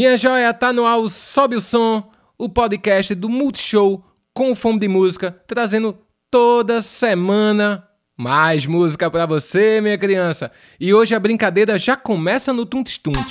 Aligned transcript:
Minha 0.00 0.16
joia, 0.16 0.54
tá 0.54 0.72
no 0.72 0.86
ar 0.86 0.96
Sobe 1.10 1.56
o 1.56 1.60
Som, 1.60 2.10
o 2.38 2.48
podcast 2.48 3.14
do 3.14 3.28
Multishow 3.28 4.02
com 4.32 4.54
fome 4.54 4.80
de 4.80 4.88
música, 4.88 5.30
trazendo 5.46 5.94
toda 6.30 6.80
semana 6.80 7.86
mais 8.16 8.64
música 8.64 9.10
para 9.10 9.26
você, 9.26 9.78
minha 9.78 9.98
criança. 9.98 10.50
E 10.80 10.94
hoje 10.94 11.14
a 11.14 11.20
brincadeira 11.20 11.78
já 11.78 11.98
começa 11.98 12.50
no 12.50 12.64
Tuntes 12.64 12.96
Tuntes. 12.96 13.30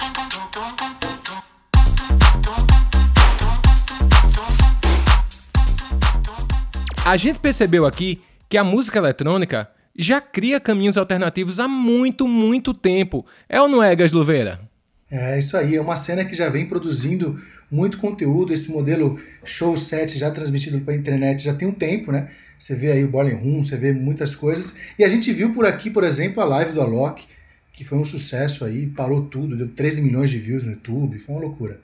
A 7.04 7.18
gente 7.18 7.40
percebeu 7.40 7.88
aqui 7.88 8.22
que 8.48 8.60
a 8.60 8.64
música 8.64 9.00
eletrônica 9.00 9.72
já 9.98 10.22
cria 10.22 10.60
caminhos 10.60 11.00
alternativos 11.00 11.60
há 11.60 11.68
muito, 11.68 12.28
muito 12.28 12.76
tempo. 12.76 13.26
É 13.50 13.60
ou 13.60 13.68
não 13.68 13.82
é, 13.82 13.96
Gasluveira? 13.96 14.70
É 15.12 15.40
isso 15.40 15.58
aí, 15.58 15.76
é 15.76 15.82
uma 15.82 15.96
cena 15.96 16.24
que 16.24 16.36
já 16.36 16.50
vem 16.50 16.68
produzindo 16.68 17.42
muito 17.72 17.98
conteúdo. 17.98 18.54
Esse 18.54 18.72
modelo 18.72 19.20
show 19.44 19.76
set 19.76 20.18
já 20.18 20.30
transmitido 20.30 20.80
para 20.82 20.94
a 20.94 20.98
internet 20.98 21.44
já 21.44 21.54
tem 21.54 21.68
um 21.68 21.74
tempo, 21.74 22.12
né? 22.12 22.30
Você 22.58 22.76
vê 22.76 22.92
aí 22.92 23.04
o 23.04 23.10
Boiling 23.10 23.36
Room, 23.36 23.64
você 23.64 23.76
vê 23.78 23.92
muitas 23.92 24.36
coisas. 24.36 24.76
E 24.98 25.04
a 25.04 25.10
gente 25.10 25.32
viu 25.32 25.54
por 25.54 25.66
aqui, 25.66 25.90
por 25.90 26.04
exemplo, 26.04 26.44
a 26.44 26.46
live 26.46 26.74
do 26.74 26.82
Alok, 26.82 27.26
que 27.74 27.84
foi 27.84 27.98
um 27.98 28.06
sucesso 28.06 28.66
aí, 28.66 28.86
parou 28.88 29.22
tudo, 29.22 29.56
deu 29.56 29.68
13 29.70 30.02
milhões 30.02 30.30
de 30.30 30.38
views 30.38 30.64
no 30.64 30.72
YouTube, 30.72 31.18
foi 31.18 31.36
uma 31.36 31.42
loucura. 31.42 31.80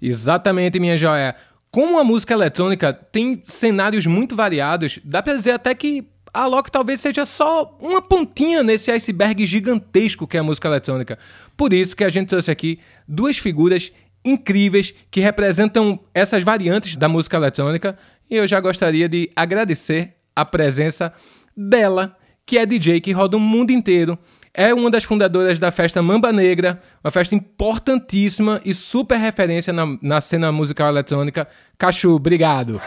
Exatamente, 0.00 0.80
minha 0.80 0.96
joia. 0.96 1.34
Como 1.70 1.98
a 1.98 2.04
música 2.04 2.32
eletrônica 2.32 2.92
tem 2.92 3.42
cenários 3.44 4.06
muito 4.06 4.34
variados, 4.34 4.98
dá 5.04 5.22
pra 5.22 5.34
dizer 5.34 5.52
até 5.52 5.74
que 5.74 6.06
a 6.36 6.46
Loki 6.46 6.70
talvez 6.70 7.00
seja 7.00 7.24
só 7.24 7.74
uma 7.80 8.02
pontinha 8.02 8.62
nesse 8.62 8.90
iceberg 8.90 9.46
gigantesco 9.46 10.26
que 10.26 10.36
é 10.36 10.40
a 10.40 10.42
música 10.42 10.68
eletrônica. 10.68 11.18
Por 11.56 11.72
isso 11.72 11.96
que 11.96 12.04
a 12.04 12.10
gente 12.10 12.28
trouxe 12.28 12.50
aqui 12.50 12.78
duas 13.08 13.38
figuras 13.38 13.90
incríveis 14.22 14.92
que 15.10 15.20
representam 15.20 15.98
essas 16.12 16.42
variantes 16.42 16.94
da 16.94 17.08
música 17.08 17.38
eletrônica 17.38 17.96
e 18.30 18.36
eu 18.36 18.46
já 18.46 18.60
gostaria 18.60 19.08
de 19.08 19.30
agradecer 19.34 20.14
a 20.34 20.44
presença 20.44 21.10
dela, 21.56 22.14
que 22.44 22.58
é 22.58 22.66
DJ 22.66 23.00
que 23.00 23.12
roda 23.12 23.38
o 23.38 23.40
mundo 23.40 23.70
inteiro. 23.70 24.18
É 24.52 24.74
uma 24.74 24.90
das 24.90 25.04
fundadoras 25.04 25.58
da 25.58 25.70
festa 25.70 26.02
Mamba 26.02 26.32
Negra, 26.32 26.80
uma 27.02 27.10
festa 27.10 27.34
importantíssima 27.34 28.60
e 28.62 28.74
super 28.74 29.16
referência 29.16 29.72
na, 29.72 29.86
na 30.02 30.20
cena 30.20 30.52
musical 30.52 30.88
eletrônica. 30.88 31.48
Cachu, 31.78 32.10
obrigado. 32.10 32.80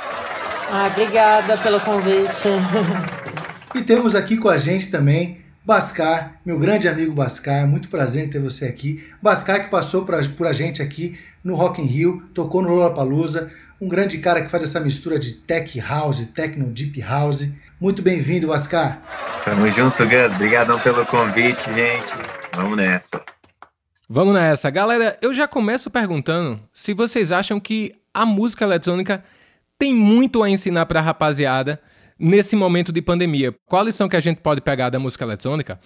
Ah, 0.71 0.87
obrigada 0.91 1.57
pelo 1.57 1.79
convite. 1.79 2.29
E 3.75 3.81
temos 3.81 4.15
aqui 4.15 4.37
com 4.37 4.49
a 4.49 4.57
gente 4.57 4.89
também 4.89 5.41
Bascar, 5.63 6.39
meu 6.43 6.57
grande 6.57 6.87
amigo 6.87 7.13
Bascar, 7.13 7.67
muito 7.67 7.89
prazer 7.89 8.25
em 8.25 8.29
ter 8.29 8.39
você 8.39 8.65
aqui. 8.65 9.05
Bascar 9.21 9.63
que 9.63 9.69
passou 9.69 10.03
pra, 10.03 10.27
por 10.29 10.47
a 10.47 10.53
gente 10.53 10.81
aqui 10.81 11.19
no 11.43 11.55
Rock 11.55 11.79
in 11.79 11.85
Rio, 11.85 12.23
tocou 12.33 12.63
no 12.63 12.69
Lollapalooza, 12.69 13.51
um 13.79 13.87
grande 13.87 14.17
cara 14.17 14.41
que 14.41 14.49
faz 14.49 14.63
essa 14.63 14.79
mistura 14.79 15.19
de 15.19 15.35
tech 15.35 15.79
house, 15.79 16.25
techno 16.25 16.65
deep 16.65 16.99
house. 17.01 17.47
Muito 17.79 18.01
bem-vindo, 18.01 18.47
Bascar. 18.47 19.01
Tamo 19.45 19.67
junto, 19.67 20.03
Gus. 20.05 20.33
Obrigadão 20.33 20.79
pelo 20.79 21.05
convite, 21.05 21.71
gente. 21.71 22.15
Vamos 22.55 22.75
nessa. 22.75 23.21
Vamos 24.09 24.33
nessa. 24.33 24.71
Galera, 24.71 25.15
eu 25.21 25.31
já 25.33 25.47
começo 25.47 25.91
perguntando 25.91 26.59
se 26.73 26.95
vocês 26.95 27.31
acham 27.31 27.59
que 27.59 27.93
a 28.11 28.25
música 28.25 28.65
eletrônica 28.65 29.23
tem 29.77 29.93
muito 29.93 30.41
a 30.41 30.49
ensinar 30.49 30.87
pra 30.87 30.99
rapaziada 30.99 31.79
nesse 32.19 32.55
momento 32.55 32.91
de 32.91 33.01
pandemia? 33.01 33.55
Qual 33.65 33.81
a 33.81 33.85
lição 33.85 34.09
que 34.09 34.15
a 34.15 34.19
gente 34.19 34.41
pode 34.41 34.61
pegar 34.61 34.89
da 34.89 34.99
música 34.99 35.23
eletrônica 35.23 35.79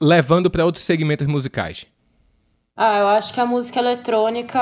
levando 0.00 0.50
para 0.50 0.64
outros 0.64 0.84
segmentos 0.84 1.26
musicais? 1.26 1.86
Ah, 2.76 2.98
eu 2.98 3.08
acho 3.08 3.32
que 3.34 3.40
a 3.40 3.46
música 3.46 3.80
eletrônica 3.80 4.60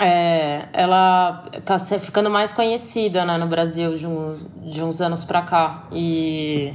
é, 0.00 0.66
ela 0.72 1.48
está 1.56 1.78
ficando 1.78 2.30
mais 2.30 2.52
conhecida 2.52 3.24
né, 3.24 3.36
no 3.36 3.46
Brasil 3.46 3.96
de, 3.96 4.06
um, 4.06 4.36
de 4.70 4.82
uns 4.82 5.00
anos 5.00 5.22
para 5.22 5.42
cá 5.42 5.86
e 5.92 6.72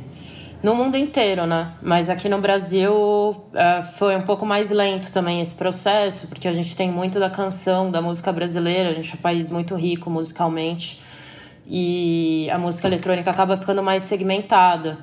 no 0.61 0.75
mundo 0.75 0.95
inteiro, 0.95 1.47
né? 1.47 1.73
Mas 1.81 2.07
aqui 2.07 2.29
no 2.29 2.38
Brasil 2.38 3.44
é, 3.53 3.81
foi 3.97 4.16
um 4.16 4.21
pouco 4.21 4.45
mais 4.45 4.69
lento 4.69 5.11
também 5.11 5.41
esse 5.41 5.55
processo, 5.55 6.27
porque 6.27 6.47
a 6.47 6.53
gente 6.53 6.75
tem 6.75 6.91
muito 6.91 7.19
da 7.19 7.31
canção, 7.31 7.89
da 7.89 8.00
música 8.00 8.31
brasileira, 8.31 8.89
a 8.89 8.94
gente 8.94 9.11
é 9.11 9.16
um 9.16 9.21
país 9.21 9.50
muito 9.50 9.73
rico 9.75 10.09
musicalmente 10.09 11.01
e 11.73 12.49
a 12.51 12.57
música 12.57 12.85
eletrônica 12.85 13.31
acaba 13.31 13.55
ficando 13.55 13.81
mais 13.81 14.03
segmentada. 14.03 14.97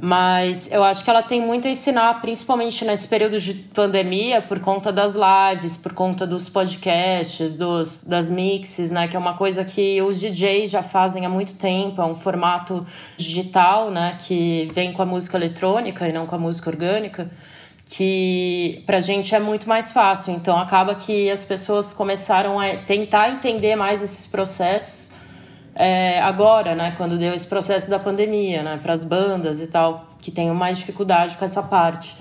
Mas 0.00 0.70
eu 0.70 0.82
acho 0.82 1.04
que 1.04 1.08
ela 1.10 1.22
tem 1.22 1.40
muito 1.40 1.68
a 1.68 1.70
ensinar, 1.70 2.20
principalmente 2.20 2.84
nesse 2.84 3.06
período 3.06 3.38
de 3.38 3.52
pandemia, 3.54 4.42
por 4.42 4.60
conta 4.60 4.90
das 4.90 5.14
lives, 5.14 5.76
por 5.76 5.92
conta 5.94 6.26
dos 6.26 6.48
podcasts, 6.48 7.58
dos, 7.58 8.04
das 8.04 8.30
mixes, 8.30 8.90
né? 8.90 9.08
Que 9.08 9.16
é 9.16 9.18
uma 9.18 9.34
coisa 9.34 9.64
que 9.64 10.00
os 10.02 10.18
DJs 10.18 10.70
já 10.70 10.82
fazem 10.82 11.24
há 11.24 11.28
muito 11.28 11.54
tempo, 11.54 12.00
é 12.00 12.04
um 12.04 12.14
formato 12.14 12.86
digital, 13.18 13.90
né? 13.90 14.16
Que 14.26 14.68
vem 14.72 14.92
com 14.92 15.02
a 15.02 15.06
música 15.06 15.36
eletrônica 15.36 16.06
e 16.08 16.12
não 16.12 16.26
com 16.26 16.34
a 16.34 16.38
música 16.38 16.68
orgânica, 16.68 17.30
que 17.86 18.82
pra 18.86 19.00
gente 19.00 19.34
é 19.34 19.40
muito 19.40 19.66
mais 19.66 19.92
fácil. 19.92 20.32
Então 20.34 20.58
acaba 20.58 20.94
que 20.94 21.30
as 21.30 21.44
pessoas 21.44 21.94
começaram 21.94 22.60
a 22.60 22.76
tentar 22.76 23.30
entender 23.30 23.76
mais 23.76 24.02
esses 24.02 24.26
processos 24.26 25.05
é, 25.78 26.20
agora, 26.22 26.74
né, 26.74 26.94
quando 26.96 27.18
deu 27.18 27.34
esse 27.34 27.46
processo 27.46 27.90
da 27.90 27.98
pandemia, 27.98 28.62
né, 28.62 28.78
para 28.78 28.94
as 28.94 29.04
bandas 29.04 29.60
e 29.60 29.66
tal, 29.66 30.08
que 30.20 30.30
tenham 30.30 30.54
mais 30.54 30.78
dificuldade 30.78 31.36
com 31.36 31.44
essa 31.44 31.62
parte. 31.62 32.16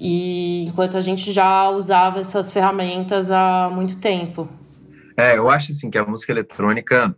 E 0.00 0.66
enquanto 0.68 0.96
a 0.96 1.00
gente 1.00 1.32
já 1.32 1.68
usava 1.68 2.20
essas 2.20 2.52
ferramentas 2.52 3.30
há 3.30 3.68
muito 3.72 4.00
tempo. 4.00 4.48
É, 5.16 5.36
eu 5.36 5.50
acho 5.50 5.72
assim 5.72 5.90
que 5.90 5.98
a 5.98 6.04
música 6.04 6.30
eletrônica, 6.30 7.16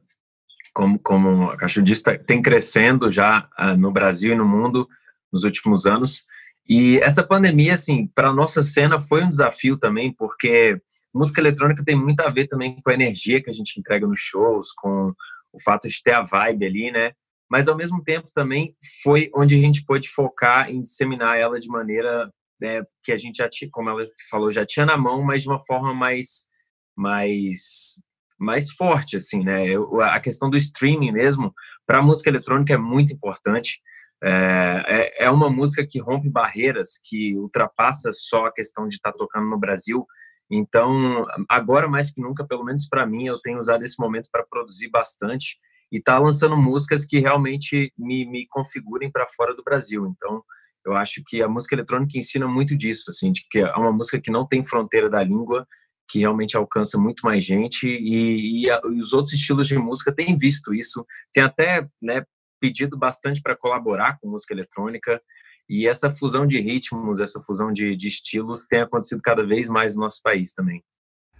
como, 0.73 0.99
como 1.01 1.51
a 1.51 1.56
Cacho 1.56 1.83
disse, 1.83 2.03
tá, 2.03 2.17
tem 2.17 2.41
crescendo 2.41 3.11
já 3.11 3.47
uh, 3.59 3.77
no 3.77 3.93
Brasil 3.93 4.33
e 4.33 4.37
no 4.37 4.47
mundo 4.47 4.89
nos 5.31 5.45
últimos 5.45 5.85
anos. 5.85 6.25
E 6.67 6.99
essa 6.99 7.23
pandemia, 7.23 7.75
assim, 7.75 8.06
para 8.15 8.29
a 8.29 8.35
nossa 8.35 8.62
cena 8.62 9.00
foi 9.00 9.23
um 9.23 9.29
desafio 9.29 9.77
também, 9.77 10.12
porque 10.12 10.81
música 11.12 11.41
eletrônica 11.41 11.85
tem 11.85 11.97
muito 11.97 12.21
a 12.21 12.29
ver 12.29 12.47
também 12.47 12.81
com 12.81 12.91
a 12.91 12.95
energia 12.95 13.43
que 13.43 13.50
a 13.50 13.53
gente 13.53 13.79
entrega 13.79 14.06
nos 14.06 14.21
shows, 14.21 14.73
com 14.73 15.12
o 15.58 15.62
fato 15.62 15.88
de 15.88 16.02
ter 16.02 16.12
a 16.12 16.22
vibe 16.22 16.66
ali, 16.66 16.91
né? 16.91 17.12
Mas 17.50 17.69
ao 17.69 17.76
mesmo 17.76 18.02
tempo 18.02 18.30
também 18.32 18.76
foi 19.02 19.30
onde 19.34 19.54
a 19.54 19.58
gente 19.58 19.84
pôde 19.84 20.08
focar 20.08 20.70
em 20.70 20.82
disseminar 20.82 21.38
ela 21.38 21.58
de 21.58 21.69
maneira 21.69 22.30
né, 22.60 22.82
que 23.02 23.12
a 23.12 23.16
gente 23.16 23.36
já 23.36 23.48
tinha, 23.48 23.70
como 23.70 23.88
ela 23.88 24.04
falou, 24.28 24.50
já 24.50 24.66
tinha 24.66 24.84
na 24.84 24.96
mão, 24.96 25.22
mas 25.22 25.42
de 25.42 25.48
uma 25.48 25.60
forma 25.64 25.94
mais 25.94 26.48
mais 26.96 28.02
mais 28.38 28.70
forte 28.70 29.16
assim, 29.16 29.42
né? 29.42 29.66
Eu, 29.66 30.00
a 30.00 30.20
questão 30.20 30.48
do 30.48 30.56
streaming 30.56 31.10
mesmo 31.10 31.52
para 31.86 32.02
música 32.02 32.30
eletrônica 32.30 32.72
é 32.72 32.76
muito 32.76 33.12
importante. 33.12 33.80
É, 34.22 34.84
é, 34.86 35.25
é, 35.25 35.30
uma 35.30 35.48
música 35.48 35.86
que 35.86 36.00
rompe 36.00 36.28
barreiras, 36.28 37.00
que 37.04 37.36
ultrapassa 37.36 38.10
só 38.12 38.46
a 38.46 38.52
questão 38.52 38.88
de 38.88 38.96
estar 38.96 39.12
tá 39.12 39.19
tocando 39.19 39.48
no 39.48 39.58
Brasil 39.58 40.06
então, 40.50 41.26
agora 41.48 41.88
mais 41.88 42.12
que 42.12 42.20
nunca, 42.20 42.47
pelo 42.47 42.64
menos 42.64 42.88
para 42.88 43.06
mim, 43.06 43.26
eu 43.26 43.41
tenho 43.41 43.59
usado 43.59 43.84
esse 43.84 44.00
momento 44.00 44.28
para 44.32 44.47
produzir 44.47 44.88
bastante 44.88 45.59
e 45.92 46.00
tá 46.00 46.19
lançando 46.19 46.56
músicas 46.56 47.04
que 47.04 47.19
realmente 47.19 47.92
me, 47.97 48.25
me 48.26 48.47
configurem 48.48 49.10
para 49.10 49.26
fora 49.28 49.54
do 49.54 49.62
Brasil. 49.62 50.06
Então, 50.06 50.42
eu 50.84 50.97
acho 50.97 51.22
que 51.26 51.42
a 51.42 51.48
música 51.48 51.75
eletrônica 51.75 52.19
ensina 52.19 52.47
muito 52.47 52.76
disso, 52.76 53.10
assim, 53.10 53.32
de 53.32 53.47
que 53.50 53.58
é 53.58 53.75
uma 53.75 53.92
música 53.92 54.20
que 54.20 54.31
não 54.31 54.47
tem 54.47 54.64
fronteira 54.64 55.08
da 55.08 55.22
língua, 55.22 55.66
que 56.08 56.20
realmente 56.20 56.56
alcança 56.56 56.98
muito 56.98 57.20
mais 57.20 57.44
gente 57.44 57.87
e, 57.87 58.62
e, 58.62 58.70
a, 58.70 58.81
e 58.84 59.00
os 59.00 59.12
outros 59.12 59.34
estilos 59.34 59.69
de 59.69 59.78
música 59.78 60.10
têm 60.10 60.37
visto 60.37 60.72
isso, 60.72 61.04
tem 61.34 61.42
até 61.42 61.87
né, 62.00 62.25
pedido 62.58 62.96
bastante 62.96 63.43
para 63.43 63.56
colaborar 63.56 64.19
com 64.19 64.31
música 64.31 64.55
eletrônica. 64.55 65.20
E 65.69 65.87
essa 65.87 66.11
fusão 66.11 66.47
de 66.47 66.61
ritmos, 66.61 67.20
essa 67.20 67.43
fusão 67.43 67.73
de, 67.73 67.94
de 67.94 68.09
estilos 68.09 68.67
tem 68.67 68.81
acontecido 68.81 69.20
cada 69.23 69.44
vez 69.44 69.69
mais 69.69 69.94
no 69.94 70.03
nosso 70.03 70.23
país 70.23 70.55
também. 70.55 70.82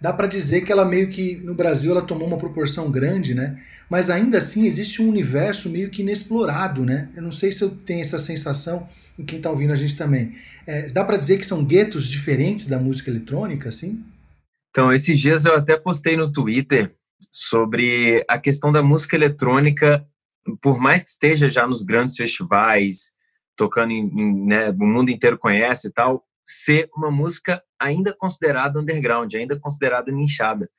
Dá 0.01 0.13
para 0.13 0.27
dizer 0.27 0.61
que 0.61 0.71
ela 0.71 0.85
meio 0.85 1.09
que 1.09 1.37
no 1.37 1.55
Brasil 1.55 1.91
ela 1.91 2.01
tomou 2.01 2.27
uma 2.27 2.37
proporção 2.37 2.89
grande, 2.89 3.33
né? 3.33 3.61
Mas 3.89 4.09
ainda 4.09 4.37
assim 4.37 4.65
existe 4.65 5.01
um 5.01 5.09
universo 5.09 5.69
meio 5.69 5.89
que 5.89 6.01
inexplorado, 6.01 6.85
né? 6.85 7.09
Eu 7.15 7.21
não 7.21 7.31
sei 7.31 7.51
se 7.51 7.63
eu 7.63 7.69
tenho 7.69 8.01
essa 8.01 8.17
sensação 8.17 8.87
em 9.17 9.25
quem 9.25 9.37
está 9.37 9.49
ouvindo 9.49 9.73
a 9.73 9.75
gente 9.75 9.97
também. 9.97 10.35
É, 10.65 10.87
dá 10.93 11.03
para 11.03 11.17
dizer 11.17 11.37
que 11.37 11.45
são 11.45 11.65
guetos 11.65 12.07
diferentes 12.07 12.67
da 12.67 12.79
música 12.79 13.09
eletrônica, 13.09 13.67
assim? 13.67 14.01
Então, 14.69 14.93
esses 14.93 15.19
dias 15.19 15.43
eu 15.43 15.55
até 15.55 15.75
postei 15.75 16.15
no 16.15 16.31
Twitter 16.31 16.95
sobre 17.31 18.23
a 18.29 18.39
questão 18.39 18.71
da 18.71 18.81
música 18.81 19.17
eletrônica, 19.17 20.05
por 20.61 20.79
mais 20.79 21.03
que 21.03 21.09
esteja 21.09 21.51
já 21.51 21.67
nos 21.67 21.83
grandes 21.83 22.15
festivais, 22.15 23.11
tocando 23.59 23.91
em, 23.91 24.07
em 24.07 24.45
né, 24.47 24.69
o 24.69 24.85
mundo 24.85 25.11
inteiro 25.11 25.37
conhece 25.37 25.89
e 25.89 25.91
tal, 25.91 26.25
ser 26.45 26.89
uma 26.95 27.11
música 27.11 27.61
ainda 27.77 28.15
considerada 28.17 28.79
underground, 28.79 29.35
ainda 29.35 29.59
considerada 29.59 30.09
nichada. 30.13 30.69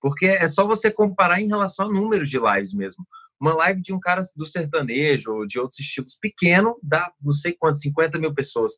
Porque 0.00 0.24
é 0.24 0.48
só 0.48 0.66
você 0.66 0.90
comparar 0.90 1.38
em 1.42 1.48
relação 1.48 1.86
a 1.86 1.92
números 1.92 2.30
de 2.30 2.38
lives 2.38 2.72
mesmo. 2.72 3.06
Uma 3.38 3.54
live 3.54 3.82
de 3.82 3.92
um 3.92 4.00
cara 4.00 4.22
do 4.34 4.46
sertanejo 4.46 5.32
ou 5.32 5.46
de 5.46 5.60
outros 5.60 5.78
estilos 5.78 6.16
pequeno 6.16 6.76
dá 6.82 7.12
não 7.20 7.30
sei 7.30 7.52
quantos, 7.52 7.80
50 7.80 8.18
mil 8.18 8.32
pessoas. 8.32 8.72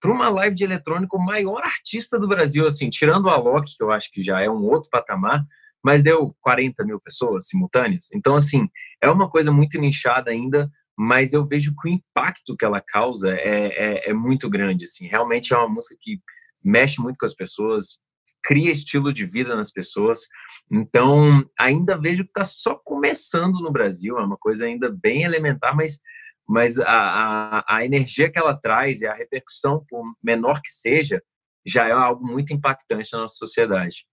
para 0.00 0.12
uma 0.12 0.28
live 0.28 0.54
de 0.54 0.62
eletrônico, 0.62 1.16
o 1.16 1.24
maior 1.24 1.62
artista 1.64 2.20
do 2.20 2.28
Brasil, 2.28 2.64
assim, 2.68 2.88
tirando 2.88 3.24
o 3.24 3.30
Alok, 3.30 3.76
que 3.76 3.82
eu 3.82 3.90
acho 3.90 4.12
que 4.12 4.22
já 4.22 4.40
é 4.40 4.48
um 4.48 4.62
outro 4.62 4.88
patamar, 4.90 5.44
mas 5.82 6.04
deu 6.04 6.36
40 6.40 6.84
mil 6.84 7.00
pessoas 7.00 7.48
simultâneas. 7.48 8.12
Então, 8.14 8.36
assim, 8.36 8.68
é 9.02 9.10
uma 9.10 9.28
coisa 9.28 9.50
muito 9.50 9.76
nichada 9.80 10.30
ainda, 10.30 10.70
mas 10.98 11.32
eu 11.32 11.46
vejo 11.46 11.72
que 11.80 11.88
o 11.88 11.92
impacto 11.92 12.56
que 12.56 12.64
ela 12.64 12.80
causa 12.80 13.30
é, 13.30 13.68
é, 13.68 14.10
é 14.10 14.12
muito 14.12 14.50
grande, 14.50 14.84
assim. 14.84 15.06
Realmente 15.06 15.54
é 15.54 15.56
uma 15.56 15.68
música 15.68 15.94
que 16.00 16.18
mexe 16.62 17.00
muito 17.00 17.18
com 17.18 17.24
as 17.24 17.36
pessoas, 17.36 18.00
cria 18.42 18.72
estilo 18.72 19.12
de 19.12 19.24
vida 19.24 19.54
nas 19.54 19.70
pessoas. 19.70 20.22
Então, 20.68 21.48
ainda 21.56 21.96
vejo 21.96 22.24
que 22.24 22.30
está 22.30 22.42
só 22.42 22.74
começando 22.74 23.60
no 23.60 23.70
Brasil, 23.70 24.18
é 24.18 24.24
uma 24.24 24.36
coisa 24.36 24.66
ainda 24.66 24.90
bem 24.90 25.22
elementar, 25.22 25.76
mas, 25.76 26.00
mas 26.48 26.80
a, 26.80 26.84
a, 26.88 27.76
a, 27.76 27.84
energia 27.84 28.28
que 28.28 28.38
ela 28.38 28.56
traz 28.56 29.00
e 29.00 29.06
a 29.06 29.14
repercussão, 29.14 29.84
por 29.88 30.02
menor 30.20 30.60
que 30.60 30.70
seja, 30.70 31.22
já 31.64 31.86
é 31.86 31.92
algo 31.92 32.26
muito 32.26 32.52
impactante 32.52 33.12
na 33.12 33.20
nossa 33.20 33.36
sociedade. 33.36 34.04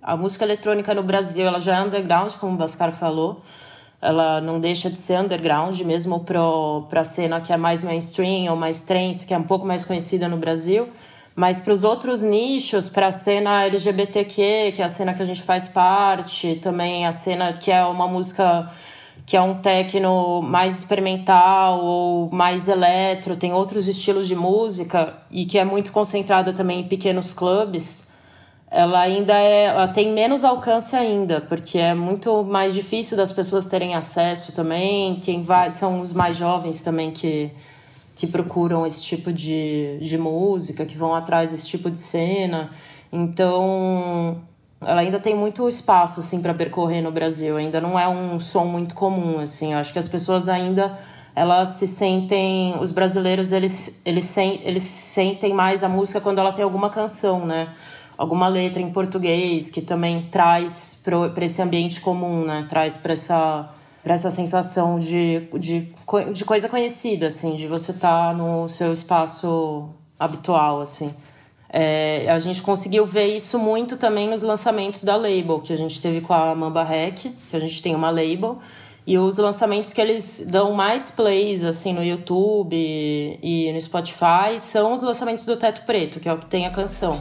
A 0.00 0.16
música 0.16 0.44
eletrônica 0.44 0.94
no 0.94 1.02
Brasil, 1.02 1.44
ela 1.44 1.58
já 1.58 1.78
é 1.78 1.82
underground, 1.82 2.32
como 2.34 2.54
o 2.54 2.58
Bascar 2.58 2.92
falou, 2.92 3.42
ela 4.02 4.40
não 4.40 4.58
deixa 4.58 4.90
de 4.90 4.98
ser 4.98 5.20
underground, 5.20 5.80
mesmo 5.82 6.18
para 6.88 7.00
a 7.00 7.04
cena 7.04 7.40
que 7.40 7.52
é 7.52 7.56
mais 7.56 7.84
mainstream 7.84 8.50
ou 8.50 8.56
mais 8.56 8.80
trance, 8.80 9.24
que 9.24 9.32
é 9.32 9.38
um 9.38 9.44
pouco 9.44 9.64
mais 9.64 9.84
conhecida 9.84 10.28
no 10.28 10.36
Brasil. 10.36 10.88
Mas 11.36 11.60
para 11.60 11.72
os 11.72 11.84
outros 11.84 12.20
nichos, 12.20 12.88
para 12.88 13.06
a 13.06 13.12
cena 13.12 13.64
LGBTQ, 13.64 14.72
que 14.74 14.82
é 14.82 14.84
a 14.84 14.88
cena 14.88 15.14
que 15.14 15.22
a 15.22 15.24
gente 15.24 15.40
faz 15.40 15.68
parte, 15.68 16.56
também 16.56 17.06
a 17.06 17.12
cena 17.12 17.52
que 17.52 17.70
é 17.70 17.84
uma 17.84 18.08
música 18.08 18.68
que 19.24 19.36
é 19.36 19.40
um 19.40 19.54
techno 19.54 20.42
mais 20.42 20.80
experimental 20.80 21.80
ou 21.82 22.28
mais 22.32 22.68
eletro, 22.68 23.36
tem 23.36 23.52
outros 23.52 23.86
estilos 23.86 24.26
de 24.26 24.34
música 24.34 25.14
e 25.30 25.46
que 25.46 25.58
é 25.58 25.64
muito 25.64 25.92
concentrada 25.92 26.52
também 26.52 26.80
em 26.80 26.88
pequenos 26.88 27.32
clubes 27.32 28.11
ela 28.72 29.00
ainda 29.00 29.34
é, 29.34 29.64
ela 29.64 29.86
tem 29.86 30.14
menos 30.14 30.44
alcance 30.44 30.96
ainda, 30.96 31.42
porque 31.42 31.78
é 31.78 31.92
muito 31.92 32.42
mais 32.42 32.72
difícil 32.72 33.18
das 33.18 33.30
pessoas 33.30 33.68
terem 33.68 33.94
acesso 33.94 34.52
também. 34.52 35.16
Quem 35.16 35.42
vai 35.42 35.70
são 35.70 36.00
os 36.00 36.14
mais 36.14 36.38
jovens 36.38 36.80
também 36.80 37.10
que, 37.10 37.50
que 38.16 38.26
procuram 38.26 38.86
esse 38.86 39.02
tipo 39.02 39.30
de, 39.30 39.98
de 40.00 40.16
música, 40.16 40.86
que 40.86 40.96
vão 40.96 41.14
atrás 41.14 41.50
desse 41.50 41.66
tipo 41.66 41.90
de 41.90 41.98
cena. 41.98 42.70
Então, 43.12 44.40
ela 44.80 45.02
ainda 45.02 45.20
tem 45.20 45.36
muito 45.36 45.68
espaço 45.68 46.20
assim 46.20 46.40
para 46.40 46.54
percorrer 46.54 47.02
no 47.02 47.12
Brasil. 47.12 47.58
Ainda 47.58 47.78
não 47.78 47.98
é 47.98 48.08
um 48.08 48.40
som 48.40 48.64
muito 48.64 48.94
comum 48.94 49.38
assim. 49.38 49.74
Eu 49.74 49.80
acho 49.80 49.92
que 49.92 49.98
as 49.98 50.08
pessoas 50.08 50.48
ainda 50.48 50.98
elas 51.34 51.70
se 51.70 51.86
sentem, 51.86 52.74
os 52.80 52.90
brasileiros 52.90 53.52
eles 53.52 54.00
eles, 54.04 54.24
sen, 54.24 54.62
eles 54.64 54.82
sentem 54.82 55.52
mais 55.52 55.82
a 55.82 55.90
música 55.90 56.22
quando 56.22 56.38
ela 56.38 56.52
tem 56.52 56.64
alguma 56.64 56.88
canção, 56.88 57.44
né? 57.44 57.68
Alguma 58.16 58.48
letra 58.48 58.80
em 58.80 58.90
português 58.90 59.70
que 59.70 59.80
também 59.80 60.28
traz 60.30 61.02
para 61.04 61.44
esse 61.44 61.60
ambiente 61.60 62.00
comum, 62.00 62.44
né? 62.44 62.66
Traz 62.68 62.96
para 62.96 63.12
essa 63.12 63.70
para 64.02 64.14
essa 64.14 64.30
sensação 64.30 64.98
de, 64.98 65.48
de, 65.60 65.92
de 66.32 66.44
coisa 66.44 66.68
conhecida, 66.68 67.28
assim, 67.28 67.54
de 67.54 67.68
você 67.68 67.92
estar 67.92 68.30
tá 68.30 68.34
no 68.34 68.68
seu 68.68 68.92
espaço 68.92 69.90
habitual, 70.18 70.80
assim. 70.80 71.14
É, 71.68 72.26
a 72.28 72.38
gente 72.38 72.60
conseguiu 72.62 73.06
ver 73.06 73.34
isso 73.34 73.58
muito 73.58 73.96
também 73.96 74.28
nos 74.28 74.42
lançamentos 74.42 75.04
da 75.04 75.16
label, 75.16 75.60
que 75.60 75.72
a 75.72 75.76
gente 75.76 76.02
teve 76.02 76.20
com 76.20 76.34
a 76.34 76.54
Mamba 76.54 76.82
Rec, 76.82 77.32
que 77.48 77.56
a 77.56 77.60
gente 77.60 77.80
tem 77.80 77.94
uma 77.94 78.10
label, 78.10 78.58
e 79.06 79.16
os 79.18 79.38
lançamentos 79.38 79.92
que 79.92 80.00
eles 80.00 80.46
dão 80.50 80.72
mais 80.72 81.10
plays, 81.10 81.64
assim, 81.64 81.92
no 81.92 82.04
YouTube 82.04 82.76
e, 82.76 83.38
e 83.40 83.72
no 83.72 83.80
Spotify, 83.80 84.58
são 84.58 84.92
os 84.92 85.02
lançamentos 85.02 85.46
do 85.46 85.56
Teto 85.56 85.82
Preto, 85.86 86.20
que 86.20 86.28
é 86.28 86.32
o 86.32 86.38
que 86.38 86.46
tem 86.46 86.66
a 86.66 86.70
canção. 86.70 87.12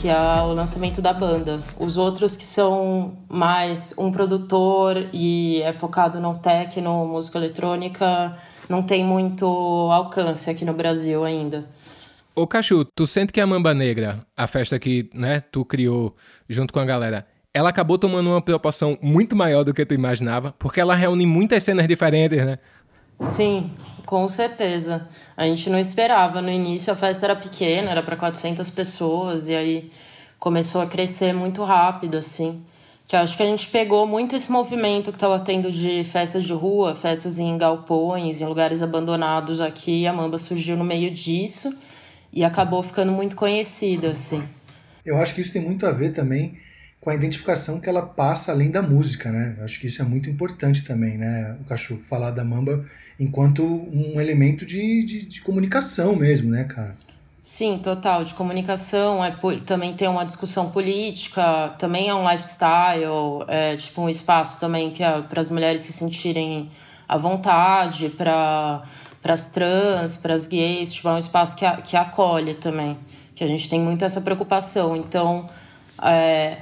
Que 0.00 0.08
é 0.08 0.14
o 0.42 0.52
lançamento 0.52 1.02
da 1.02 1.12
banda. 1.12 1.60
Os 1.76 1.96
outros 1.96 2.36
que 2.36 2.44
são 2.44 3.18
mais 3.28 3.92
um 3.98 4.12
produtor 4.12 5.08
e 5.12 5.60
é 5.62 5.72
focado 5.72 6.20
no 6.20 6.38
techno, 6.38 7.04
música 7.04 7.38
eletrônica, 7.38 8.36
não 8.68 8.82
tem 8.82 9.04
muito 9.04 9.44
alcance 9.46 10.48
aqui 10.48 10.64
no 10.64 10.72
Brasil 10.72 11.24
ainda. 11.24 11.68
Ô 12.34 12.46
Cachu, 12.46 12.84
tu 12.84 13.06
sente 13.06 13.32
que 13.32 13.40
a 13.40 13.46
Mamba 13.46 13.74
Negra, 13.74 14.20
a 14.36 14.46
festa 14.46 14.78
que 14.78 15.10
né, 15.12 15.40
tu 15.40 15.64
criou 15.64 16.14
junto 16.48 16.72
com 16.72 16.78
a 16.78 16.84
galera, 16.84 17.26
ela 17.52 17.70
acabou 17.70 17.98
tomando 17.98 18.30
uma 18.30 18.40
proporção 18.40 18.96
muito 19.02 19.34
maior 19.34 19.64
do 19.64 19.74
que 19.74 19.84
tu 19.84 19.94
imaginava, 19.94 20.54
porque 20.60 20.80
ela 20.80 20.94
reúne 20.94 21.26
muitas 21.26 21.64
cenas 21.64 21.88
diferentes, 21.88 22.38
né? 22.38 22.60
Sim, 23.18 23.68
com 24.08 24.26
certeza. 24.26 25.06
A 25.36 25.44
gente 25.44 25.68
não 25.68 25.78
esperava. 25.78 26.40
No 26.40 26.50
início 26.50 26.90
a 26.90 26.96
festa 26.96 27.26
era 27.26 27.36
pequena, 27.36 27.90
era 27.90 28.02
para 28.02 28.16
400 28.16 28.70
pessoas, 28.70 29.48
e 29.48 29.54
aí 29.54 29.92
começou 30.38 30.80
a 30.80 30.86
crescer 30.86 31.34
muito 31.34 31.62
rápido, 31.62 32.16
assim. 32.16 32.64
Que 33.06 33.14
acho 33.14 33.36
que 33.36 33.42
a 33.42 33.46
gente 33.46 33.66
pegou 33.66 34.06
muito 34.06 34.34
esse 34.34 34.50
movimento 34.50 35.10
que 35.10 35.18
estava 35.18 35.38
tendo 35.38 35.70
de 35.70 36.04
festas 36.04 36.44
de 36.44 36.54
rua, 36.54 36.94
festas 36.94 37.38
em 37.38 37.58
galpões, 37.58 38.40
em 38.40 38.46
lugares 38.46 38.80
abandonados 38.80 39.60
aqui. 39.60 40.06
A 40.06 40.12
Mamba 40.14 40.38
surgiu 40.38 40.74
no 40.74 40.84
meio 40.84 41.10
disso 41.10 41.78
e 42.32 42.42
acabou 42.42 42.82
ficando 42.82 43.12
muito 43.12 43.36
conhecida, 43.36 44.12
assim. 44.12 44.42
Eu 45.04 45.18
acho 45.18 45.34
que 45.34 45.42
isso 45.42 45.52
tem 45.52 45.60
muito 45.60 45.84
a 45.84 45.92
ver 45.92 46.14
também 46.14 46.56
com 47.00 47.10
a 47.10 47.14
identificação 47.14 47.80
que 47.80 47.88
ela 47.88 48.02
passa 48.02 48.52
além 48.52 48.70
da 48.70 48.82
música, 48.82 49.30
né? 49.30 49.56
Acho 49.62 49.78
que 49.80 49.86
isso 49.86 50.02
é 50.02 50.04
muito 50.04 50.28
importante 50.28 50.84
também, 50.84 51.16
né? 51.16 51.56
O 51.60 51.64
cachorro 51.64 52.00
falar 52.00 52.32
da 52.32 52.44
Mamba 52.44 52.84
enquanto 53.18 53.62
um 53.64 54.20
elemento 54.20 54.66
de, 54.66 55.04
de, 55.04 55.26
de 55.26 55.40
comunicação 55.40 56.16
mesmo, 56.16 56.50
né, 56.50 56.64
cara? 56.64 56.96
Sim, 57.42 57.78
total. 57.78 58.24
De 58.24 58.34
comunicação, 58.34 59.24
é, 59.24 59.34
também 59.64 59.94
tem 59.94 60.06
uma 60.06 60.24
discussão 60.24 60.70
política, 60.70 61.74
também 61.78 62.08
é 62.08 62.14
um 62.14 62.30
lifestyle, 62.30 63.44
é 63.46 63.74
tipo 63.76 64.02
um 64.02 64.08
espaço 64.08 64.60
também 64.60 64.90
que 64.90 65.02
é 65.02 65.22
para 65.22 65.40
as 65.40 65.50
mulheres 65.50 65.80
se 65.80 65.92
sentirem 65.92 66.70
à 67.08 67.16
vontade, 67.16 68.10
para 68.10 68.82
as 69.24 69.48
trans, 69.48 70.18
para 70.18 70.34
as 70.34 70.46
gays, 70.46 70.92
tipo, 70.92 71.08
é 71.08 71.12
um 71.12 71.18
espaço 71.18 71.56
que, 71.56 71.64
que 71.82 71.96
acolhe 71.96 72.54
também, 72.54 72.98
que 73.34 73.42
a 73.42 73.46
gente 73.46 73.66
tem 73.68 73.80
muito 73.80 74.04
essa 74.04 74.20
preocupação. 74.20 74.94
Então, 74.94 75.48
é, 76.02 76.58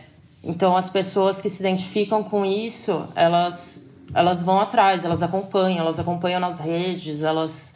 então, 0.46 0.76
as 0.76 0.88
pessoas 0.88 1.42
que 1.42 1.48
se 1.48 1.60
identificam 1.60 2.22
com 2.22 2.44
isso, 2.44 3.08
elas, 3.16 3.98
elas 4.14 4.42
vão 4.42 4.60
atrás, 4.60 5.04
elas 5.04 5.20
acompanham, 5.20 5.80
elas 5.80 5.98
acompanham 5.98 6.38
nas 6.38 6.60
redes, 6.60 7.24
elas 7.24 7.74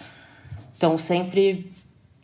estão 0.73 0.97
sempre 0.97 1.73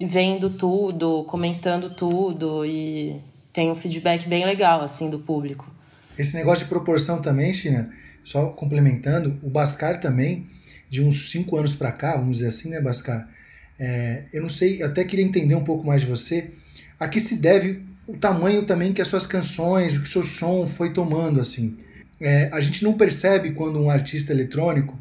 vendo 0.01 0.49
tudo, 0.49 1.25
comentando 1.25 1.91
tudo 1.91 2.65
e 2.65 3.21
tem 3.53 3.73
um 3.73 3.75
feedback 3.75 4.29
bem 4.29 4.45
legal, 4.47 4.83
assim, 4.83 5.11
do 5.11 5.19
público. 5.19 5.69
Esse 6.17 6.37
negócio 6.37 6.65
de 6.65 6.69
proporção 6.69 7.21
também, 7.21 7.53
China, 7.53 7.91
só 8.23 8.51
complementando, 8.51 9.37
o 9.43 9.51
Bascar 9.51 9.99
também, 9.99 10.47
de 10.89 11.03
uns 11.03 11.31
cinco 11.31 11.57
anos 11.57 11.75
para 11.75 11.91
cá, 11.91 12.17
vamos 12.17 12.39
dizer 12.39 12.49
assim, 12.49 12.71
né, 12.71 12.81
Bascar? 12.81 13.29
É, 13.81 14.27
eu 14.33 14.43
não 14.43 14.49
sei, 14.49 14.81
eu 14.81 14.87
até 14.87 15.05
queria 15.05 15.25
entender 15.25 15.57
um 15.57 15.65
pouco 15.65 15.85
mais 15.85 16.03
de 16.03 16.07
você. 16.07 16.53
A 17.01 17.09
que 17.09 17.19
se 17.19 17.37
deve 17.37 17.83
o 18.07 18.17
tamanho 18.17 18.63
também 18.63 18.93
que 18.93 19.03
as 19.03 19.09
suas 19.09 19.27
canções, 19.27 19.97
o 19.97 20.03
que 20.03 20.09
seu 20.09 20.23
som 20.23 20.67
foi 20.67 20.93
tomando, 20.93 21.41
assim. 21.41 21.77
É, 22.21 22.49
a 22.53 22.61
gente 22.61 22.83
não 22.83 22.95
percebe 22.95 23.53
quando 23.53 23.81
um 23.81 23.91
artista 23.91 24.33
eletrônico 24.33 24.97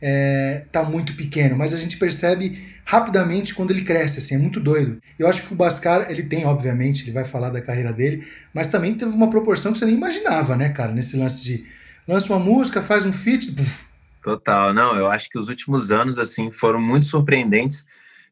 é, 0.00 0.64
tá 0.70 0.82
muito 0.82 1.14
pequeno, 1.14 1.56
mas 1.56 1.74
a 1.74 1.76
gente 1.76 1.96
percebe 1.96 2.58
rapidamente 2.84 3.54
quando 3.54 3.70
ele 3.70 3.82
cresce, 3.82 4.18
assim, 4.18 4.34
é 4.34 4.38
muito 4.38 4.60
doido. 4.60 5.00
Eu 5.18 5.26
acho 5.26 5.42
que 5.42 5.52
o 5.52 5.56
Bascar, 5.56 6.10
ele 6.10 6.22
tem, 6.22 6.44
obviamente, 6.44 7.02
ele 7.02 7.12
vai 7.12 7.24
falar 7.24 7.50
da 7.50 7.60
carreira 7.60 7.92
dele, 7.92 8.26
mas 8.52 8.68
também 8.68 8.94
teve 8.94 9.12
uma 9.12 9.30
proporção 9.30 9.72
que 9.72 9.78
você 9.78 9.86
nem 9.86 9.94
imaginava, 9.94 10.56
né, 10.56 10.68
cara, 10.68 10.92
nesse 10.92 11.16
lance 11.16 11.42
de 11.42 11.64
lança 12.06 12.32
uma 12.32 12.38
música, 12.38 12.82
faz 12.82 13.06
um 13.06 13.12
feat, 13.12 13.52
puf. 13.52 13.86
Total, 14.22 14.72
não, 14.72 14.96
eu 14.96 15.10
acho 15.10 15.28
que 15.28 15.38
os 15.38 15.48
últimos 15.48 15.90
anos, 15.90 16.18
assim, 16.18 16.50
foram 16.50 16.80
muito 16.80 17.06
surpreendentes, 17.06 17.86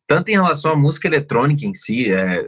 tanto 0.07 0.29
em 0.31 0.33
relação 0.33 0.73
à 0.73 0.77
música 0.77 1.09
eletrônica 1.09 1.67
em 1.67 1.75
si, 1.75 2.11
é, 2.11 2.47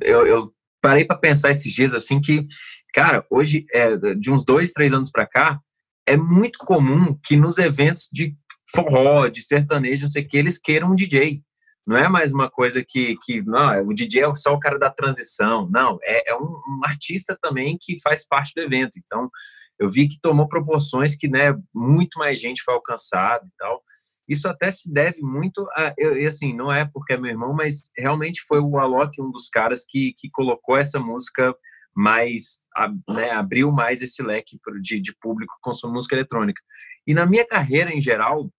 eu, 0.00 0.26
eu 0.26 0.52
parei 0.82 1.04
para 1.04 1.16
pensar 1.16 1.52
esses 1.52 1.72
dias 1.72 1.94
assim 1.94 2.20
que, 2.20 2.46
cara, 2.92 3.24
hoje, 3.30 3.64
é, 3.72 3.96
de 4.16 4.30
uns 4.30 4.44
dois, 4.44 4.72
três 4.72 4.92
anos 4.92 5.10
para 5.10 5.26
cá, 5.26 5.58
é 6.06 6.16
muito 6.16 6.58
comum 6.58 7.16
que 7.24 7.36
nos 7.36 7.56
eventos 7.58 8.08
de 8.12 8.34
forró, 8.74 9.28
de 9.28 9.42
sertanejo, 9.42 10.02
não 10.02 10.08
sei 10.08 10.24
o 10.24 10.28
que, 10.28 10.36
eles 10.36 10.58
queiram 10.58 10.90
um 10.90 10.94
DJ. 10.94 11.40
Não 11.86 11.96
é 11.96 12.08
mais 12.08 12.32
uma 12.32 12.48
coisa 12.50 12.84
que, 12.86 13.16
que 13.24 13.42
não, 13.42 13.88
o 13.88 13.94
DJ 13.94 14.22
é 14.22 14.34
só 14.36 14.52
o 14.52 14.60
cara 14.60 14.78
da 14.78 14.90
transição. 14.90 15.68
Não, 15.70 15.98
é, 16.02 16.30
é 16.30 16.36
um, 16.36 16.44
um, 16.44 16.80
artista 16.84 17.36
também 17.40 17.76
que 17.80 18.00
faz 18.00 18.26
parte 18.26 18.52
do 18.54 18.62
evento. 18.62 18.98
Então, 18.98 19.28
eu 19.78 19.88
vi 19.88 20.08
que 20.08 20.20
tomou 20.20 20.48
proporções 20.48 21.16
que, 21.16 21.28
né, 21.28 21.56
muito 21.74 22.18
mais 22.18 22.40
gente 22.40 22.62
foi 22.62 22.74
alcançada 22.74 23.44
e 23.44 23.56
tal. 23.58 23.82
Isso 24.28 24.48
até 24.48 24.70
se 24.70 24.92
deve 24.92 25.20
muito 25.20 25.68
a, 25.76 25.92
eu, 25.98 26.26
assim, 26.26 26.54
não 26.54 26.72
é 26.72 26.84
porque 26.84 27.14
é 27.14 27.16
meu 27.16 27.30
irmão, 27.30 27.52
mas 27.52 27.90
realmente 27.96 28.40
foi 28.46 28.60
o 28.60 28.78
Alok 28.78 29.20
um 29.20 29.30
dos 29.30 29.48
caras 29.48 29.84
que, 29.88 30.12
que 30.16 30.30
colocou 30.30 30.76
essa 30.76 31.00
música 31.00 31.54
mais, 31.94 32.60
né, 33.08 33.30
abriu 33.32 33.70
mais 33.70 34.00
esse 34.00 34.22
leque 34.22 34.58
de, 34.80 35.00
de 35.00 35.14
público 35.18 35.54
que 35.54 35.60
consome 35.60 35.94
música 35.94 36.14
eletrônica. 36.14 36.62
E 37.06 37.12
na 37.12 37.26
minha 37.26 37.46
carreira 37.46 37.92
em 37.92 38.00
geral, 38.00 38.50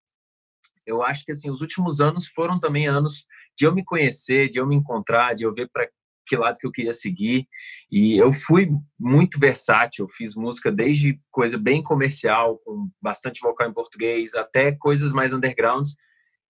eu 0.85 1.01
acho 1.01 1.23
que 1.25 1.31
assim 1.31 1.49
os 1.49 1.61
últimos 1.61 2.01
anos 2.01 2.27
foram 2.27 2.59
também 2.59 2.87
anos 2.87 3.25
de 3.57 3.65
eu 3.65 3.73
me 3.73 3.83
conhecer, 3.83 4.49
de 4.49 4.59
eu 4.59 4.67
me 4.67 4.75
encontrar, 4.75 5.33
de 5.33 5.43
eu 5.43 5.53
ver 5.53 5.69
para 5.71 5.89
que 6.25 6.35
lado 6.35 6.57
que 6.57 6.65
eu 6.67 6.71
queria 6.71 6.93
seguir. 6.93 7.47
E 7.91 8.17
eu 8.17 8.31
fui 8.31 8.69
muito 8.99 9.39
versátil, 9.39 10.05
eu 10.05 10.09
fiz 10.09 10.35
música 10.35 10.71
desde 10.71 11.19
coisa 11.31 11.57
bem 11.57 11.83
comercial, 11.83 12.59
com 12.65 12.89
bastante 13.01 13.41
vocal 13.41 13.69
em 13.69 13.73
português, 13.73 14.33
até 14.33 14.71
coisas 14.71 15.13
mais 15.13 15.33
undergrounds. 15.33 15.95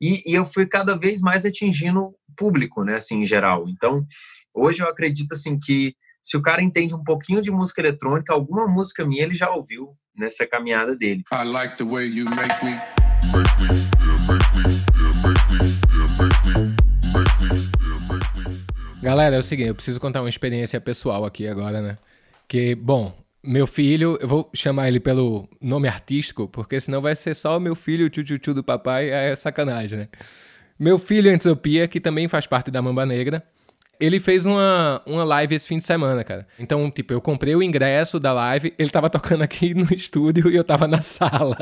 E, 0.01 0.21
e 0.29 0.35
eu 0.35 0.45
fui 0.45 0.65
cada 0.65 0.97
vez 0.97 1.21
mais 1.21 1.45
atingindo 1.45 2.01
o 2.01 2.15
público, 2.35 2.83
né, 2.83 2.95
assim, 2.95 3.21
em 3.21 3.25
geral. 3.25 3.69
Então, 3.69 4.05
hoje 4.53 4.81
eu 4.81 4.87
acredito, 4.87 5.33
assim, 5.33 5.59
que 5.59 5.95
se 6.23 6.37
o 6.37 6.41
cara 6.41 6.61
entende 6.61 6.95
um 6.95 7.03
pouquinho 7.03 7.41
de 7.41 7.51
música 7.51 7.81
eletrônica, 7.81 8.33
alguma 8.33 8.67
música 8.67 9.05
minha 9.05 9.23
ele 9.23 9.33
já 9.33 9.49
ouviu 9.49 9.95
nessa 10.15 10.47
caminhada 10.47 10.95
dele. 10.95 11.23
I 11.33 11.45
like 11.45 11.77
the 11.77 11.83
way 11.83 12.07
you 12.07 12.25
make 12.25 12.63
me, 12.63 12.71
make 13.31 13.61
me 13.61 14.03
make 14.27 14.55
me 14.55 14.82
Galera, 19.03 19.35
é 19.35 19.39
o 19.39 19.43
seguinte, 19.43 19.67
eu 19.67 19.75
preciso 19.75 19.99
contar 19.99 20.21
uma 20.21 20.29
experiência 20.29 20.79
pessoal 20.79 21.25
aqui 21.25 21.45
agora, 21.45 21.81
né? 21.81 21.97
Que, 22.47 22.73
bom, 22.73 23.13
meu 23.43 23.67
filho, 23.67 24.17
eu 24.21 24.25
vou 24.25 24.49
chamar 24.53 24.87
ele 24.87 24.97
pelo 24.97 25.49
nome 25.59 25.89
artístico, 25.89 26.47
porque 26.47 26.79
senão 26.79 27.01
vai 27.01 27.13
ser 27.13 27.35
só 27.35 27.57
o 27.57 27.59
meu 27.59 27.75
filho, 27.75 28.05
o 28.05 28.09
tio 28.09 28.53
do 28.53 28.63
papai, 28.63 29.09
é 29.09 29.35
sacanagem, 29.35 29.99
né? 29.99 30.07
Meu 30.79 30.97
filho 30.97 31.29
Entropia, 31.29 31.85
que 31.85 31.99
também 31.99 32.29
faz 32.29 32.47
parte 32.47 32.71
da 32.71 32.81
Mamba 32.81 33.05
Negra, 33.05 33.43
ele 33.99 34.21
fez 34.21 34.45
uma, 34.45 35.01
uma 35.05 35.25
live 35.25 35.53
esse 35.53 35.67
fim 35.67 35.79
de 35.79 35.83
semana, 35.83 36.23
cara. 36.23 36.47
Então, 36.57 36.89
tipo, 36.89 37.11
eu 37.11 37.19
comprei 37.19 37.53
o 37.57 37.61
ingresso 37.61 38.21
da 38.21 38.31
live, 38.31 38.73
ele 38.79 38.89
tava 38.89 39.09
tocando 39.09 39.43
aqui 39.43 39.73
no 39.73 39.93
estúdio 39.93 40.49
e 40.49 40.55
eu 40.55 40.63
tava 40.63 40.87
na 40.87 40.99
sala. 41.03 41.57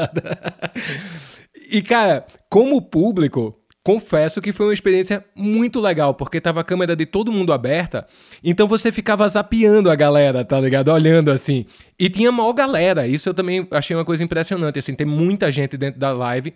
e, 1.71 1.81
cara, 1.81 2.23
como 2.47 2.79
público, 2.83 3.59
confesso 3.83 4.41
que 4.41 4.51
foi 4.51 4.67
uma 4.67 4.73
experiência 4.73 5.25
muito 5.35 5.79
legal, 5.79 6.13
porque 6.13 6.39
tava 6.39 6.61
a 6.61 6.63
câmera 6.63 6.95
de 6.95 7.05
todo 7.05 7.31
mundo 7.31 7.51
aberta, 7.51 8.07
então 8.43 8.67
você 8.67 8.91
ficava 8.91 9.27
zapeando 9.27 9.89
a 9.89 9.95
galera, 9.95 10.45
tá 10.45 10.59
ligado? 10.59 10.89
Olhando 10.89 11.31
assim. 11.31 11.65
E 11.99 12.09
tinha 12.09 12.31
maior 12.31 12.53
galera, 12.53 13.07
isso 13.07 13.29
eu 13.29 13.33
também 13.33 13.67
achei 13.71 13.95
uma 13.95 14.05
coisa 14.05 14.23
impressionante, 14.23 14.79
assim, 14.79 14.93
tem 14.93 15.07
muita 15.07 15.49
gente 15.51 15.77
dentro 15.77 15.99
da 15.99 16.13
live 16.13 16.53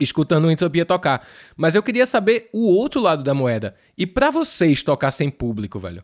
escutando 0.00 0.46
o 0.46 0.50
Entropia 0.50 0.84
tocar. 0.84 1.26
Mas 1.56 1.74
eu 1.74 1.82
queria 1.82 2.06
saber 2.06 2.48
o 2.52 2.66
outro 2.66 3.00
lado 3.00 3.22
da 3.22 3.34
moeda. 3.34 3.76
E 3.96 4.06
para 4.06 4.30
vocês 4.30 4.82
tocar 4.82 5.10
sem 5.10 5.30
público, 5.30 5.78
velho? 5.78 6.02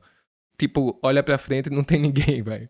Tipo, 0.56 0.98
olha 1.02 1.22
pra 1.22 1.38
frente 1.38 1.66
e 1.66 1.74
não 1.74 1.82
tem 1.82 1.98
ninguém, 2.00 2.42
velho. 2.42 2.68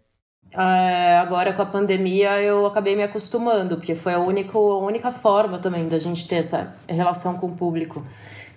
É, 0.54 1.18
agora 1.18 1.52
com 1.54 1.62
a 1.62 1.66
pandemia 1.66 2.40
eu 2.42 2.66
acabei 2.66 2.94
me 2.94 3.02
acostumando, 3.02 3.76
porque 3.76 3.94
foi 3.94 4.12
a 4.12 4.18
única, 4.18 4.56
a 4.56 4.78
única 4.78 5.10
forma 5.10 5.58
também 5.58 5.88
da 5.88 5.98
gente 5.98 6.28
ter 6.28 6.36
essa 6.36 6.76
relação 6.86 7.38
com 7.38 7.46
o 7.46 7.56
público. 7.56 8.04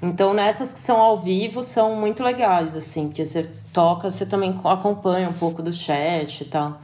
Então 0.02 0.34
nessas 0.34 0.74
que 0.74 0.80
são 0.80 1.00
ao 1.00 1.18
vivo 1.20 1.64
são 1.64 1.96
muito 1.96 2.22
legais, 2.22 2.76
assim, 2.76 3.08
porque 3.08 3.24
você 3.24 3.50
toca, 3.72 4.10
você 4.10 4.26
também 4.26 4.54
acompanha 4.66 5.30
um 5.30 5.34
pouco 5.34 5.62
do 5.62 5.72
chat 5.72 6.42
e 6.42 6.46
tal. 6.46 6.80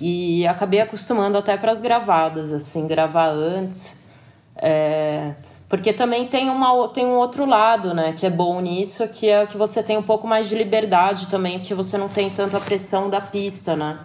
E 0.00 0.46
acabei 0.46 0.80
acostumando 0.80 1.38
até 1.38 1.56
para 1.56 1.70
as 1.70 1.80
gravadas, 1.80 2.52
assim, 2.52 2.86
gravar 2.86 3.28
antes. 3.28 4.08
É, 4.56 5.34
porque 5.68 5.92
também 5.92 6.26
tem, 6.26 6.50
uma, 6.50 6.88
tem 6.88 7.06
um 7.06 7.16
outro 7.16 7.44
lado, 7.46 7.94
né, 7.94 8.12
que 8.12 8.26
é 8.26 8.30
bom 8.30 8.60
nisso, 8.60 9.06
que 9.08 9.28
é 9.28 9.46
que 9.46 9.56
você 9.56 9.82
tem 9.82 9.96
um 9.96 10.02
pouco 10.02 10.26
mais 10.26 10.48
de 10.48 10.56
liberdade 10.56 11.28
também, 11.28 11.58
porque 11.58 11.74
você 11.74 11.96
não 11.96 12.08
tem 12.08 12.30
tanta 12.30 12.58
pressão 12.58 13.08
da 13.08 13.20
pista, 13.20 13.76
né? 13.76 13.98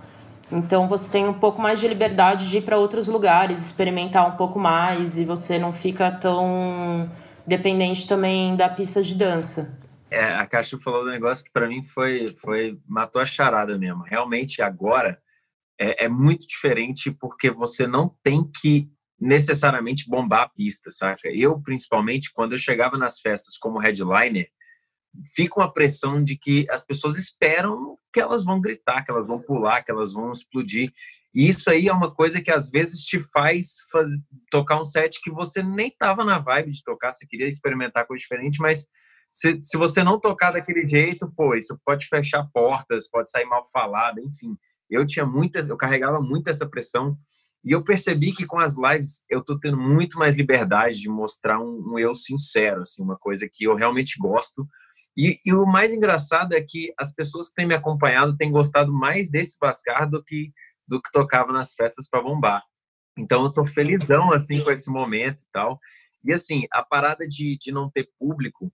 Então 0.53 0.87
você 0.87 1.11
tem 1.11 1.25
um 1.25 1.33
pouco 1.33 1.59
mais 1.59 1.79
de 1.79 1.87
liberdade 1.87 2.47
de 2.47 2.59
ir 2.59 2.61
para 2.61 2.77
outros 2.77 3.07
lugares, 3.07 3.59
experimentar 3.59 4.31
um 4.31 4.37
pouco 4.37 4.59
mais 4.59 5.17
e 5.17 5.25
você 5.25 5.57
não 5.57 5.73
fica 5.73 6.11
tão 6.11 7.11
dependente 7.45 8.07
também 8.07 8.55
da 8.55 8.69
pista 8.69 9.01
de 9.01 9.15
dança. 9.15 9.81
É, 10.11 10.23
a 10.35 10.45
Caixa 10.45 10.77
falou 10.77 11.01
um 11.01 11.09
negócio 11.09 11.43
que 11.43 11.51
para 11.51 11.67
mim 11.67 11.81
foi, 11.83 12.35
foi 12.39 12.77
matou 12.87 13.19
a 13.19 13.25
charada 13.25 13.79
mesmo. 13.79 14.03
Realmente 14.03 14.61
agora 14.61 15.19
é, 15.79 16.05
é 16.05 16.07
muito 16.07 16.47
diferente 16.47 17.09
porque 17.09 17.49
você 17.49 17.87
não 17.87 18.15
tem 18.21 18.47
que 18.61 18.87
necessariamente 19.19 20.07
bombar 20.07 20.41
a 20.41 20.49
pista, 20.49 20.91
saca? 20.91 21.29
Eu, 21.33 21.59
principalmente, 21.61 22.31
quando 22.31 22.51
eu 22.51 22.59
chegava 22.59 22.95
nas 22.95 23.19
festas 23.19 23.57
como 23.57 23.79
headliner, 23.79 24.49
fica 25.35 25.59
uma 25.59 25.71
pressão 25.71 26.23
de 26.23 26.37
que 26.37 26.65
as 26.69 26.85
pessoas 26.85 27.17
esperam 27.17 27.97
que 28.11 28.19
elas 28.19 28.43
vão 28.43 28.59
gritar, 28.59 29.03
que 29.03 29.11
elas 29.11 29.27
vão 29.27 29.41
pular, 29.41 29.83
que 29.83 29.91
elas 29.91 30.13
vão 30.13 30.31
explodir. 30.31 30.91
E 31.33 31.47
isso 31.47 31.69
aí 31.69 31.87
é 31.87 31.93
uma 31.93 32.13
coisa 32.13 32.41
que 32.41 32.51
às 32.51 32.69
vezes 32.69 33.01
te 33.01 33.19
faz 33.31 33.77
tocar 34.51 34.79
um 34.79 34.83
set 34.83 35.19
que 35.21 35.31
você 35.31 35.63
nem 35.63 35.87
estava 35.87 36.23
na 36.23 36.39
vibe 36.39 36.71
de 36.71 36.83
tocar, 36.83 37.11
você 37.11 37.25
queria 37.25 37.47
experimentar 37.47 38.05
coisa 38.05 38.21
diferente, 38.21 38.61
mas 38.61 38.87
se, 39.31 39.59
se 39.63 39.77
você 39.77 40.03
não 40.03 40.19
tocar 40.19 40.51
daquele 40.51 40.87
jeito, 40.87 41.31
pô, 41.35 41.55
isso 41.55 41.79
pode 41.83 42.07
fechar 42.07 42.47
portas, 42.53 43.09
pode 43.09 43.31
sair 43.31 43.45
mal 43.45 43.63
falado, 43.71 44.19
enfim. 44.19 44.55
Eu 44.87 45.07
tinha 45.07 45.25
muitas, 45.25 45.67
eu 45.67 45.75
carregava 45.75 46.21
muito 46.21 46.49
essa 46.49 46.69
pressão 46.69 47.17
e 47.65 47.71
eu 47.71 47.83
percebi 47.83 48.33
que 48.33 48.45
com 48.45 48.59
as 48.59 48.75
lives 48.77 49.23
eu 49.27 49.43
tô 49.43 49.57
tendo 49.57 49.77
muito 49.77 50.19
mais 50.19 50.35
liberdade 50.35 50.99
de 50.99 51.09
mostrar 51.09 51.59
um, 51.59 51.93
um 51.93 51.97
eu 51.97 52.13
sincero, 52.13 52.81
assim, 52.81 53.01
uma 53.01 53.17
coisa 53.17 53.49
que 53.51 53.63
eu 53.63 53.73
realmente 53.73 54.19
gosto 54.19 54.67
e, 55.15 55.39
e, 55.45 55.53
o 55.53 55.65
mais 55.65 55.93
engraçado 55.93 56.53
é 56.53 56.61
que 56.61 56.93
as 56.97 57.13
pessoas 57.13 57.49
que 57.49 57.55
têm 57.55 57.67
me 57.67 57.75
acompanhado 57.75 58.35
têm 58.35 58.51
gostado 58.51 58.91
mais 58.91 59.29
desse 59.29 59.57
Bascar 59.59 60.09
do 60.09 60.23
que 60.23 60.51
do 60.87 61.01
que 61.01 61.11
tocava 61.11 61.51
nas 61.53 61.73
festas 61.73 62.09
para 62.09 62.21
bombar. 62.21 62.61
Então 63.17 63.43
eu 63.43 63.53
tô 63.53 63.65
felizão 63.65 64.33
assim 64.33 64.61
com 64.63 64.71
esse 64.71 64.91
momento 64.91 65.43
e 65.43 65.47
tal. 65.51 65.79
E 66.23 66.33
assim, 66.33 66.63
a 66.71 66.83
parada 66.83 67.27
de, 67.27 67.57
de 67.57 67.71
não 67.71 67.89
ter 67.89 68.09
público, 68.19 68.71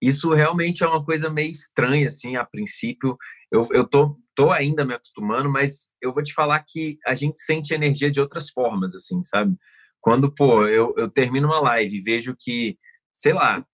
isso 0.00 0.32
realmente 0.32 0.84
é 0.84 0.86
uma 0.86 1.04
coisa 1.04 1.30
meio 1.30 1.50
estranha 1.50 2.06
assim, 2.06 2.36
a 2.36 2.44
princípio. 2.44 3.16
Eu, 3.50 3.66
eu 3.72 3.86
tô, 3.86 4.16
tô 4.34 4.50
ainda 4.50 4.84
me 4.84 4.94
acostumando, 4.94 5.50
mas 5.50 5.90
eu 6.00 6.12
vou 6.12 6.22
te 6.22 6.32
falar 6.32 6.64
que 6.66 6.98
a 7.06 7.14
gente 7.14 7.40
sente 7.40 7.74
energia 7.74 8.10
de 8.10 8.20
outras 8.20 8.50
formas 8.50 8.94
assim, 8.94 9.22
sabe? 9.24 9.56
Quando, 10.00 10.32
pô, 10.32 10.66
eu, 10.66 10.94
eu 10.96 11.10
termino 11.10 11.48
uma 11.48 11.60
live 11.60 11.96
e 11.96 12.00
vejo 12.00 12.36
que, 12.38 12.78
sei 13.18 13.32
lá, 13.32 13.64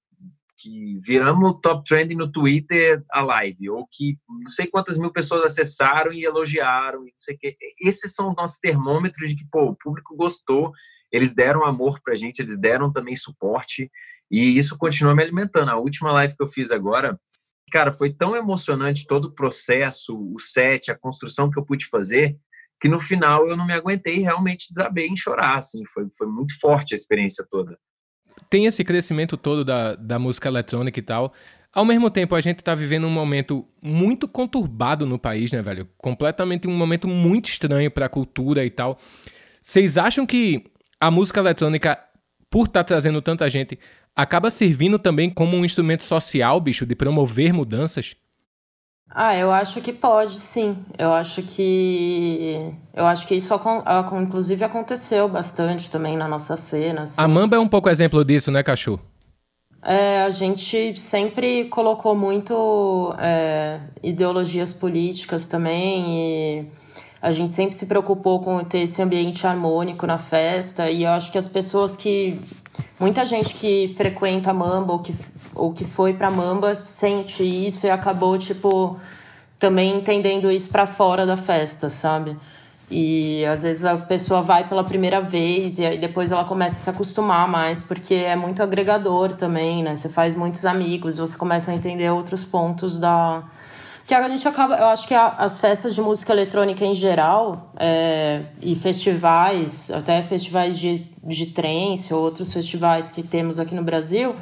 que 0.56 0.99
viramos 1.00 1.58
top 1.62 1.84
trending 1.84 2.16
no 2.16 2.30
Twitter 2.30 3.04
a 3.11 3.20
live, 3.20 3.70
ou 3.70 3.87
que 3.90 4.16
não 4.28 4.46
sei 4.46 4.66
quantas 4.66 4.99
mil 4.99 5.12
pessoas 5.12 5.42
acessaram 5.42 6.12
e 6.12 6.25
elogiaram, 6.25 7.02
e 7.02 7.11
não 7.11 7.18
sei 7.18 7.34
o 7.34 7.38
quê. 7.38 7.56
Esses 7.80 8.14
são 8.14 8.30
os 8.30 8.37
nossos 8.37 8.58
termômetros 8.58 9.30
de 9.30 9.37
que, 9.37 9.46
pô, 9.50 9.70
o 9.70 9.76
público 9.76 10.16
gostou, 10.16 10.73
eles 11.11 11.34
deram 11.34 11.64
amor 11.64 12.00
pra 12.02 12.14
gente, 12.14 12.40
eles 12.40 12.58
deram 12.58 12.92
também 12.92 13.16
suporte, 13.16 13.90
e 14.30 14.56
isso 14.56 14.78
continua 14.78 15.14
me 15.14 15.23
alimentando. 15.23 15.70
A 15.70 15.76
última 15.76 16.12
live 16.12 16.37
que 16.37 16.42
eu 16.42 16.49
fiz 16.49 16.70
agora, 16.70 17.18
cara, 17.70 17.92
foi 17.92 18.12
tão 18.12 18.37
emocionante 18.37 19.06
todo 19.06 19.26
o 19.26 19.34
processo, 19.34 20.16
o 20.16 20.38
set, 20.38 20.90
a 20.90 20.99
construção 20.99 21.50
que 21.50 21.58
eu 21.58 21.64
pude 21.64 21.87
fazer, 21.87 22.37
que 22.80 22.88
no 22.88 23.00
final 23.00 23.49
eu 23.49 23.56
não 23.56 23.66
me 23.66 23.73
aguentei 23.73 24.18
realmente 24.18 24.68
desabei 24.70 25.06
em 25.06 25.16
chorar, 25.16 25.58
assim, 25.58 25.82
foi, 25.92 26.06
foi 26.16 26.26
muito 26.26 26.58
forte 26.61 26.94
a 26.94 26.96
experiência 26.96 27.46
toda 27.50 27.78
tem 28.48 28.66
esse 28.66 28.84
crescimento 28.84 29.36
todo 29.36 29.64
da, 29.64 29.94
da 29.94 30.18
música 30.18 30.48
eletrônica 30.48 30.98
e 30.98 31.02
tal. 31.02 31.32
Ao 31.72 31.84
mesmo 31.84 32.08
tempo, 32.08 32.34
a 32.36 32.40
gente 32.40 32.62
tá 32.62 32.74
vivendo 32.74 33.06
um 33.06 33.10
momento 33.10 33.66
muito 33.82 34.28
conturbado 34.28 35.04
no 35.04 35.18
país, 35.18 35.50
né, 35.50 35.60
velho? 35.60 35.88
Completamente 35.98 36.68
um 36.68 36.76
momento 36.76 37.08
muito 37.08 37.48
estranho 37.48 37.90
pra 37.90 38.08
cultura 38.08 38.64
e 38.64 38.70
tal. 38.70 38.98
Vocês 39.60 39.98
acham 39.98 40.24
que 40.24 40.64
a 41.00 41.10
música 41.10 41.40
eletrônica, 41.40 41.98
por 42.48 42.66
estar 42.66 42.80
tá 42.80 42.84
trazendo 42.84 43.20
tanta 43.20 43.50
gente, 43.50 43.78
acaba 44.14 44.50
servindo 44.50 44.98
também 44.98 45.28
como 45.28 45.56
um 45.56 45.64
instrumento 45.64 46.04
social, 46.04 46.60
bicho, 46.60 46.86
de 46.86 46.94
promover 46.94 47.52
mudanças? 47.52 48.14
Ah, 49.14 49.37
eu 49.37 49.52
acho 49.52 49.80
que 49.80 49.92
pode, 49.92 50.40
sim. 50.40 50.76
Eu 50.99 51.12
acho 51.12 51.40
que 51.42 52.75
eu 52.92 53.06
acho 53.06 53.26
que 53.28 53.37
isso 53.37 53.54
inclusive 54.21 54.64
aconteceu 54.64 55.28
bastante 55.28 55.88
também 55.88 56.16
na 56.16 56.26
nossa 56.26 56.56
cena. 56.56 57.02
Assim. 57.02 57.23
A 57.23 57.28
Mamba 57.28 57.54
é 57.54 57.59
um 57.61 57.68
pouco 57.68 57.88
exemplo 57.88 58.25
disso, 58.25 58.50
né, 58.50 58.64
Cachu? 58.64 58.99
É, 59.85 60.23
a 60.23 60.30
gente 60.30 60.99
sempre 60.99 61.66
colocou 61.66 62.16
muito 62.16 63.14
é, 63.18 63.80
ideologias 64.02 64.73
políticas 64.73 65.47
também 65.47 66.06
e 66.09 66.66
a 67.21 67.30
gente 67.30 67.52
sempre 67.52 67.76
se 67.76 67.87
preocupou 67.87 68.40
com 68.42 68.64
ter 68.64 68.80
esse 68.80 69.00
ambiente 69.00 69.47
harmônico 69.47 70.06
na 70.06 70.18
festa 70.18 70.90
e 70.90 71.04
eu 71.04 71.11
acho 71.11 71.30
que 71.30 71.38
as 71.38 71.47
pessoas 71.47 71.97
que 71.97 72.40
muita 72.99 73.26
gente 73.26 73.54
que 73.54 73.88
frequenta 73.94 74.50
a 74.50 74.54
Mamba 74.54 74.94
ou 74.94 75.00
que 75.00 75.14
ou 75.54 75.73
que 75.73 75.84
foi 75.84 76.14
para 76.14 76.30
Mamba 76.30 76.75
sente 76.75 77.42
isso 77.42 77.87
e 77.87 77.90
acabou 77.90 78.38
tipo 78.38 78.99
também 79.58 79.96
entendendo 79.96 80.50
isso 80.50 80.68
para 80.68 80.87
fora 80.87 81.25
da 81.25 81.37
festa, 81.37 81.88
sabe? 81.88 82.37
E 82.90 83.44
às 83.46 83.62
vezes 83.62 83.84
a 83.84 83.96
pessoa 83.96 84.42
vai 84.42 84.68
pela 84.68 84.84
primeira 84.84 85.20
vez 85.20 85.78
e 85.78 85.87
aí 85.87 85.99
depois 85.99 86.30
ela 86.32 86.44
começa 86.44 86.75
a 86.76 86.78
se 86.84 86.90
acostumar 86.90 87.49
mais, 87.49 87.82
porque 87.82 88.14
é 88.14 88.37
muito 88.37 88.62
agregador 88.62 89.34
também, 89.34 89.82
né? 89.82 89.96
Você 89.96 90.08
faz 90.08 90.37
muitos 90.37 90.66
amigos, 90.66 91.16
você 91.16 91.37
começa 91.37 91.70
a 91.70 91.75
entender 91.75 92.11
outros 92.11 92.44
pontos 92.44 92.99
da, 92.99 93.42
que 94.06 94.12
a 94.12 94.28
gente 94.28 94.46
acaba, 94.46 94.76
eu 94.76 94.87
acho 94.87 95.08
que 95.08 95.14
as 95.14 95.58
festas 95.58 95.94
de 95.94 96.02
música 96.02 96.32
eletrônica 96.32 96.84
em 96.84 96.94
geral 96.94 97.73
é, 97.76 98.42
e 98.61 98.76
festivais, 98.76 99.90
até 99.90 100.20
festivais 100.20 100.78
de, 100.78 101.11
de 101.23 101.46
trance 101.46 102.12
ou 102.12 102.23
outros 102.23 102.52
festivais 102.52 103.11
que 103.11 103.23
temos 103.23 103.58
aqui 103.58 103.75
no 103.75 103.82
Brasil, 103.82 104.37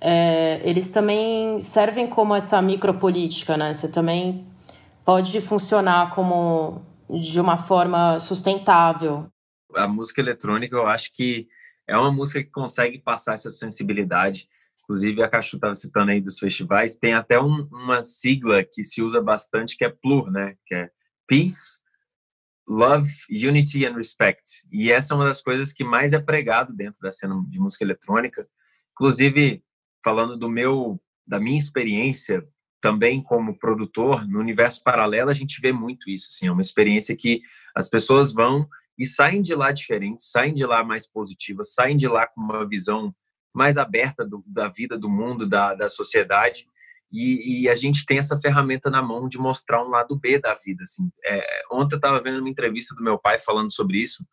é, 0.00 0.60
eles 0.68 0.90
também 0.90 1.60
servem 1.60 2.06
como 2.06 2.34
essa 2.34 2.60
micropolítica, 2.60 3.56
né? 3.56 3.72
Você 3.72 3.90
também 3.90 4.46
pode 5.04 5.40
funcionar 5.40 6.14
como 6.14 6.82
de 7.08 7.40
uma 7.40 7.56
forma 7.56 8.18
sustentável. 8.18 9.28
A 9.74 9.86
música 9.86 10.20
eletrônica, 10.20 10.74
eu 10.74 10.86
acho 10.86 11.12
que 11.14 11.48
é 11.86 11.96
uma 11.96 12.10
música 12.10 12.42
que 12.42 12.50
consegue 12.50 12.98
passar 12.98 13.34
essa 13.34 13.50
sensibilidade. 13.50 14.48
Inclusive, 14.82 15.22
a 15.22 15.28
Cachu 15.28 15.56
estava 15.56 15.74
citando 15.74 16.10
aí 16.10 16.20
dos 16.20 16.38
festivais, 16.38 16.98
tem 16.98 17.14
até 17.14 17.40
um, 17.40 17.66
uma 17.70 18.02
sigla 18.02 18.62
que 18.64 18.84
se 18.84 19.02
usa 19.02 19.20
bastante, 19.20 19.76
que 19.76 19.84
é 19.84 19.88
PLUR, 19.88 20.30
né? 20.30 20.54
Que 20.66 20.74
é 20.74 20.90
Peace, 21.26 21.78
Love, 22.68 23.08
Unity 23.30 23.86
and 23.86 23.94
Respect. 23.94 24.42
E 24.70 24.90
essa 24.90 25.14
é 25.14 25.16
uma 25.16 25.24
das 25.24 25.40
coisas 25.40 25.72
que 25.72 25.84
mais 25.84 26.12
é 26.12 26.18
pregado 26.18 26.74
dentro 26.74 27.00
da 27.00 27.10
cena 27.10 27.40
de 27.48 27.58
música 27.58 27.84
eletrônica. 27.84 28.46
Inclusive, 28.92 29.62
falando 30.06 30.36
do 30.36 30.48
meu, 30.48 31.00
da 31.26 31.40
minha 31.40 31.58
experiência 31.58 32.46
também 32.80 33.20
como 33.20 33.58
produtor, 33.58 34.24
no 34.28 34.38
universo 34.38 34.80
paralelo 34.84 35.30
a 35.30 35.34
gente 35.34 35.60
vê 35.60 35.72
muito 35.72 36.08
isso, 36.08 36.28
assim, 36.30 36.46
é 36.46 36.52
uma 36.52 36.60
experiência 36.60 37.16
que 37.16 37.42
as 37.74 37.88
pessoas 37.88 38.32
vão 38.32 38.68
e 38.96 39.04
saem 39.04 39.40
de 39.40 39.52
lá 39.52 39.72
diferentes, 39.72 40.30
saem 40.30 40.54
de 40.54 40.64
lá 40.64 40.84
mais 40.84 41.10
positivas, 41.10 41.74
saem 41.74 41.96
de 41.96 42.06
lá 42.06 42.24
com 42.24 42.40
uma 42.40 42.64
visão 42.64 43.12
mais 43.52 43.76
aberta 43.76 44.24
do, 44.24 44.44
da 44.46 44.68
vida, 44.68 44.96
do 44.96 45.10
mundo, 45.10 45.44
da, 45.44 45.74
da 45.74 45.88
sociedade, 45.88 46.68
e, 47.10 47.62
e, 47.62 47.68
a 47.68 47.74
gente 47.74 48.06
tem 48.06 48.18
essa 48.18 48.38
ferramenta 48.40 48.90
na 48.90 49.02
mão 49.02 49.28
de 49.28 49.38
mostrar 49.38 49.82
um 49.82 49.88
lado 49.88 50.16
B 50.16 50.38
da 50.38 50.54
vida, 50.54 50.82
assim. 50.82 51.08
É, 51.24 51.62
ontem 51.72 51.94
eu 51.94 51.98
estava 51.98 52.20
vendo 52.20 52.40
uma 52.40 52.48
entrevista 52.48 52.94
do 52.94 53.02
meu 53.02 53.16
pai 53.16 53.38
falando 53.38 53.72
sobre 53.72 53.98
isso, 53.98 54.24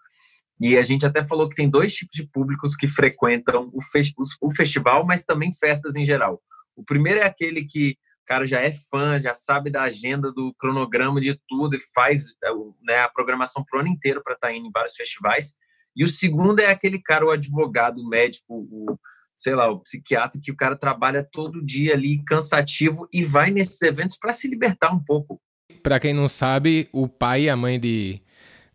e 0.63 0.77
a 0.77 0.82
gente 0.82 1.05
até 1.05 1.25
falou 1.25 1.50
que 1.50 1.58
tem 1.58 1.70
dois 1.70 1.93
tipos 1.93 2.15
de 2.15 2.25
públicos 2.25 2.74
que 2.74 2.88
frequentam 2.88 3.70
o, 3.74 3.82
fe 3.82 4.01
o 4.41 4.50
festival, 4.50 5.05
mas 5.05 5.25
também 5.25 5.51
festas 5.51 5.98
em 5.98 6.05
geral. 6.05 6.41
O 6.74 6.86
primeiro 6.86 7.20
é 7.20 7.24
aquele 7.24 7.65
que 7.65 7.98
o 8.24 8.25
cara 8.25 8.48
já 8.48 8.62
é 8.62 8.72
fã, 8.72 9.20
já 9.20 9.34
sabe 9.34 9.70
da 9.70 9.84
agenda, 9.84 10.32
do 10.32 10.53
cronograma 10.58 11.20
de 11.20 11.38
tudo 11.50 11.75
e 11.75 11.82
faz 11.93 12.27
é, 12.41 12.50
né, 12.82 13.00
a 13.00 13.10
programação 13.10 13.62
para 13.62 13.77
o 13.77 13.82
ano 13.82 13.89
inteiro 13.89 14.24
para 14.24 14.36
estar 14.36 14.48
tá 14.48 14.53
indo 14.53 14.65
em 14.65 14.72
vários 14.72 14.96
festivais. 14.96 15.55
E 15.93 16.01
o 16.01 16.08
segundo 16.08 16.62
é 16.62 16.67
aquele 16.67 16.98
cara, 16.98 17.25
o 17.25 17.32
advogado, 17.32 18.00
o 18.00 18.08
médico, 18.08 18.46
o, 18.72 18.98
sei 19.36 19.55
lá, 19.55 19.70
o 19.70 19.82
psiquiatra, 19.82 20.39
que 20.41 20.50
o 20.50 20.55
cara 20.55 20.77
trabalha 20.77 21.27
todo 21.29 21.62
dia 21.62 21.93
ali, 21.93 22.24
cansativo, 22.24 23.05
e 23.12 23.22
vai 23.22 23.51
nesses 23.51 23.82
eventos 23.82 24.17
para 24.17 24.32
se 24.32 24.48
libertar 24.48 24.93
um 24.93 25.03
pouco. 25.03 25.41
Para 25.84 26.00
quem 26.00 26.13
não 26.13 26.29
sabe, 26.29 26.88
o 26.93 27.05
pai 27.10 27.43
e 27.43 27.50
a 27.50 27.55
mãe 27.58 27.77
de, 27.77 28.22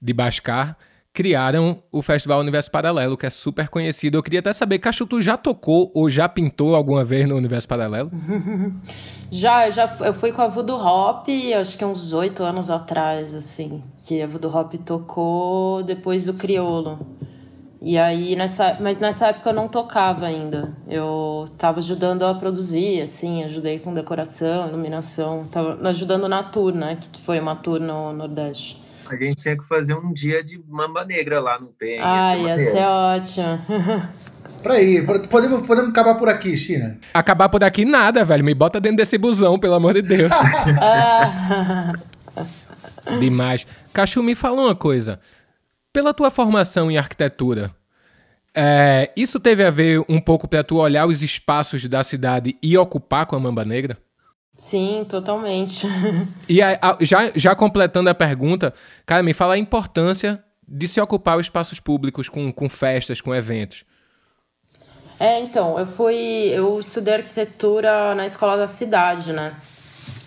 de 0.03 0.13
Bascar 0.13 0.77
criaram 1.19 1.83
o 1.91 2.01
Festival 2.01 2.39
Universo 2.39 2.71
Paralelo, 2.71 3.17
que 3.17 3.27
é 3.27 3.31
super 3.31 3.69
conhecido. 3.69 4.17
Eu 4.17 4.23
queria 4.23 4.39
até 4.39 4.53
saber, 4.53 4.79
Cacho, 4.79 5.05
tu 5.05 5.21
já 5.21 5.37
tocou 5.37 5.91
ou 5.93 6.09
já 6.09 6.29
pintou 6.29 6.77
alguma 6.77 7.05
vez 7.05 7.29
no 7.29 7.35
Universo 7.35 7.67
Paralelo? 7.67 8.09
já, 9.29 9.69
já 9.69 9.93
eu 10.03 10.15
fui 10.15 10.31
com 10.31 10.43
a 10.43 10.47
Voodoo 10.47 10.79
Hop, 10.79 11.27
acho 11.59 11.77
que 11.77 11.85
uns 11.85 12.13
oito 12.13 12.45
anos 12.45 12.71
atrás, 12.71 13.35
assim, 13.35 13.83
que 14.07 14.23
a 14.23 14.29
Voodoo 14.29 14.57
Hop 14.57 14.73
tocou 14.75 15.83
depois 15.83 16.27
do 16.27 16.35
Criolo. 16.35 17.01
E 17.83 17.99
aí, 17.99 18.37
nessa, 18.37 18.77
mas 18.79 19.01
nessa 19.01 19.27
época 19.27 19.51
eu 19.51 19.55
não 19.55 19.67
tocava 19.67 20.25
ainda. 20.25 20.73
Eu 20.87 21.47
estava 21.47 21.81
ajudando 21.81 22.23
a 22.23 22.33
produzir, 22.33 23.03
assim, 23.03 23.43
ajudei 23.43 23.81
com 23.81 23.93
decoração, 23.93 24.69
iluminação, 24.69 25.45
tava 25.51 25.81
ajudando 25.89 26.29
na 26.29 26.45
tour, 26.45 26.73
né, 26.73 26.97
que 27.13 27.21
foi 27.21 27.41
uma 27.41 27.57
tour 27.57 27.81
no 27.81 28.13
Nordeste. 28.13 28.87
A 29.11 29.17
gente 29.17 29.43
tinha 29.43 29.57
que 29.57 29.65
fazer 29.65 29.95
um 29.95 30.13
dia 30.13 30.43
de 30.43 30.61
mamba 30.69 31.05
negra 31.05 31.41
lá 31.41 31.59
no 31.59 31.69
PEN. 31.69 31.99
Ah, 32.01 32.37
ia 32.37 32.59
ser 32.59 32.83
ótimo. 32.83 33.59
Pra 34.63 34.81
ir, 34.81 35.07
podemos, 35.29 35.67
podemos 35.67 35.91
acabar 35.91 36.17
por 36.17 36.29
aqui, 36.29 36.57
China. 36.57 36.99
Acabar 37.15 37.49
por 37.49 37.63
aqui 37.63 37.85
nada, 37.85 38.25
velho. 38.25 38.45
Me 38.45 38.55
bota 38.55 38.81
dentro 38.81 38.97
desse 38.97 39.17
busão, 39.17 39.59
pelo 39.59 39.75
amor 39.75 39.95
de 39.95 40.03
Deus. 40.03 40.33
Demais. 43.21 43.67
Cachu, 43.93 44.23
me 44.23 44.35
fala 44.35 44.63
uma 44.63 44.75
coisa. 44.75 45.21
Pela 45.93 46.13
tua 46.13 46.31
formação 46.31 46.91
em 46.91 46.99
arquitetura, 46.99 47.71
é, 48.55 49.11
isso 49.17 49.39
teve 49.39 49.65
a 49.65 49.71
ver 49.71 50.05
um 50.09 50.21
pouco 50.21 50.49
para 50.49 50.65
tu 50.65 50.77
olhar 50.77 51.07
os 51.07 51.23
espaços 51.23 51.87
da 51.87 52.03
cidade 52.03 52.57
e 52.63 52.77
ocupar 52.77 53.27
com 53.27 53.37
a 53.37 53.41
Mamba 53.41 53.65
Negra? 53.65 53.97
Sim, 54.59 55.07
totalmente. 55.09 55.87
e 56.49 56.61
a, 56.61 56.77
a, 56.83 56.97
já, 57.01 57.31
já 57.37 57.55
completando 57.55 58.11
a 58.11 58.15
pergunta, 58.15 58.75
cara, 59.07 59.23
me 59.23 59.33
fala 59.33 59.55
a 59.55 59.59
importância 59.59 60.43
de 60.67 60.89
se 60.89 61.01
ocupar 61.01 61.39
os 61.39 61.47
espaços 61.47 61.79
públicos 61.79 62.29
com, 62.29 62.53
com 62.53 62.69
festas, 62.69 63.21
com 63.21 63.33
eventos. 63.33 63.85
É, 65.21 65.41
então, 65.41 65.79
eu 65.79 65.87
fui. 65.87 66.17
Eu 66.53 66.81
estudei 66.81 67.15
arquitetura 67.15 68.17
na 68.17 68.27
escola 68.27 68.57
da 68.57 68.67
cidade, 68.67 69.33
né? 69.33 69.55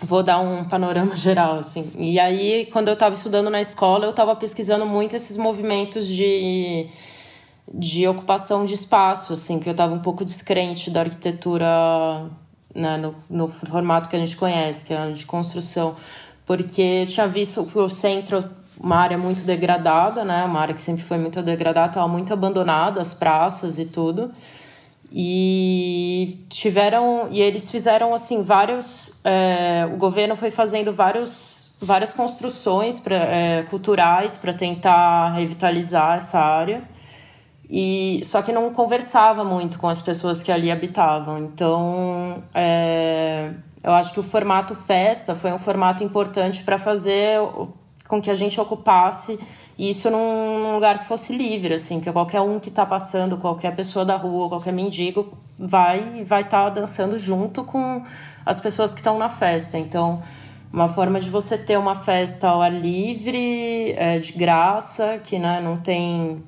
Vou 0.00 0.22
dar 0.22 0.40
um 0.40 0.64
panorama 0.64 1.14
geral, 1.16 1.58
assim. 1.58 1.92
E 1.96 2.18
aí, 2.18 2.66
quando 2.72 2.88
eu 2.88 2.94
estava 2.94 3.14
estudando 3.14 3.50
na 3.50 3.60
escola, 3.60 4.06
eu 4.06 4.10
estava 4.10 4.34
pesquisando 4.34 4.86
muito 4.86 5.14
esses 5.14 5.36
movimentos 5.36 6.06
de, 6.06 6.88
de 7.72 8.08
ocupação 8.08 8.64
de 8.64 8.72
espaço, 8.72 9.34
assim, 9.34 9.60
que 9.60 9.68
eu 9.68 9.72
estava 9.72 9.92
um 9.92 10.00
pouco 10.00 10.24
descrente 10.24 10.90
da 10.90 11.00
arquitetura 11.00 12.30
né, 12.74 12.96
no, 12.96 13.14
no 13.28 13.48
formato 13.48 14.08
que 14.08 14.16
a 14.16 14.18
gente 14.18 14.36
conhece, 14.36 14.86
que 14.86 14.94
é 14.94 15.10
de 15.10 15.26
construção, 15.26 15.96
porque 16.46 17.06
tinha 17.06 17.26
visto 17.26 17.68
o 17.74 17.88
centro 17.88 18.44
uma 18.80 18.96
área 18.96 19.16
muito 19.16 19.44
degradada, 19.44 20.24
né, 20.24 20.44
uma 20.44 20.60
área 20.60 20.74
que 20.74 20.80
sempre 20.80 21.02
foi 21.02 21.18
muito 21.18 21.40
degradada, 21.42 21.88
estava 21.88 22.08
muito 22.08 22.32
abandonada, 22.32 23.00
as 23.00 23.14
praças 23.14 23.78
e 23.78 23.86
tudo. 23.86 24.32
E 25.14 26.46
tiveram 26.48 27.28
e 27.30 27.40
eles 27.40 27.70
fizeram 27.70 28.14
assim 28.14 28.42
vários 28.42 29.20
é, 29.22 29.86
o 29.92 29.98
governo 29.98 30.34
foi 30.36 30.50
fazendo 30.50 30.90
vários 30.90 31.76
várias 31.82 32.14
construções 32.14 32.98
pra, 32.98 33.16
é, 33.16 33.62
culturais 33.64 34.38
para 34.38 34.54
tentar 34.54 35.34
revitalizar 35.34 36.16
essa 36.16 36.38
área 36.38 36.82
e 37.74 38.20
só 38.22 38.42
que 38.42 38.52
não 38.52 38.70
conversava 38.70 39.42
muito 39.42 39.78
com 39.78 39.88
as 39.88 40.02
pessoas 40.02 40.42
que 40.42 40.52
ali 40.52 40.70
habitavam. 40.70 41.38
Então, 41.38 42.42
é, 42.52 43.50
eu 43.82 43.92
acho 43.92 44.12
que 44.12 44.20
o 44.20 44.22
formato 44.22 44.74
festa 44.74 45.34
foi 45.34 45.50
um 45.50 45.58
formato 45.58 46.04
importante 46.04 46.62
para 46.62 46.76
fazer 46.76 47.40
com 48.06 48.20
que 48.20 48.30
a 48.30 48.34
gente 48.34 48.60
ocupasse 48.60 49.40
isso 49.78 50.10
num 50.10 50.74
lugar 50.74 50.98
que 50.98 51.06
fosse 51.06 51.34
livre, 51.34 51.72
assim, 51.72 51.98
que 51.98 52.12
qualquer 52.12 52.42
um 52.42 52.60
que 52.60 52.68
está 52.68 52.84
passando, 52.84 53.38
qualquer 53.38 53.74
pessoa 53.74 54.04
da 54.04 54.16
rua, 54.16 54.50
qualquer 54.50 54.72
mendigo, 54.74 55.32
vai 55.58 56.24
vai 56.24 56.42
estar 56.42 56.64
tá 56.64 56.68
dançando 56.68 57.18
junto 57.18 57.64
com 57.64 58.04
as 58.44 58.60
pessoas 58.60 58.92
que 58.92 59.00
estão 59.00 59.16
na 59.16 59.30
festa. 59.30 59.78
Então, 59.78 60.22
uma 60.70 60.88
forma 60.88 61.18
de 61.18 61.30
você 61.30 61.56
ter 61.56 61.78
uma 61.78 61.94
festa 61.94 62.48
ao 62.48 62.60
ar 62.60 62.70
livre, 62.70 63.92
é, 63.96 64.18
de 64.18 64.34
graça, 64.34 65.18
que 65.24 65.38
né, 65.38 65.58
não 65.58 65.78
tem 65.78 66.44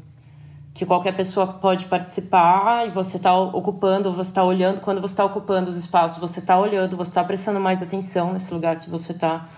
que 0.74 0.84
qualquer 0.84 1.16
pessoa 1.16 1.46
pode 1.46 1.84
participar 1.84 2.88
e 2.88 2.90
você 2.90 3.16
está 3.16 3.32
ocupando, 3.38 4.12
você 4.12 4.30
está 4.30 4.42
olhando, 4.42 4.80
quando 4.80 5.00
você 5.00 5.12
está 5.12 5.24
ocupando 5.24 5.70
os 5.70 5.76
espaços, 5.76 6.18
você 6.18 6.40
está 6.40 6.58
olhando, 6.58 6.96
você 6.96 7.10
está 7.10 7.22
prestando 7.22 7.60
mais 7.60 7.80
atenção 7.80 8.32
nesse 8.32 8.52
lugar 8.52 8.76
que 8.76 8.90
você 8.90 9.12
está. 9.12 9.48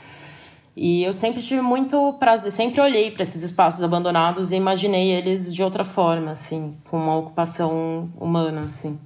E 0.76 1.02
eu 1.02 1.14
sempre 1.14 1.40
tive 1.40 1.62
muito 1.62 2.12
prazer, 2.20 2.52
sempre 2.52 2.82
olhei 2.82 3.10
para 3.10 3.22
esses 3.22 3.42
espaços 3.42 3.82
abandonados 3.82 4.52
e 4.52 4.56
imaginei 4.56 5.10
eles 5.10 5.52
de 5.54 5.62
outra 5.62 5.82
forma, 5.82 6.32
assim, 6.32 6.76
com 6.90 6.98
uma 6.98 7.16
ocupação 7.16 8.10
humana, 8.20 8.64
assim. 8.64 9.00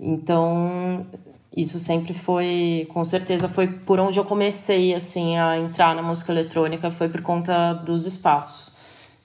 Então, 0.00 1.06
isso 1.54 1.78
sempre 1.78 2.14
foi, 2.14 2.88
com 2.90 3.04
certeza, 3.04 3.50
foi 3.50 3.68
por 3.68 4.00
onde 4.00 4.18
eu 4.18 4.24
comecei, 4.24 4.94
assim, 4.94 5.36
a 5.36 5.58
entrar 5.58 5.94
na 5.94 6.02
música 6.02 6.32
eletrônica, 6.32 6.90
foi 6.90 7.10
por 7.10 7.20
conta 7.20 7.74
dos 7.74 8.06
espaços. 8.06 8.73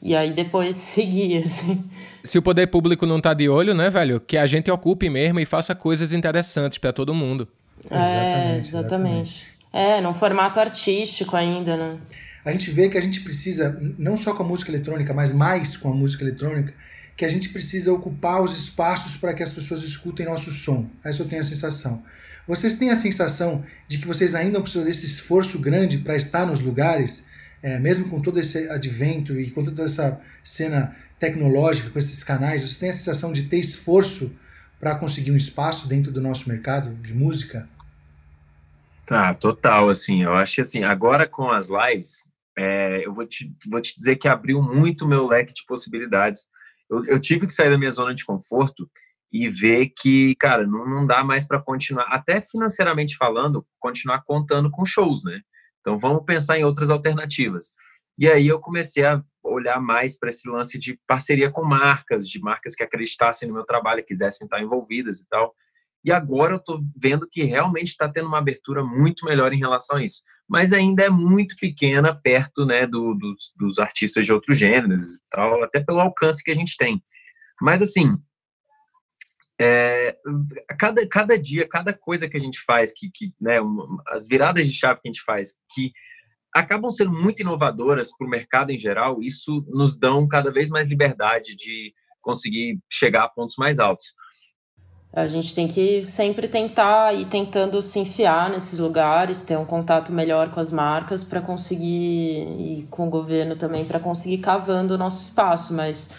E 0.01 0.15
aí 0.15 0.33
depois 0.33 0.75
seguir, 0.77 1.43
assim. 1.43 1.89
Se 2.23 2.37
o 2.37 2.41
poder 2.41 2.67
público 2.67 3.05
não 3.05 3.19
tá 3.19 3.33
de 3.33 3.49
olho, 3.49 3.73
né, 3.73 3.89
velho? 3.89 4.19
Que 4.19 4.37
a 4.37 4.47
gente 4.47 4.69
ocupe 4.69 5.09
mesmo 5.09 5.39
e 5.39 5.45
faça 5.45 5.75
coisas 5.75 6.13
interessantes 6.13 6.77
para 6.77 6.93
todo 6.93 7.13
mundo. 7.13 7.47
É, 7.89 7.95
exatamente, 7.95 8.67
exatamente. 8.67 9.47
É, 9.71 10.01
num 10.01 10.13
formato 10.13 10.59
artístico 10.59 11.35
ainda, 11.35 11.77
né? 11.77 11.97
A 12.43 12.51
gente 12.51 12.71
vê 12.71 12.89
que 12.89 12.97
a 12.97 13.01
gente 13.01 13.21
precisa, 13.21 13.79
não 13.97 14.17
só 14.17 14.33
com 14.33 14.43
a 14.43 14.45
música 14.45 14.71
eletrônica, 14.71 15.13
mas 15.13 15.31
mais 15.31 15.77
com 15.77 15.91
a 15.91 15.95
música 15.95 16.23
eletrônica, 16.23 16.73
que 17.15 17.25
a 17.25 17.29
gente 17.29 17.49
precisa 17.49 17.91
ocupar 17.91 18.41
os 18.41 18.57
espaços 18.57 19.17
para 19.17 19.33
que 19.33 19.43
as 19.43 19.51
pessoas 19.51 19.83
escutem 19.83 20.25
nosso 20.25 20.49
som. 20.51 20.87
Essa 21.03 21.21
eu 21.21 21.27
tenho 21.27 21.41
a 21.41 21.45
sensação. 21.45 22.01
Vocês 22.47 22.75
têm 22.75 22.89
a 22.89 22.95
sensação 22.95 23.63
de 23.87 23.97
que 23.97 24.07
vocês 24.07 24.33
ainda 24.33 24.59
precisam 24.61 24.85
desse 24.85 25.05
esforço 25.05 25.59
grande 25.59 25.97
para 25.97 26.15
estar 26.15 26.45
nos 26.45 26.61
lugares? 26.61 27.25
É, 27.61 27.79
mesmo 27.79 28.09
com 28.09 28.21
todo 28.21 28.39
esse 28.39 28.69
advento 28.69 29.39
e 29.39 29.51
com 29.51 29.63
toda 29.63 29.83
essa 29.83 30.19
cena 30.43 30.95
tecnológica, 31.19 31.89
com 31.89 31.99
esses 31.99 32.23
canais, 32.23 32.61
você 32.61 32.79
tem 32.79 32.89
a 32.89 32.93
sensação 32.93 33.33
de 33.33 33.43
ter 33.43 33.57
esforço 33.57 34.37
para 34.79 34.95
conseguir 34.95 35.31
um 35.31 35.35
espaço 35.35 35.87
dentro 35.87 36.11
do 36.11 36.21
nosso 36.21 36.47
mercado 36.47 36.93
de 36.95 37.13
música? 37.13 37.67
Tá, 39.05 39.33
total, 39.33 39.89
assim, 39.89 40.23
eu 40.23 40.33
acho 40.33 40.61
assim, 40.61 40.83
agora 40.83 41.27
com 41.27 41.49
as 41.49 41.67
lives, 41.67 42.23
é, 42.57 43.05
eu 43.05 43.13
vou 43.13 43.25
te, 43.25 43.51
vou 43.69 43.81
te 43.81 43.95
dizer 43.97 44.15
que 44.15 44.27
abriu 44.27 44.61
muito 44.61 45.07
meu 45.07 45.27
leque 45.27 45.53
de 45.53 45.65
possibilidades. 45.67 46.45
Eu, 46.89 47.03
eu 47.05 47.19
tive 47.19 47.47
que 47.47 47.53
sair 47.53 47.69
da 47.69 47.77
minha 47.77 47.91
zona 47.91 48.13
de 48.13 48.25
conforto 48.25 48.89
e 49.31 49.49
ver 49.49 49.91
que, 49.97 50.35
cara, 50.35 50.65
não, 50.65 50.87
não 50.87 51.05
dá 51.05 51.23
mais 51.23 51.47
para 51.47 51.61
continuar, 51.61 52.05
até 52.09 52.41
financeiramente 52.41 53.15
falando, 53.15 53.65
continuar 53.79 54.23
contando 54.23 54.71
com 54.71 54.85
shows, 54.85 55.23
né? 55.23 55.41
Então 55.79 55.97
vamos 55.97 56.23
pensar 56.25 56.57
em 56.57 56.63
outras 56.63 56.89
alternativas. 56.89 57.71
E 58.17 58.27
aí 58.27 58.47
eu 58.47 58.59
comecei 58.59 59.05
a 59.05 59.23
olhar 59.43 59.79
mais 59.79 60.17
para 60.17 60.29
esse 60.29 60.49
lance 60.49 60.77
de 60.77 60.99
parceria 61.07 61.49
com 61.49 61.63
marcas, 61.63 62.27
de 62.27 62.39
marcas 62.39 62.75
que 62.75 62.83
acreditassem 62.83 63.47
no 63.47 63.53
meu 63.53 63.65
trabalho, 63.65 64.05
quisessem 64.05 64.45
estar 64.45 64.61
envolvidas 64.61 65.21
e 65.21 65.27
tal. 65.27 65.55
E 66.03 66.11
agora 66.11 66.53
eu 66.53 66.57
estou 66.57 66.79
vendo 66.97 67.27
que 67.29 67.43
realmente 67.43 67.87
está 67.87 68.07
tendo 68.09 68.27
uma 68.27 68.37
abertura 68.37 68.83
muito 68.83 69.25
melhor 69.25 69.53
em 69.53 69.59
relação 69.59 69.97
a 69.97 70.03
isso. 70.03 70.21
Mas 70.47 70.73
ainda 70.73 71.03
é 71.03 71.09
muito 71.09 71.55
pequena 71.57 72.13
perto 72.13 72.65
né, 72.65 72.87
do, 72.87 73.13
dos, 73.13 73.53
dos 73.57 73.79
artistas 73.79 74.25
de 74.25 74.33
outros 74.33 74.57
gêneros 74.57 75.17
e 75.17 75.21
tal, 75.29 75.63
até 75.63 75.79
pelo 75.79 75.99
alcance 75.99 76.43
que 76.43 76.51
a 76.51 76.55
gente 76.55 76.75
tem. 76.77 77.01
Mas 77.61 77.81
assim, 77.81 78.17
é, 79.59 80.17
cada, 80.77 81.05
cada 81.07 81.37
dia, 81.37 81.67
cada 81.67 81.93
coisa 81.93 82.29
que 82.29 82.37
a 82.37 82.39
gente 82.39 82.59
faz, 82.61 82.93
que, 82.93 83.09
que 83.13 83.33
né, 83.39 83.59
uma, 83.59 84.01
as 84.07 84.27
viradas 84.27 84.65
de 84.65 84.73
chave 84.73 85.01
que 85.01 85.09
a 85.09 85.11
gente 85.11 85.21
faz, 85.21 85.57
que 85.73 85.91
acabam 86.53 86.89
sendo 86.89 87.11
muito 87.11 87.41
inovadoras 87.41 88.15
para 88.17 88.25
o 88.25 88.29
mercado 88.29 88.71
em 88.71 88.77
geral, 88.77 89.21
isso 89.21 89.65
nos 89.67 89.97
dão 89.97 90.27
cada 90.27 90.51
vez 90.51 90.69
mais 90.69 90.87
liberdade 90.87 91.55
de 91.55 91.93
conseguir 92.21 92.79
chegar 92.89 93.23
a 93.23 93.29
pontos 93.29 93.55
mais 93.57 93.79
altos. 93.79 94.13
A 95.11 95.25
gente 95.25 95.55
tem 95.55 95.67
que 95.67 96.05
sempre 96.05 96.47
tentar 96.47 97.13
ir 97.15 97.25
tentando 97.25 97.81
se 97.81 97.97
enfiar 97.97 98.49
nesses 98.49 98.77
lugares, 98.77 99.41
ter 99.41 99.57
um 99.57 99.65
contato 99.65 100.11
melhor 100.13 100.51
com 100.51 100.59
as 100.59 100.71
marcas 100.71 101.23
para 101.23 101.41
conseguir, 101.41 102.45
e 102.59 102.87
com 102.91 103.07
o 103.07 103.09
governo 103.09 103.55
também, 103.55 103.83
para 103.83 103.99
conseguir 103.99 104.37
cavando 104.37 104.93
o 104.93 104.97
nosso 104.97 105.23
espaço. 105.23 105.73
Mas, 105.73 106.13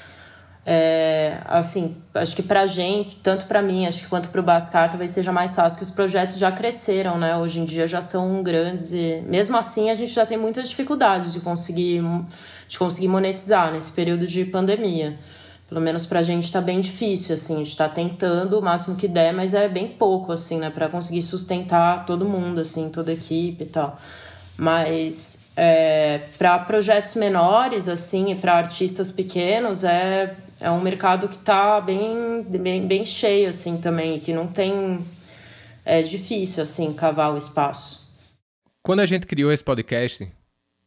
é, 0.65 1.39
assim, 1.47 1.97
acho 2.15 2.37
que 2.37 2.43
para 2.43 2.63
a 2.63 2.67
gente, 2.67 3.17
tanto 3.17 3.47
para 3.47 3.63
mim, 3.63 3.87
acho 3.87 4.03
que 4.03 4.09
quanto 4.09 4.29
para 4.29 4.41
o 4.41 4.45
Bascar, 4.45 4.91
talvez 4.91 5.11
seja 5.11 5.33
mais 5.33 5.55
fácil, 5.55 5.79
que 5.79 5.85
os 5.85 5.91
projetos 5.91 6.37
já 6.37 6.53
cresceram, 6.53 7.19
né? 7.19 7.37
Hoje 7.37 7.61
em 7.61 7.65
dia 7.65 7.89
já 7.89 8.01
são 8.01 8.43
grandes 8.43 8.93
e, 8.93 9.23
mesmo 9.27 9.57
assim, 9.57 9.91
a 9.91 9.95
gente 9.95 10.13
já 10.13 10.27
tem 10.27 10.37
muitas 10.37 10.69
dificuldades 10.69 11.33
de 11.33 11.41
conseguir, 11.41 12.03
de 12.69 12.79
conseguir 12.79 13.09
monetizar 13.09 13.73
nesse 13.73 13.93
período 13.93 14.27
de 14.27 14.45
pandemia. 14.45 15.19
Pelo 15.67 15.81
menos 15.81 16.05
pra 16.05 16.23
gente 16.23 16.51
tá 16.53 16.61
bem 16.61 16.81
difícil, 16.81 17.35
assim, 17.35 17.55
a 17.55 17.59
gente 17.59 17.77
tá 17.77 17.89
tentando 17.89 18.59
o 18.59 18.63
máximo 18.63 18.97
que 18.97 19.09
der, 19.09 19.33
mas 19.33 19.55
é 19.55 19.69
bem 19.69 19.89
pouco, 19.89 20.33
assim, 20.33 20.59
né, 20.59 20.69
pra 20.69 20.89
conseguir 20.89 21.23
sustentar 21.23 22.05
todo 22.05 22.25
mundo, 22.25 22.61
assim, 22.61 22.91
toda 22.91 23.13
a 23.13 23.15
equipe 23.15 23.65
e 23.65 23.67
tal. 23.67 23.99
Mas 24.59 25.53
é, 25.57 26.23
para 26.37 26.59
projetos 26.59 27.15
menores, 27.15 27.89
assim, 27.89 28.33
e 28.33 28.35
para 28.35 28.55
artistas 28.55 29.11
pequenos, 29.11 29.85
é, 29.85 30.35
é 30.61 30.71
um 30.71 30.81
mercado 30.81 31.29
que 31.29 31.39
tá 31.39 31.81
bem, 31.81 32.43
bem, 32.43 32.87
bem 32.87 33.07
cheio, 33.07 33.49
assim, 33.49 33.81
também, 33.81 34.21
que 34.21 34.33
não 34.33 34.47
tem. 34.47 35.01
É 35.85 36.03
difícil, 36.03 36.63
assim, 36.63 36.93
cavar 36.93 37.33
o 37.33 37.37
espaço. 37.37 38.11
Quando 38.83 39.01
a 39.01 39.07
gente 39.07 39.27
criou 39.27 39.51
esse 39.51 39.65
podcast, 39.65 40.31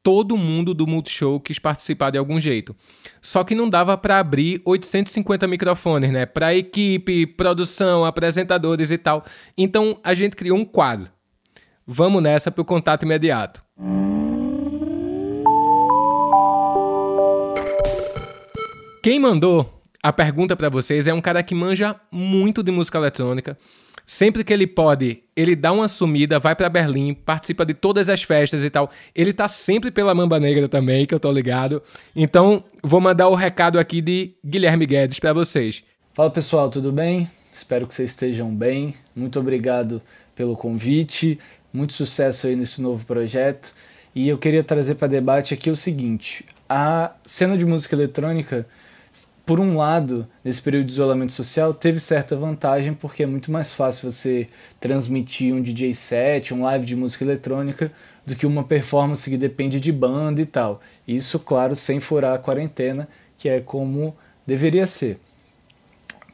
todo 0.04 0.38
mundo 0.38 0.74
do 0.74 0.86
Multishow 0.86 1.40
quis 1.40 1.58
participar 1.58 2.12
de 2.12 2.18
algum 2.18 2.40
jeito. 2.40 2.76
Só 3.22 3.44
que 3.44 3.56
não 3.56 3.70
dava 3.70 3.98
para 3.98 4.20
abrir 4.20 4.62
850 4.66 5.48
microfones, 5.48 6.12
né? 6.12 6.26
Para 6.26 6.54
equipe, 6.54 7.26
produção, 7.26 8.06
apresentadores 8.06 8.92
e 8.92 8.98
tal. 8.98 9.24
Então 9.58 9.98
a 10.04 10.14
gente 10.14 10.36
criou 10.36 10.58
um 10.58 10.66
quadro. 10.66 11.12
Vamos 11.86 12.22
nessa 12.22 12.52
para 12.52 12.62
o 12.62 12.66
contato 12.66 13.04
imediato. 13.04 13.64
Quem 19.04 19.20
mandou 19.20 19.82
a 20.02 20.14
pergunta 20.14 20.56
para 20.56 20.70
vocês 20.70 21.08
é 21.08 21.14
um 21.14 21.20
cara 21.20 21.44
que 21.44 21.54
manja 21.54 21.94
muito 22.10 22.64
de 22.64 22.72
música 22.72 22.98
eletrônica 22.98 23.58
Sempre 24.06 24.46
que 24.46 24.54
ele 24.54 24.66
pode, 24.66 25.24
ele 25.36 25.58
dá 25.58 25.74
uma 25.74 25.90
sumida, 25.90 26.40
vai 26.40 26.56
para 26.56 26.70
Berlim, 26.70 27.14
participa 27.14 27.66
de 27.66 27.74
todas 27.74 28.10
as 28.10 28.24
festas 28.24 28.64
e 28.64 28.70
tal. 28.70 28.90
Ele 29.14 29.34
tá 29.34 29.50
sempre 29.50 29.92
pela 29.92 30.16
Mamba 30.16 30.40
Negra 30.40 30.70
também, 30.70 31.06
que 31.06 31.14
eu 31.14 31.20
tô 31.20 31.32
ligado. 31.32 31.82
Então, 32.16 32.64
vou 32.82 33.02
mandar 33.02 33.28
o 33.28 33.36
recado 33.36 33.78
aqui 33.78 34.02
de 34.02 34.36
Guilherme 34.46 34.86
Guedes 34.86 35.20
para 35.20 35.32
vocês. 35.32 35.84
Fala 36.14 36.30
pessoal, 36.30 36.70
tudo 36.70 36.92
bem? 36.92 37.30
Espero 37.52 37.88
que 37.88 37.94
vocês 37.94 38.10
estejam 38.10 38.54
bem. 38.54 38.94
Muito 39.16 39.40
obrigado 39.40 40.02
pelo 40.36 40.56
convite. 40.56 41.40
Muito 41.72 41.92
sucesso 41.92 42.48
aí 42.48 42.56
nesse 42.56 42.82
novo 42.82 43.06
projeto. 43.06 43.74
E 44.14 44.28
eu 44.30 44.38
queria 44.38 44.64
trazer 44.64 44.96
para 44.96 45.08
debate 45.08 45.54
aqui 45.54 45.70
o 45.70 45.78
seguinte: 45.78 46.46
a 46.70 47.12
cena 47.26 47.58
de 47.58 47.66
música 47.66 47.96
eletrônica 47.96 48.66
por 49.46 49.60
um 49.60 49.76
lado, 49.76 50.26
nesse 50.44 50.62
período 50.62 50.86
de 50.86 50.94
isolamento 50.94 51.34
social, 51.34 51.74
teve 51.74 52.00
certa 52.00 52.36
vantagem 52.36 52.94
porque 52.94 53.24
é 53.24 53.26
muito 53.26 53.52
mais 53.52 53.74
fácil 53.74 54.10
você 54.10 54.48
transmitir 54.80 55.54
um 55.54 55.62
DJ 55.62 55.94
set, 55.94 56.54
um 56.54 56.64
live 56.64 56.86
de 56.86 56.96
música 56.96 57.26
eletrônica, 57.26 57.92
do 58.26 58.36
que 58.38 58.46
uma 58.46 58.64
performance 58.64 59.30
que 59.30 59.38
depende 59.38 59.82
de 59.82 59.92
banda 59.92 60.42
e 60.42 60.46
tal. 60.46 60.82
Isso, 61.06 61.38
claro, 61.40 61.76
sem 61.76 62.00
furar 62.00 62.36
a 62.36 62.40
quarentena, 62.40 63.10
que 63.38 63.50
é 63.50 63.60
como 63.60 64.16
deveria 64.48 64.88
ser. 64.88 65.20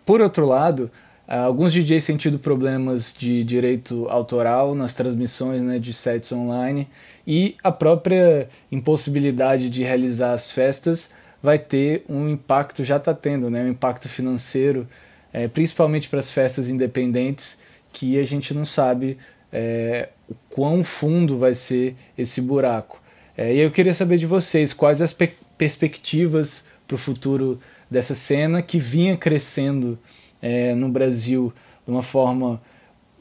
Por 0.06 0.22
outro 0.22 0.46
lado, 0.46 0.92
alguns 1.28 1.74
DJs 1.74 2.06
têm 2.06 2.18
tido 2.18 2.38
problemas 2.38 3.16
de 3.18 3.44
direito 3.44 4.06
autoral 4.08 4.76
nas 4.76 4.94
transmissões 4.94 5.64
né, 5.64 5.80
de 5.80 5.94
sets 5.94 6.32
online 6.32 6.88
e 7.26 7.56
a 7.64 7.72
própria 7.72 8.48
impossibilidade 8.72 9.68
de 9.68 9.82
realizar 9.82 10.34
as 10.34 10.52
festas 10.52 11.10
vai 11.42 11.58
ter 11.58 12.04
um 12.10 12.28
impacto, 12.30 12.84
já 12.84 12.98
está 12.98 13.14
tendo, 13.14 13.50
né, 13.50 13.64
um 13.64 13.70
impacto 13.70 14.10
financeiro, 14.10 14.88
é, 15.32 15.48
principalmente 15.48 16.10
para 16.10 16.20
as 16.20 16.32
festas 16.32 16.70
independentes, 16.70 17.58
que 17.92 18.20
a 18.20 18.24
gente 18.24 18.54
não 18.54 18.66
sabe 18.66 19.18
é, 19.52 20.10
o 20.28 20.36
quão 20.50 20.84
fundo 20.84 21.38
vai 21.38 21.54
ser 21.54 21.96
esse 22.18 22.42
buraco. 22.42 23.02
É, 23.38 23.54
e 23.54 23.60
eu 23.60 23.72
queria 23.72 23.94
saber 23.94 24.18
de 24.18 24.26
vocês 24.26 24.74
quais 24.74 25.02
as 25.02 25.14
pe 25.14 25.32
perspectivas 25.58 26.64
para 26.88 26.96
o 26.96 26.98
futuro 26.98 27.60
dessa 27.92 28.16
cena 28.16 28.62
que 28.62 28.80
vinha 28.80 29.18
crescendo 29.18 30.00
é, 30.42 30.74
no 30.74 30.88
Brasil 30.88 31.54
de 31.86 31.92
uma 31.92 32.02
forma 32.02 32.62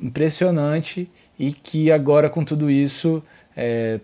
impressionante 0.01 1.11
e 1.37 1.53
que 1.53 1.91
agora 1.91 2.31
com 2.31 2.45
tudo 2.45 2.71
isso 2.71 3.21
é, 3.57 3.99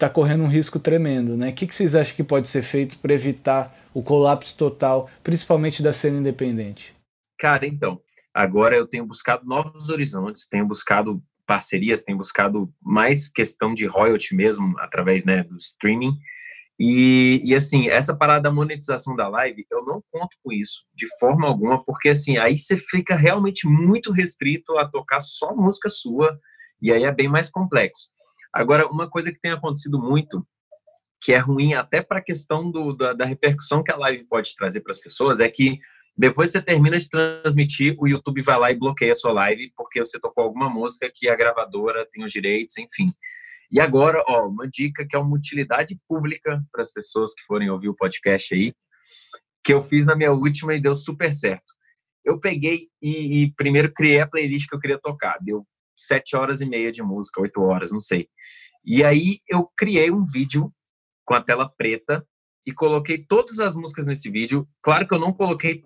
está 0.00 0.08
correndo 0.08 0.42
um 0.42 0.48
risco 0.48 0.78
tremendo. 0.78 1.36
Né? 1.36 1.50
O 1.50 1.52
que, 1.52 1.66
que 1.66 1.74
vocês 1.74 1.94
acham 1.94 2.16
que 2.16 2.24
pode 2.24 2.48
ser 2.48 2.62
feito 2.62 2.98
para 2.98 3.12
evitar 3.12 3.76
o 3.92 4.02
colapso 4.02 4.56
total, 4.56 5.10
principalmente 5.22 5.82
da 5.82 5.92
cena 5.92 6.18
independente? 6.18 6.94
Cara, 7.38 7.66
então, 7.66 8.00
agora 8.32 8.74
eu 8.74 8.86
tenho 8.86 9.04
buscado 9.04 9.44
novos 9.44 9.90
horizontes, 9.90 10.48
tenho 10.48 10.66
buscado 10.66 11.22
parcerias, 11.46 12.02
tenho 12.02 12.16
buscado 12.16 12.72
mais 12.80 13.28
questão 13.28 13.74
de 13.74 13.84
royalty 13.84 14.34
mesmo, 14.34 14.78
através 14.78 15.24
né, 15.24 15.42
do 15.42 15.56
streaming. 15.56 16.16
E, 16.78 17.42
e, 17.44 17.54
assim, 17.54 17.88
essa 17.88 18.16
parada 18.16 18.44
da 18.44 18.52
monetização 18.52 19.14
da 19.14 19.28
live, 19.28 19.66
eu 19.70 19.84
não 19.84 20.02
conto 20.10 20.34
com 20.42 20.50
isso 20.50 20.86
de 20.94 21.06
forma 21.18 21.46
alguma, 21.46 21.84
porque 21.84 22.08
assim, 22.08 22.38
aí 22.38 22.56
você 22.56 22.78
fica 22.78 23.14
realmente 23.14 23.68
muito 23.68 24.12
restrito 24.12 24.78
a 24.78 24.88
tocar 24.88 25.20
só 25.20 25.54
música 25.54 25.90
sua, 25.90 26.38
e 26.80 26.90
aí 26.90 27.04
é 27.04 27.12
bem 27.12 27.28
mais 27.28 27.50
complexo. 27.50 28.08
Agora, 28.52 28.86
uma 28.88 29.08
coisa 29.08 29.32
que 29.32 29.40
tem 29.40 29.52
acontecido 29.52 29.98
muito, 29.98 30.46
que 31.20 31.32
é 31.32 31.38
ruim 31.38 31.74
até 31.74 32.02
para 32.02 32.18
a 32.18 32.22
questão 32.22 32.70
do, 32.70 32.92
da, 32.94 33.12
da, 33.12 33.24
repercussão 33.24 33.82
que 33.82 33.92
a 33.92 33.96
live 33.96 34.24
pode 34.24 34.54
trazer 34.56 34.80
para 34.80 34.90
as 34.90 35.00
pessoas, 35.00 35.40
é 35.40 35.48
que 35.48 35.78
depois 36.16 36.50
você 36.50 36.60
termina 36.60 36.98
de 36.98 37.08
transmitir, 37.08 37.94
o 37.98 38.08
YouTube 38.08 38.42
vai 38.42 38.58
lá 38.58 38.70
e 38.70 38.78
bloqueia 38.78 39.12
a 39.12 39.14
sua 39.14 39.32
live 39.32 39.72
porque 39.76 40.00
você 40.00 40.18
tocou 40.18 40.44
alguma 40.44 40.68
música 40.68 41.10
que 41.14 41.28
a 41.28 41.36
gravadora 41.36 42.06
tem 42.10 42.24
os 42.24 42.32
direitos, 42.32 42.76
enfim. 42.76 43.06
E 43.70 43.78
agora, 43.78 44.22
ó, 44.26 44.48
uma 44.48 44.68
dica 44.68 45.06
que 45.08 45.14
é 45.14 45.18
uma 45.18 45.36
utilidade 45.36 45.98
pública 46.08 46.60
para 46.72 46.82
as 46.82 46.92
pessoas 46.92 47.32
que 47.32 47.44
forem 47.44 47.70
ouvir 47.70 47.88
o 47.88 47.94
podcast 47.94 48.52
aí, 48.54 48.74
que 49.62 49.72
eu 49.72 49.84
fiz 49.84 50.04
na 50.04 50.16
minha 50.16 50.32
última 50.32 50.74
e 50.74 50.80
deu 50.80 50.94
super 50.94 51.32
certo. 51.32 51.72
Eu 52.24 52.38
peguei 52.38 52.88
e, 53.00 53.44
e 53.44 53.52
primeiro 53.54 53.92
criei 53.92 54.20
a 54.20 54.26
playlist 54.26 54.68
que 54.68 54.74
eu 54.74 54.80
queria 54.80 54.98
tocar. 54.98 55.38
Deu 55.40 55.64
sete 56.06 56.36
horas 56.36 56.60
e 56.60 56.66
meia 56.66 56.90
de 56.92 57.02
música, 57.02 57.40
oito 57.40 57.60
horas, 57.62 57.92
não 57.92 58.00
sei. 58.00 58.28
E 58.84 59.04
aí 59.04 59.38
eu 59.48 59.70
criei 59.76 60.10
um 60.10 60.24
vídeo 60.24 60.72
com 61.24 61.34
a 61.34 61.42
tela 61.42 61.68
preta 61.68 62.26
e 62.66 62.72
coloquei 62.72 63.18
todas 63.18 63.58
as 63.58 63.76
músicas 63.76 64.06
nesse 64.06 64.30
vídeo. 64.30 64.66
Claro 64.82 65.06
que 65.06 65.14
eu 65.14 65.18
não 65.18 65.32
coloquei 65.32 65.82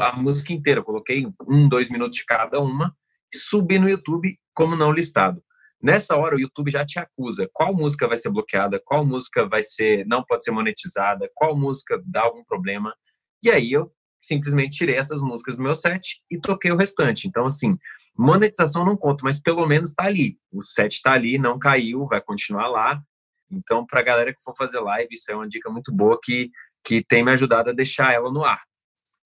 a 0.00 0.16
música 0.16 0.52
inteira, 0.52 0.80
eu 0.80 0.84
coloquei 0.84 1.26
um, 1.48 1.68
dois 1.68 1.90
minutos 1.90 2.18
de 2.18 2.24
cada 2.24 2.60
uma 2.60 2.94
e 3.32 3.36
subi 3.36 3.78
no 3.78 3.88
YouTube 3.88 4.38
como 4.54 4.76
não 4.76 4.92
listado. 4.92 5.42
Nessa 5.82 6.16
hora 6.16 6.36
o 6.36 6.40
YouTube 6.40 6.70
já 6.70 6.84
te 6.84 6.98
acusa 6.98 7.48
qual 7.52 7.74
música 7.74 8.06
vai 8.06 8.18
ser 8.18 8.30
bloqueada, 8.30 8.80
qual 8.84 9.04
música 9.04 9.48
vai 9.48 9.62
ser 9.62 10.06
não 10.06 10.22
pode 10.22 10.44
ser 10.44 10.50
monetizada, 10.50 11.30
qual 11.34 11.56
música 11.56 12.00
dá 12.04 12.22
algum 12.22 12.44
problema. 12.44 12.94
E 13.42 13.50
aí 13.50 13.72
eu 13.72 13.90
simplesmente 14.20 14.76
tirei 14.76 14.96
essas 14.96 15.20
músicas 15.22 15.56
do 15.56 15.62
meu 15.62 15.74
set 15.74 16.22
e 16.30 16.38
toquei 16.38 16.70
o 16.70 16.76
restante. 16.76 17.26
Então, 17.26 17.46
assim, 17.46 17.78
monetização 18.16 18.84
não 18.84 18.96
conta, 18.96 19.24
mas 19.24 19.40
pelo 19.40 19.66
menos 19.66 19.90
está 19.90 20.04
ali. 20.04 20.38
O 20.52 20.62
set 20.62 20.94
está 20.94 21.12
ali, 21.12 21.38
não 21.38 21.58
caiu, 21.58 22.06
vai 22.06 22.20
continuar 22.20 22.68
lá. 22.68 23.02
Então, 23.50 23.86
para 23.86 24.00
a 24.00 24.04
galera 24.04 24.34
que 24.34 24.42
for 24.42 24.54
fazer 24.56 24.80
live, 24.80 25.08
isso 25.12 25.30
é 25.30 25.34
uma 25.34 25.48
dica 25.48 25.70
muito 25.70 25.94
boa 25.94 26.18
que, 26.22 26.50
que 26.84 27.02
tem 27.02 27.24
me 27.24 27.32
ajudado 27.32 27.70
a 27.70 27.74
deixar 27.74 28.12
ela 28.12 28.30
no 28.30 28.44
ar. 28.44 28.62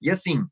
E 0.00 0.10
assim, 0.10 0.44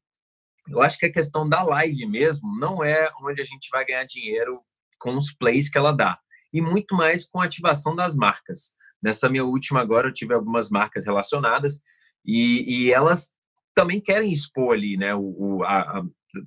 eu 0.68 0.82
acho 0.82 0.98
que 0.98 1.06
a 1.06 1.12
questão 1.12 1.48
da 1.48 1.62
live 1.62 2.06
mesmo 2.06 2.58
não 2.58 2.84
é 2.84 3.10
onde 3.22 3.40
a 3.40 3.44
gente 3.44 3.68
vai 3.70 3.84
ganhar 3.84 4.04
dinheiro 4.04 4.60
com 4.98 5.16
os 5.16 5.34
plays 5.34 5.68
que 5.68 5.78
ela 5.78 5.92
dá, 5.92 6.18
e 6.52 6.60
muito 6.60 6.94
mais 6.94 7.26
com 7.26 7.40
a 7.40 7.44
ativação 7.44 7.96
das 7.96 8.14
marcas. 8.14 8.74
Nessa 9.02 9.28
minha 9.28 9.44
última 9.44 9.80
agora, 9.80 10.08
eu 10.08 10.12
tive 10.12 10.32
algumas 10.32 10.70
marcas 10.70 11.04
relacionadas 11.06 11.80
e, 12.24 12.86
e 12.86 12.92
elas 12.92 13.34
também 13.74 14.00
querem 14.00 14.32
expor 14.32 14.74
ali, 14.74 14.96
né, 14.96 15.14
o, 15.14 15.34
o, 15.38 15.64
a, 15.64 15.80
a, 15.80 16.02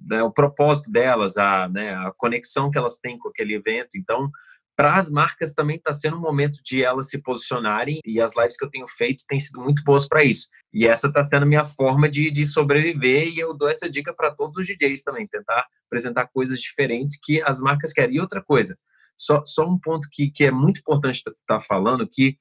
né, 0.07 0.23
o 0.23 0.31
propósito 0.31 0.91
delas, 0.91 1.37
a, 1.37 1.67
né, 1.69 1.95
a 1.95 2.11
conexão 2.17 2.69
que 2.69 2.77
elas 2.77 2.97
têm 2.97 3.17
com 3.17 3.29
aquele 3.29 3.55
evento. 3.55 3.97
Então, 3.97 4.29
para 4.75 4.97
as 4.97 5.09
marcas 5.09 5.53
também 5.53 5.77
está 5.77 5.93
sendo 5.93 6.17
um 6.17 6.21
momento 6.21 6.59
de 6.63 6.83
elas 6.83 7.09
se 7.09 7.21
posicionarem 7.21 7.99
e 8.05 8.19
as 8.19 8.35
lives 8.35 8.57
que 8.57 8.65
eu 8.65 8.69
tenho 8.69 8.87
feito 8.87 9.23
têm 9.27 9.39
sido 9.39 9.61
muito 9.61 9.81
boas 9.83 10.07
para 10.07 10.23
isso. 10.23 10.49
E 10.73 10.85
essa 10.85 11.07
está 11.07 11.23
sendo 11.23 11.43
a 11.43 11.45
minha 11.45 11.63
forma 11.63 12.09
de, 12.09 12.29
de 12.29 12.45
sobreviver 12.45 13.29
e 13.29 13.39
eu 13.39 13.53
dou 13.53 13.69
essa 13.69 13.89
dica 13.89 14.13
para 14.13 14.35
todos 14.35 14.57
os 14.57 14.67
DJs 14.67 15.03
também, 15.03 15.25
tentar 15.27 15.65
apresentar 15.87 16.27
coisas 16.27 16.59
diferentes 16.59 17.17
que 17.23 17.41
as 17.41 17.61
marcas 17.61 17.93
querem. 17.93 18.17
E 18.17 18.19
outra 18.19 18.43
coisa, 18.43 18.77
só, 19.15 19.43
só 19.45 19.65
um 19.65 19.79
ponto 19.79 20.09
que, 20.11 20.29
que 20.29 20.43
é 20.43 20.51
muito 20.51 20.79
importante 20.79 21.17
estar 21.17 21.31
tá 21.47 21.59
falando, 21.61 22.05
que, 22.05 22.35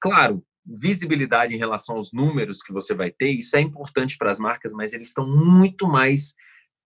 claro, 0.00 0.42
visibilidade 0.66 1.54
em 1.54 1.58
relação 1.58 1.96
aos 1.96 2.12
números 2.12 2.62
que 2.62 2.72
você 2.72 2.94
vai 2.94 3.10
ter, 3.10 3.30
isso 3.30 3.56
é 3.56 3.60
importante 3.60 4.16
para 4.16 4.30
as 4.30 4.38
marcas, 4.38 4.72
mas 4.72 4.92
eles 4.94 5.08
estão 5.08 5.26
muito 5.26 5.86
mais 5.86 6.34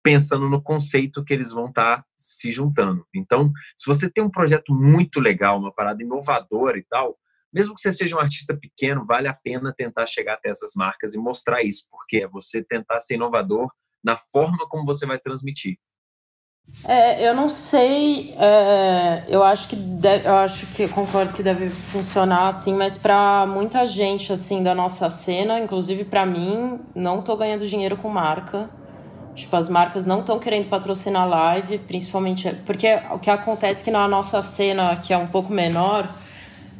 pensando 0.03 0.49
no 0.49 0.61
conceito 0.61 1.23
que 1.23 1.33
eles 1.33 1.51
vão 1.51 1.65
estar 1.65 1.97
tá 1.97 2.05
se 2.17 2.51
juntando. 2.51 3.05
Então, 3.13 3.51
se 3.77 3.85
você 3.85 4.09
tem 4.09 4.23
um 4.23 4.29
projeto 4.29 4.73
muito 4.73 5.19
legal, 5.19 5.59
uma 5.59 5.73
parada 5.73 6.01
inovadora 6.01 6.77
e 6.77 6.83
tal, 6.83 7.17
mesmo 7.51 7.73
que 7.75 7.81
você 7.81 7.91
seja 7.91 8.15
um 8.15 8.19
artista 8.19 8.55
pequeno, 8.55 9.05
vale 9.05 9.27
a 9.27 9.33
pena 9.33 9.73
tentar 9.75 10.05
chegar 10.05 10.35
até 10.35 10.49
essas 10.49 10.73
marcas 10.75 11.13
e 11.13 11.17
mostrar 11.17 11.63
isso, 11.63 11.87
porque 11.89 12.17
é 12.17 12.27
você 12.27 12.63
tentar 12.63 12.99
ser 12.99 13.15
inovador 13.15 13.71
na 14.03 14.15
forma 14.15 14.67
como 14.69 14.85
você 14.85 15.05
vai 15.05 15.19
transmitir. 15.19 15.77
É, 16.87 17.27
eu 17.27 17.35
não 17.35 17.49
sei, 17.49 18.33
é, 18.37 19.25
eu 19.27 19.43
acho 19.43 19.67
que 19.67 19.75
deve, 19.75 20.27
eu 20.27 20.35
acho 20.35 20.65
que 20.67 20.87
concordo 20.87 21.33
que 21.33 21.43
deve 21.43 21.69
funcionar 21.69 22.47
assim, 22.47 22.73
mas 22.73 22.97
para 22.97 23.45
muita 23.45 23.85
gente 23.85 24.31
assim 24.31 24.63
da 24.63 24.73
nossa 24.73 25.09
cena, 25.09 25.59
inclusive 25.59 26.05
para 26.05 26.25
mim, 26.25 26.79
não 26.95 27.21
tô 27.21 27.35
ganhando 27.35 27.67
dinheiro 27.67 27.97
com 27.97 28.09
marca. 28.09 28.69
Tipo, 29.35 29.55
as 29.55 29.69
marcas 29.69 30.05
não 30.05 30.19
estão 30.19 30.37
querendo 30.37 30.67
patrocinar 30.69 31.27
live, 31.27 31.77
principalmente 31.79 32.53
porque 32.65 32.99
o 33.11 33.19
que 33.19 33.29
acontece 33.29 33.81
é 33.81 33.83
que 33.85 33.91
na 33.91 34.07
nossa 34.07 34.41
cena, 34.41 34.95
que 34.97 35.13
é 35.13 35.17
um 35.17 35.27
pouco 35.27 35.53
menor, 35.53 36.07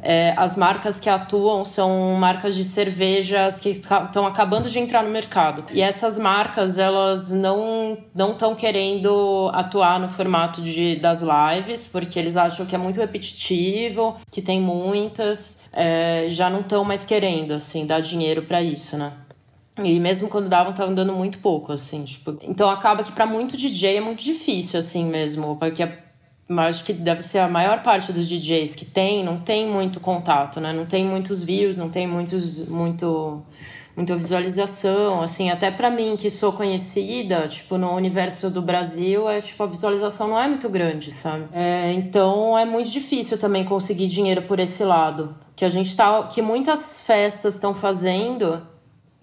é, 0.01 0.33
as 0.37 0.55
marcas 0.55 0.99
que 0.99 1.09
atuam 1.09 1.65
são 1.65 2.15
marcas 2.15 2.55
de 2.55 2.63
cervejas 2.63 3.59
que 3.59 3.69
estão 3.69 4.25
acabando 4.25 4.69
de 4.69 4.79
entrar 4.79 5.03
no 5.03 5.09
mercado. 5.09 5.65
E 5.71 5.81
essas 5.81 6.17
marcas, 6.17 6.77
elas 6.77 7.31
não 7.31 7.97
estão 8.15 8.55
querendo 8.55 9.49
atuar 9.53 9.99
no 9.99 10.09
formato 10.09 10.61
de, 10.61 10.95
das 10.97 11.21
lives, 11.21 11.87
porque 11.87 12.17
eles 12.17 12.37
acham 12.37 12.65
que 12.65 12.75
é 12.75 12.77
muito 12.77 12.99
repetitivo, 12.99 14.17
que 14.31 14.41
tem 14.41 14.61
muitas, 14.61 15.69
é, 15.73 16.27
já 16.29 16.49
não 16.49 16.61
estão 16.61 16.83
mais 16.83 17.05
querendo, 17.05 17.53
assim, 17.53 17.85
dar 17.85 18.01
dinheiro 18.01 18.43
para 18.43 18.61
isso, 18.61 18.97
né? 18.97 19.11
E 19.83 19.97
mesmo 19.99 20.27
quando 20.27 20.49
davam, 20.49 20.71
estavam 20.71 20.93
dando 20.93 21.13
muito 21.13 21.39
pouco, 21.39 21.71
assim, 21.71 22.03
tipo... 22.03 22.37
Então 22.43 22.69
acaba 22.69 23.03
que 23.03 23.11
para 23.11 23.25
muito 23.25 23.55
DJ 23.55 23.97
é 23.97 24.01
muito 24.01 24.23
difícil, 24.23 24.77
assim, 24.79 25.05
mesmo, 25.05 25.55
porque 25.57 25.87
acho 26.57 26.83
que 26.83 26.93
deve 26.93 27.21
ser 27.21 27.39
a 27.39 27.47
maior 27.47 27.83
parte 27.83 28.11
dos 28.11 28.27
DJs 28.27 28.75
que 28.75 28.85
tem, 28.85 29.23
não 29.23 29.39
tem 29.39 29.67
muito 29.67 29.99
contato, 29.99 30.59
né? 30.59 30.73
Não 30.73 30.85
tem 30.85 31.05
muitos 31.05 31.43
views, 31.43 31.77
não 31.77 31.89
tem 31.89 32.07
muitos, 32.07 32.67
muito, 32.67 33.43
muita 33.95 34.15
visualização, 34.15 35.21
assim, 35.21 35.51
até 35.51 35.69
para 35.69 35.91
mim 35.91 36.15
que 36.17 36.29
sou 36.29 36.51
conhecida, 36.51 37.47
tipo, 37.47 37.77
no 37.77 37.93
universo 37.93 38.49
do 38.49 38.61
Brasil, 38.61 39.29
é 39.29 39.41
tipo, 39.41 39.61
a 39.61 39.67
visualização 39.67 40.29
não 40.29 40.39
é 40.39 40.47
muito 40.47 40.67
grande, 40.69 41.11
sabe? 41.11 41.45
É, 41.53 41.93
então 41.93 42.57
é 42.57 42.65
muito 42.65 42.89
difícil 42.89 43.37
também 43.37 43.63
conseguir 43.63 44.07
dinheiro 44.07 44.41
por 44.43 44.59
esse 44.59 44.83
lado. 44.83 45.35
Que 45.55 45.65
a 45.65 45.69
gente 45.69 45.95
tá. 45.95 46.23
que 46.23 46.41
muitas 46.41 47.01
festas 47.01 47.55
estão 47.55 47.73
fazendo 47.73 48.61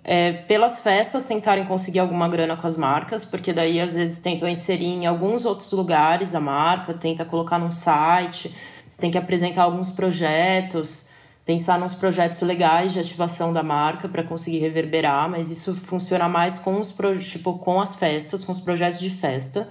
é, 0.08 0.32
pelas 0.32 0.78
festas 0.78 1.26
tentarem 1.26 1.64
conseguir 1.64 1.98
alguma 1.98 2.28
grana 2.28 2.56
com 2.56 2.64
as 2.64 2.76
marcas, 2.76 3.24
porque 3.24 3.52
daí 3.52 3.80
às 3.80 3.94
vezes 3.94 4.20
tentam 4.20 4.48
inserir 4.48 4.86
em 4.86 5.04
alguns 5.04 5.44
outros 5.44 5.72
lugares 5.72 6.32
a 6.32 6.38
marca, 6.38 6.94
tenta 6.94 7.24
colocar 7.24 7.58
num 7.58 7.72
site, 7.72 8.54
você 8.88 9.00
tem 9.00 9.10
que 9.10 9.18
apresentar 9.18 9.64
alguns 9.64 9.90
projetos, 9.90 11.10
pensar 11.44 11.76
nos 11.80 11.92
projetos 11.92 12.40
legais 12.42 12.92
de 12.92 13.00
ativação 13.00 13.52
da 13.52 13.64
marca 13.64 14.08
para 14.08 14.22
conseguir 14.22 14.60
reverberar, 14.60 15.28
mas 15.28 15.50
isso 15.50 15.74
funciona 15.74 16.28
mais 16.28 16.60
com 16.60 16.78
os 16.78 16.94
tipo 17.28 17.58
com 17.58 17.80
as 17.80 17.96
festas, 17.96 18.44
com 18.44 18.52
os 18.52 18.60
projetos 18.60 19.00
de 19.00 19.10
festa, 19.10 19.68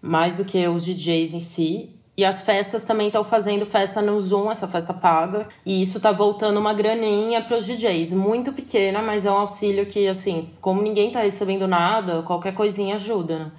mais 0.00 0.38
do 0.38 0.46
que 0.46 0.66
os 0.66 0.82
DJs 0.82 1.34
em 1.34 1.40
si. 1.40 1.97
E 2.18 2.24
as 2.24 2.42
festas 2.42 2.84
também 2.84 3.06
estão 3.06 3.22
fazendo 3.22 3.64
festa 3.64 4.02
no 4.02 4.20
Zoom, 4.20 4.50
essa 4.50 4.66
festa 4.66 4.92
paga. 4.92 5.46
E 5.64 5.80
isso 5.80 6.00
tá 6.00 6.10
voltando 6.10 6.58
uma 6.58 6.74
graninha 6.74 7.40
para 7.40 7.56
os 7.56 7.64
DJs. 7.64 8.12
Muito 8.12 8.52
pequena, 8.52 9.00
mas 9.00 9.24
é 9.24 9.30
um 9.30 9.34
auxílio 9.34 9.86
que, 9.86 10.08
assim, 10.08 10.50
como 10.60 10.82
ninguém 10.82 11.12
tá 11.12 11.20
recebendo 11.20 11.68
nada, 11.68 12.22
qualquer 12.22 12.54
coisinha 12.54 12.96
ajuda, 12.96 13.38
né? 13.38 13.52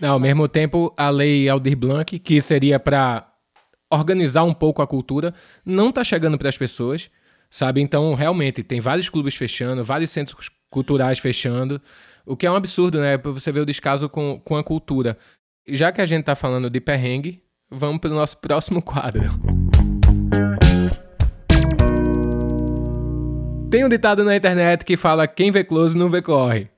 Não, 0.00 0.14
ao 0.14 0.18
mesmo 0.18 0.48
tempo, 0.48 0.90
a 0.96 1.10
lei 1.10 1.46
Aldir 1.46 1.76
Blanc, 1.76 2.18
que 2.18 2.40
seria 2.40 2.80
para 2.80 3.30
organizar 3.92 4.44
um 4.44 4.54
pouco 4.54 4.80
a 4.80 4.86
cultura, 4.86 5.34
não 5.62 5.92
tá 5.92 6.02
chegando 6.02 6.38
para 6.38 6.48
as 6.48 6.56
pessoas, 6.56 7.10
sabe? 7.50 7.82
Então, 7.82 8.14
realmente, 8.14 8.62
tem 8.62 8.80
vários 8.80 9.10
clubes 9.10 9.34
fechando, 9.34 9.84
vários 9.84 10.08
centros 10.08 10.48
culturais 10.70 11.18
fechando, 11.18 11.82
o 12.24 12.34
que 12.34 12.46
é 12.46 12.50
um 12.50 12.56
absurdo, 12.56 12.98
né? 12.98 13.18
Você 13.18 13.52
ver 13.52 13.60
o 13.60 13.66
descaso 13.66 14.08
com, 14.08 14.40
com 14.42 14.56
a 14.56 14.64
cultura. 14.64 15.18
Já 15.68 15.92
que 15.92 16.00
a 16.00 16.06
gente 16.06 16.24
tá 16.24 16.34
falando 16.34 16.70
de 16.70 16.80
perrengue, 16.80 17.44
vamos 17.70 18.00
para 18.00 18.10
o 18.10 18.14
nosso 18.14 18.38
próximo 18.38 18.80
quadro. 18.80 19.22
Tem 23.70 23.84
um 23.84 23.88
ditado 23.88 24.24
na 24.24 24.36
internet 24.36 24.84
que 24.84 24.96
fala 24.96 25.26
quem 25.26 25.50
vê 25.50 25.64
close 25.64 25.98
não 25.98 26.08
vê 26.08 26.22
corre, 26.22 26.68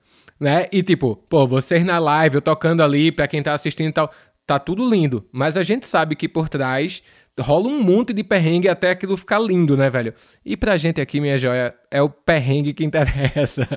né? 0.41 0.67
E 0.73 0.83
tipo, 0.83 1.17
pô, 1.17 1.47
vocês 1.47 1.85
na 1.85 1.99
live, 1.99 2.37
eu 2.37 2.43
tocando 2.43 2.83
ali 2.83 3.13
para 3.13 3.29
quem 3.29 3.43
tá 3.43 3.53
assistindo 3.53 3.91
e 3.91 3.93
tal, 3.93 4.11
tá 4.47 4.59
tudo 4.59 4.89
lindo, 4.89 5.27
mas 5.31 5.57
a 5.57 5.63
gente 5.63 5.87
sabe 5.87 6.17
que 6.17 6.29
por 6.29 6.49
trás 6.49 7.03
rola 7.39 7.69
um 7.69 7.81
monte 7.81 8.13
de 8.13 8.25
perrengue 8.25 8.69
até 8.69 8.91
aquilo 8.91 9.17
ficar 9.17 9.39
lindo, 9.39 9.77
né, 9.77 9.89
velho? 9.89 10.13
E 10.45 10.57
pra 10.57 10.77
gente 10.77 11.01
aqui, 11.01 11.21
minha 11.21 11.39
joia, 11.39 11.73
é 11.91 12.03
o 12.03 12.09
perrengue 12.09 12.73
que 12.73 12.85
interessa. 12.85 13.69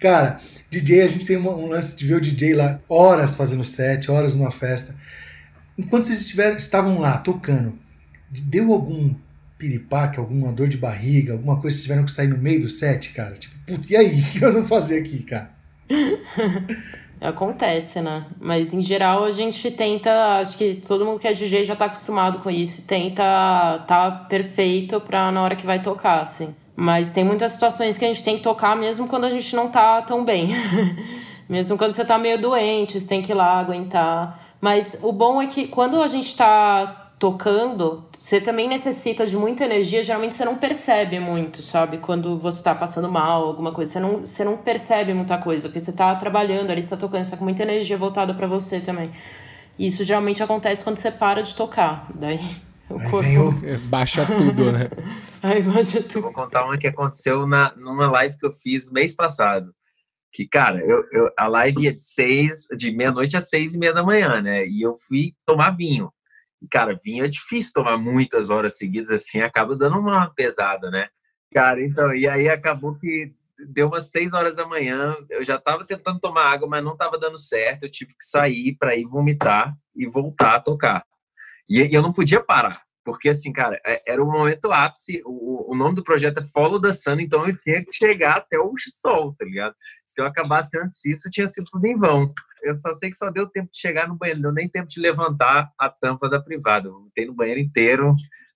Cara, 0.00 0.40
DJ, 0.70 1.02
a 1.02 1.06
gente 1.08 1.26
tem 1.26 1.36
um 1.36 1.68
lance 1.68 1.94
de 1.94 2.06
ver 2.06 2.14
o 2.14 2.20
DJ 2.20 2.54
lá 2.54 2.80
horas 2.88 3.34
fazendo 3.34 3.62
set, 3.62 4.10
horas 4.10 4.34
numa 4.34 4.50
festa 4.50 4.96
enquanto 5.80 6.04
vocês 6.04 6.20
estiver, 6.20 6.54
estavam 6.56 6.98
lá 6.98 7.18
tocando, 7.18 7.78
deu 8.30 8.72
algum 8.72 9.14
piripaque, 9.58 10.18
alguma 10.18 10.52
dor 10.52 10.68
de 10.68 10.76
barriga, 10.76 11.32
alguma 11.32 11.60
coisa 11.60 11.76
que 11.76 11.82
tiveram 11.82 12.04
que 12.04 12.12
sair 12.12 12.28
no 12.28 12.38
meio 12.38 12.60
do 12.60 12.68
set, 12.68 13.10
cara? 13.10 13.36
Tipo, 13.36 13.54
putz, 13.66 13.90
e 13.90 13.96
aí? 13.96 14.20
O 14.20 14.32
que 14.32 14.40
nós 14.40 14.54
vamos 14.54 14.68
fazer 14.68 15.00
aqui, 15.00 15.22
cara? 15.22 15.50
Acontece, 17.20 18.00
né? 18.00 18.24
Mas 18.40 18.72
em 18.72 18.82
geral 18.82 19.24
a 19.24 19.30
gente 19.30 19.70
tenta, 19.70 20.38
acho 20.38 20.56
que 20.56 20.76
todo 20.76 21.04
mundo 21.04 21.20
que 21.20 21.28
é 21.28 21.34
DJ 21.34 21.64
já 21.64 21.76
tá 21.76 21.84
acostumado 21.84 22.38
com 22.38 22.50
isso, 22.50 22.86
tenta 22.86 23.22
tá 23.86 24.26
perfeito 24.28 24.98
pra 25.02 25.30
na 25.30 25.42
hora 25.42 25.54
que 25.54 25.66
vai 25.66 25.82
tocar, 25.82 26.22
assim. 26.22 26.54
Mas 26.74 27.12
tem 27.12 27.22
muitas 27.22 27.52
situações 27.52 27.98
que 27.98 28.04
a 28.06 28.08
gente 28.08 28.24
tem 28.24 28.36
que 28.36 28.42
tocar 28.42 28.74
mesmo 28.74 29.06
quando 29.06 29.26
a 29.26 29.30
gente 29.30 29.54
não 29.54 29.68
tá 29.68 30.00
tão 30.00 30.24
bem. 30.24 30.48
mesmo 31.46 31.76
quando 31.76 31.92
você 31.92 32.06
tá 32.06 32.16
meio 32.16 32.40
doente, 32.40 32.98
você 32.98 33.06
tem 33.06 33.20
que 33.20 33.32
ir 33.32 33.34
lá 33.34 33.60
aguentar. 33.60 34.49
Mas 34.60 34.98
o 35.02 35.12
bom 35.12 35.40
é 35.40 35.46
que 35.46 35.66
quando 35.66 36.02
a 36.02 36.06
gente 36.06 36.28
está 36.28 37.00
tocando, 37.18 38.04
você 38.12 38.40
também 38.40 38.66
necessita 38.66 39.26
de 39.26 39.36
muita 39.36 39.64
energia. 39.64 40.02
Geralmente 40.02 40.36
você 40.36 40.44
não 40.44 40.56
percebe 40.56 41.20
muito, 41.20 41.60
sabe? 41.62 41.98
Quando 41.98 42.38
você 42.38 42.58
está 42.58 42.74
passando 42.74 43.10
mal, 43.10 43.44
alguma 43.44 43.72
coisa. 43.72 43.92
Você 43.92 44.00
não, 44.00 44.20
você 44.20 44.44
não 44.44 44.56
percebe 44.56 45.12
muita 45.14 45.38
coisa, 45.38 45.68
porque 45.68 45.80
você 45.80 45.90
está 45.90 46.14
trabalhando 46.14 46.70
ali, 46.70 46.80
você 46.80 46.94
está 46.94 46.96
tocando, 46.96 47.24
você 47.24 47.32
tá 47.32 47.36
com 47.36 47.44
muita 47.44 47.62
energia 47.62 47.96
voltada 47.96 48.34
para 48.34 48.46
você 48.46 48.80
também. 48.80 49.10
E 49.78 49.86
isso 49.86 50.02
geralmente 50.04 50.42
acontece 50.42 50.82
quando 50.84 50.96
você 50.96 51.10
para 51.10 51.42
de 51.42 51.54
tocar. 51.54 52.06
Daí 52.14 52.40
o 52.88 52.98
Aí 52.98 53.10
corpo. 53.10 53.48
O... 53.48 53.78
Baixa 53.88 54.26
tudo, 54.26 54.72
né? 54.72 54.88
Aí 55.42 55.62
baixa 55.62 56.02
tudo. 56.02 56.22
vou 56.22 56.32
contar 56.32 56.64
uma 56.64 56.76
que 56.76 56.86
aconteceu 56.86 57.46
na, 57.46 57.74
numa 57.76 58.10
live 58.10 58.36
que 58.36 58.44
eu 58.44 58.52
fiz 58.52 58.90
mês 58.90 59.14
passado 59.14 59.74
que, 60.32 60.46
cara, 60.46 60.78
eu, 60.80 61.04
eu, 61.10 61.30
a 61.36 61.46
live 61.48 61.88
é 61.88 61.92
de 61.92 62.02
seis, 62.02 62.66
de 62.76 62.90
meia-noite 62.90 63.36
às 63.36 63.48
seis 63.48 63.74
e 63.74 63.78
meia 63.78 63.92
da 63.92 64.02
manhã, 64.02 64.40
né? 64.40 64.66
E 64.66 64.82
eu 64.82 64.94
fui 64.94 65.34
tomar 65.44 65.70
vinho. 65.70 66.12
E, 66.62 66.68
cara, 66.68 66.96
vinho 67.02 67.24
é 67.24 67.28
difícil 67.28 67.72
tomar 67.74 67.96
muitas 67.96 68.50
horas 68.50 68.76
seguidas, 68.76 69.10
assim, 69.10 69.40
acaba 69.40 69.76
dando 69.76 69.98
uma 69.98 70.32
pesada, 70.32 70.90
né? 70.90 71.08
Cara, 71.52 71.82
então, 71.82 72.14
e 72.14 72.28
aí 72.28 72.48
acabou 72.48 72.94
que 72.94 73.32
deu 73.68 73.88
umas 73.88 74.10
seis 74.10 74.32
horas 74.32 74.56
da 74.56 74.66
manhã, 74.66 75.16
eu 75.28 75.44
já 75.44 75.56
estava 75.56 75.84
tentando 75.84 76.20
tomar 76.20 76.46
água, 76.46 76.68
mas 76.68 76.84
não 76.84 76.92
estava 76.92 77.18
dando 77.18 77.38
certo. 77.38 77.84
Eu 77.84 77.90
tive 77.90 78.12
que 78.12 78.24
sair 78.24 78.76
para 78.78 78.96
ir 78.96 79.04
vomitar 79.04 79.74
e 79.94 80.06
voltar 80.06 80.56
a 80.56 80.60
tocar. 80.60 81.04
E, 81.68 81.82
e 81.82 81.94
eu 81.94 82.02
não 82.02 82.12
podia 82.12 82.42
parar, 82.42 82.82
porque 83.04 83.28
assim, 83.28 83.52
cara, 83.52 83.80
é, 83.84 84.02
era 84.06 84.22
o 84.22 84.30
momento 84.30 84.70
ápice. 84.70 85.22
O, 85.24 85.72
o, 85.72 85.74
nome 85.74 85.94
do 85.94 86.04
projeto 86.04 86.40
é 86.40 86.42
Follow 86.42 86.80
the 86.80 86.92
Sun, 86.92 87.20
então 87.20 87.46
eu 87.46 87.56
tinha 87.56 87.84
que 87.84 87.92
chegar 87.92 88.36
até 88.36 88.58
o 88.58 88.72
sol, 88.78 89.34
tá 89.38 89.44
ligado? 89.44 89.74
Se 90.06 90.20
eu 90.20 90.26
acabasse 90.26 90.78
antes 90.78 91.00
disso, 91.02 91.30
tinha 91.30 91.46
sido 91.46 91.66
tudo 91.70 91.86
em 91.86 91.96
vão. 91.96 92.32
Eu 92.62 92.74
só 92.74 92.92
sei 92.92 93.10
que 93.10 93.16
só 93.16 93.30
deu 93.30 93.48
tempo 93.48 93.70
de 93.72 93.78
chegar 93.78 94.06
no 94.06 94.16
banheiro, 94.16 94.40
não 94.40 94.50
deu 94.50 94.62
nem 94.62 94.68
tempo 94.68 94.88
de 94.88 95.00
levantar 95.00 95.70
a 95.78 95.88
tampa 95.88 96.28
da 96.28 96.40
privada. 96.40 96.88
Eu 96.88 96.92
voltei 96.92 97.26
no 97.26 97.34
banheiro 97.34 97.60
inteiro, 97.60 98.14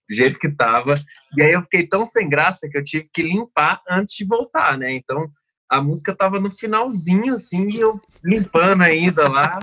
do 0.09 0.15
jeito 0.15 0.39
que 0.39 0.51
tava. 0.51 0.95
E 1.37 1.43
aí 1.43 1.53
eu 1.53 1.63
fiquei 1.63 1.87
tão 1.87 2.05
sem 2.05 2.29
graça 2.29 2.69
que 2.69 2.77
eu 2.77 2.85
tive 2.85 3.09
que 3.13 3.23
limpar 3.23 3.83
antes 3.89 4.15
de 4.15 4.25
voltar, 4.25 4.77
né? 4.77 4.93
Então 4.93 5.31
a 5.69 5.81
música 5.81 6.15
tava 6.15 6.39
no 6.39 6.51
finalzinho, 6.51 7.35
assim, 7.35 7.67
e 7.69 7.81
eu 7.81 8.01
limpando 8.23 8.83
ainda 8.83 9.29
lá. 9.29 9.59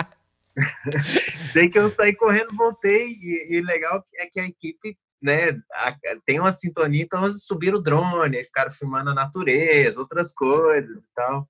Sei 1.42 1.70
que 1.70 1.80
eu 1.80 1.92
saí 1.92 2.16
correndo, 2.16 2.56
voltei, 2.56 3.08
e, 3.08 3.58
e 3.58 3.62
legal 3.62 4.04
é 4.18 4.26
que 4.26 4.40
a 4.40 4.46
equipe 4.46 4.98
né, 5.22 5.52
a, 5.74 5.96
tem 6.26 6.40
uma 6.40 6.52
sintonia, 6.52 7.04
então 7.04 7.24
eles 7.24 7.46
subiram 7.46 7.78
o 7.78 7.82
drone, 7.82 8.38
aí 8.38 8.44
ficaram 8.44 8.72
filmando 8.72 9.12
a 9.12 9.14
natureza, 9.14 10.00
outras 10.00 10.34
coisas 10.34 10.98
e 10.98 11.14
tal. 11.16 11.48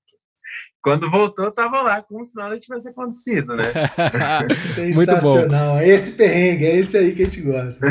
Quando 0.84 1.10
voltou, 1.10 1.50
tava 1.52 1.82
lá 1.82 2.02
como 2.02 2.26
se 2.26 2.36
nada 2.36 2.60
tivesse 2.60 2.90
acontecido, 2.90 3.56
né? 3.56 3.64
Sensacional. 4.74 5.78
É 5.78 5.88
esse 5.88 6.18
perrengue, 6.18 6.66
é 6.66 6.76
esse 6.78 6.98
aí 6.98 7.16
que 7.16 7.22
a 7.22 7.26
gente 7.26 7.42
gosta. 7.42 7.88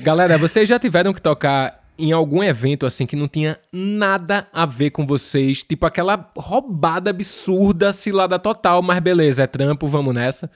Galera, 0.00 0.36
vocês 0.38 0.68
já 0.68 0.78
tiveram 0.78 1.12
que 1.12 1.20
tocar 1.20 1.77
em 1.98 2.12
algum 2.12 2.42
evento 2.42 2.86
assim 2.86 3.06
que 3.06 3.16
não 3.16 3.26
tinha 3.26 3.58
nada 3.72 4.46
a 4.52 4.64
ver 4.64 4.90
com 4.90 5.06
vocês, 5.06 5.62
tipo 5.62 5.84
aquela 5.84 6.30
roubada 6.36 7.10
absurda, 7.10 7.92
cilada 7.92 8.38
total, 8.38 8.82
mas 8.82 9.00
beleza, 9.00 9.42
é 9.42 9.46
trampo, 9.46 9.86
vamos 9.86 10.14
nessa. 10.14 10.50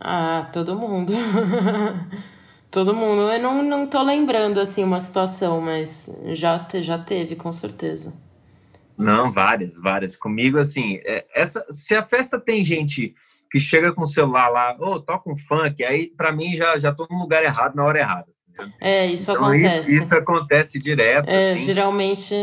Ah, 0.00 0.48
todo 0.52 0.76
mundo. 0.76 1.12
todo 2.70 2.94
mundo. 2.94 3.32
Eu 3.32 3.42
não, 3.42 3.62
não 3.62 3.86
tô 3.86 4.02
lembrando 4.02 4.60
assim 4.60 4.84
uma 4.84 5.00
situação, 5.00 5.60
mas 5.60 6.08
já, 6.26 6.66
já 6.74 6.98
teve, 6.98 7.36
com 7.36 7.52
certeza. 7.52 8.14
Não, 8.96 9.30
várias, 9.30 9.80
várias. 9.80 10.16
Comigo, 10.16 10.58
assim, 10.58 11.00
é, 11.04 11.24
essa, 11.34 11.64
se 11.70 11.94
a 11.94 12.02
festa 12.02 12.38
tem 12.38 12.64
gente 12.64 13.14
que 13.50 13.60
chega 13.60 13.92
com 13.92 14.02
o 14.02 14.06
celular 14.06 14.48
lá, 14.48 14.76
ô, 14.78 14.94
oh, 14.94 15.00
toca 15.00 15.30
um 15.30 15.36
funk, 15.36 15.84
aí 15.84 16.08
para 16.16 16.32
mim 16.32 16.56
já, 16.56 16.76
já 16.78 16.92
tô 16.92 17.06
no 17.08 17.18
lugar 17.18 17.42
errado, 17.42 17.76
na 17.76 17.84
hora 17.84 18.00
errada. 18.00 18.37
É, 18.80 19.06
isso 19.06 19.30
então, 19.30 19.44
acontece. 19.44 19.80
Isso, 19.80 19.90
isso, 19.90 20.14
acontece 20.16 20.78
direto. 20.78 21.28
É, 21.28 21.52
assim. 21.52 21.62
geralmente 21.62 22.34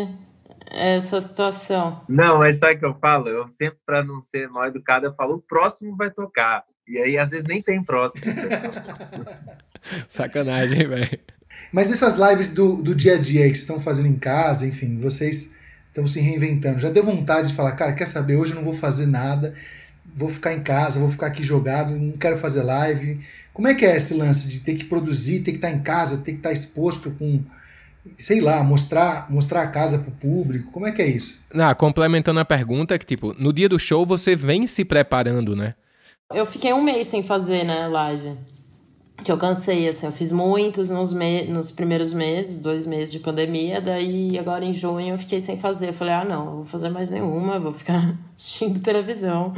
é 0.71 0.95
essa 0.95 1.19
situação. 1.21 2.01
Não, 2.08 2.39
mas 2.39 2.60
sabe 2.60 2.75
o 2.75 2.80
que 2.80 2.86
eu 2.86 2.95
falo? 2.95 3.30
Eu 3.30 3.47
sempre, 3.47 3.78
para 3.86 4.04
não 4.04 4.21
ser 4.21 4.49
mal 4.49 4.67
educado, 4.67 5.06
eu 5.06 5.13
falo, 5.13 5.36
o 5.36 5.41
próximo 5.41 5.95
vai 5.95 6.10
tocar. 6.10 6.63
E 6.88 6.97
aí, 6.97 7.17
às 7.17 7.32
vezes, 7.32 7.47
nem 7.47 7.62
tem 7.62 7.84
próximo. 7.84 8.23
Sacanagem, 10.08 10.88
velho. 10.88 11.19
Mas 11.71 11.91
essas 11.91 12.17
lives 12.17 12.54
do, 12.54 12.82
do 12.82 12.93
dia 12.93 13.15
a 13.15 13.19
dia 13.19 13.41
que 13.43 13.49
vocês 13.49 13.60
estão 13.60 13.80
fazendo 13.80 14.08
em 14.08 14.17
casa, 14.17 14.67
enfim, 14.67 14.97
vocês 14.97 15.54
estão 15.88 16.08
se 16.08 16.19
reinventando. 16.19 16.80
Já 16.80 16.89
deu 16.89 17.04
vontade 17.04 17.49
de 17.49 17.54
falar, 17.54 17.71
cara, 17.73 17.93
quer 17.93 18.08
saber? 18.08 18.36
Hoje 18.36 18.51
eu 18.51 18.58
não 18.58 18.63
vou 18.63 18.73
fazer 18.73 19.06
nada, 19.06 19.54
vou 20.15 20.30
ficar 20.30 20.54
em 20.54 20.62
casa, 20.62 21.00
vou 21.00 21.10
ficar 21.10 21.28
aqui 21.28 21.44
jogado, 21.44 21.98
não 21.98 22.18
quero 22.18 22.38
fazer 22.38 22.63
live. 22.63 23.20
Como 23.54 23.68
é 23.68 23.74
que 23.74 23.86
é 23.86 23.96
esse 23.96 24.13
lance 24.13 24.48
de 24.48 24.60
ter 24.60 24.76
que 24.76 24.86
produzir, 24.86 25.41
ter 25.41 25.52
que 25.52 25.58
estar 25.58 25.72
em 25.72 25.82
casa, 25.82 26.18
ter 26.18 26.34
que 26.34 26.38
estar 26.39 26.52
exposto 26.52 27.12
com, 27.12 27.41
sei 28.18 28.41
lá, 28.41 28.63
mostrar, 28.63 29.32
mostrar 29.32 29.62
a 29.62 29.68
casa 29.68 30.00
para 30.00 30.10
o 30.10 30.12
público? 30.12 30.72
Como 30.72 30.88
é 30.88 30.91
que 30.91 31.02
é 31.02 31.08
isso? 31.08 31.39
Ah, 31.54 31.74
complementando 31.74 32.39
a 32.39 32.46
pergunta, 32.46 32.98
que 33.00 33.06
tipo, 33.06 33.34
no 33.38 33.54
dia 33.54 33.70
do 33.70 33.80
show 33.80 34.06
você 34.06 34.36
vem 34.36 34.68
se 34.68 34.84
preparando, 34.84 35.56
né? 35.56 35.76
Eu 36.34 36.46
fiquei 36.46 36.74
um 36.74 36.84
mês 36.84 37.08
sem 37.08 37.24
fazer, 37.24 37.63
né, 37.63 37.88
live 37.88 38.36
que 39.23 39.32
eu 39.32 39.38
cansei, 39.38 39.88
assim, 39.88 40.06
eu 40.06 40.12
fiz 40.12 40.32
muitos 40.32 40.89
nos, 40.89 41.12
me 41.12 41.45
nos 41.45 41.71
primeiros 41.71 42.13
meses, 42.13 42.62
dois 42.62 42.86
meses 42.86 43.12
de 43.12 43.19
pandemia, 43.19 43.82
daí 43.82 44.38
agora 44.38 44.63
em 44.63 44.73
junho 44.73 45.15
eu 45.15 45.17
fiquei 45.17 45.39
sem 45.39 45.58
fazer. 45.58 45.89
Eu 45.89 45.93
falei, 45.93 46.13
ah, 46.13 46.25
não, 46.25 46.45
eu 46.45 46.56
vou 46.58 46.65
fazer 46.65 46.89
mais 46.89 47.12
nenhuma, 47.12 47.60
vou 47.60 47.73
ficar 47.73 48.15
assistindo 48.36 48.80
televisão. 48.82 49.54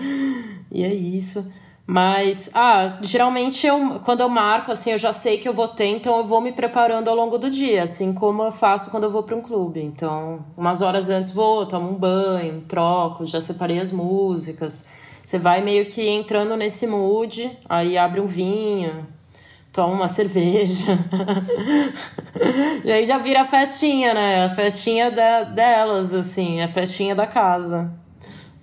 E 0.72 0.84
é 0.84 0.94
isso. 0.94 1.52
Mas, 1.90 2.50
ah, 2.54 2.98
geralmente 3.02 3.66
eu, 3.66 4.02
quando 4.04 4.20
eu 4.20 4.28
marco, 4.28 4.72
assim, 4.74 4.92
eu 4.92 4.98
já 4.98 5.14
sei 5.14 5.38
que 5.38 5.48
eu 5.48 5.54
vou 5.54 5.70
ter, 5.70 5.88
então 5.88 6.18
eu 6.18 6.28
vou 6.28 6.42
me 6.42 6.52
preparando 6.52 7.08
ao 7.08 7.16
longo 7.16 7.38
do 7.38 7.50
dia, 7.50 7.84
assim 7.84 8.14
como 8.14 8.44
eu 8.44 8.52
faço 8.52 8.92
quando 8.92 9.06
eu 9.06 9.12
vou 9.12 9.24
para 9.24 9.38
um 9.38 9.42
clube. 9.42 9.82
Então, 9.82 10.46
umas 10.58 10.82
horas 10.82 11.10
antes 11.10 11.32
vou, 11.32 11.66
tomo 11.66 11.90
um 11.90 11.96
banho, 11.96 12.62
troco, 12.68 13.26
já 13.26 13.40
separei 13.40 13.80
as 13.80 13.94
músicas. 13.94 14.86
Você 15.24 15.40
vai 15.40 15.64
meio 15.64 15.86
que 15.86 16.06
entrando 16.06 16.58
nesse 16.58 16.86
mood, 16.86 17.50
aí 17.70 17.98
abre 17.98 18.20
um 18.20 18.28
vinho, 18.28 19.08
toma 19.72 19.94
uma 19.94 20.08
cerveja. 20.08 20.98
e 22.84 22.92
aí 22.92 23.06
já 23.06 23.18
vira 23.18 23.42
a 23.42 23.46
festinha, 23.46 24.14
né? 24.14 24.46
A 24.46 24.50
festinha 24.50 25.12
da, 25.12 25.44
delas, 25.44 26.14
assim, 26.14 26.62
a 26.62 26.68
festinha 26.68 27.14
da 27.14 27.28
casa. 27.28 27.92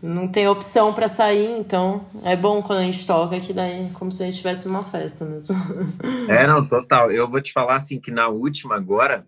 Não 0.03 0.29
tem 0.29 0.47
opção 0.47 0.93
para 0.93 1.09
sair, 1.09 1.59
então 1.59 2.05
é 2.25 2.37
bom 2.37 2.63
quando 2.63 2.81
a 2.81 2.85
gente 2.85 3.07
toca, 3.07 3.41
que 3.41 3.55
daí 3.55 3.87
é 3.87 3.91
como 3.95 4.13
se 4.13 4.23
a 4.23 4.27
gente 4.27 4.37
tivesse 4.37 4.69
uma 4.69 4.85
festa 4.85 5.25
mesmo. 5.25 5.55
é, 6.29 6.47
não, 6.47 6.69
total. 6.69 7.11
Eu 7.11 7.27
vou 7.31 7.41
te 7.41 7.53
falar 7.53 7.77
assim 7.77 7.99
que 7.99 8.11
na 8.11 8.29
última 8.29 8.77
agora, 8.77 9.27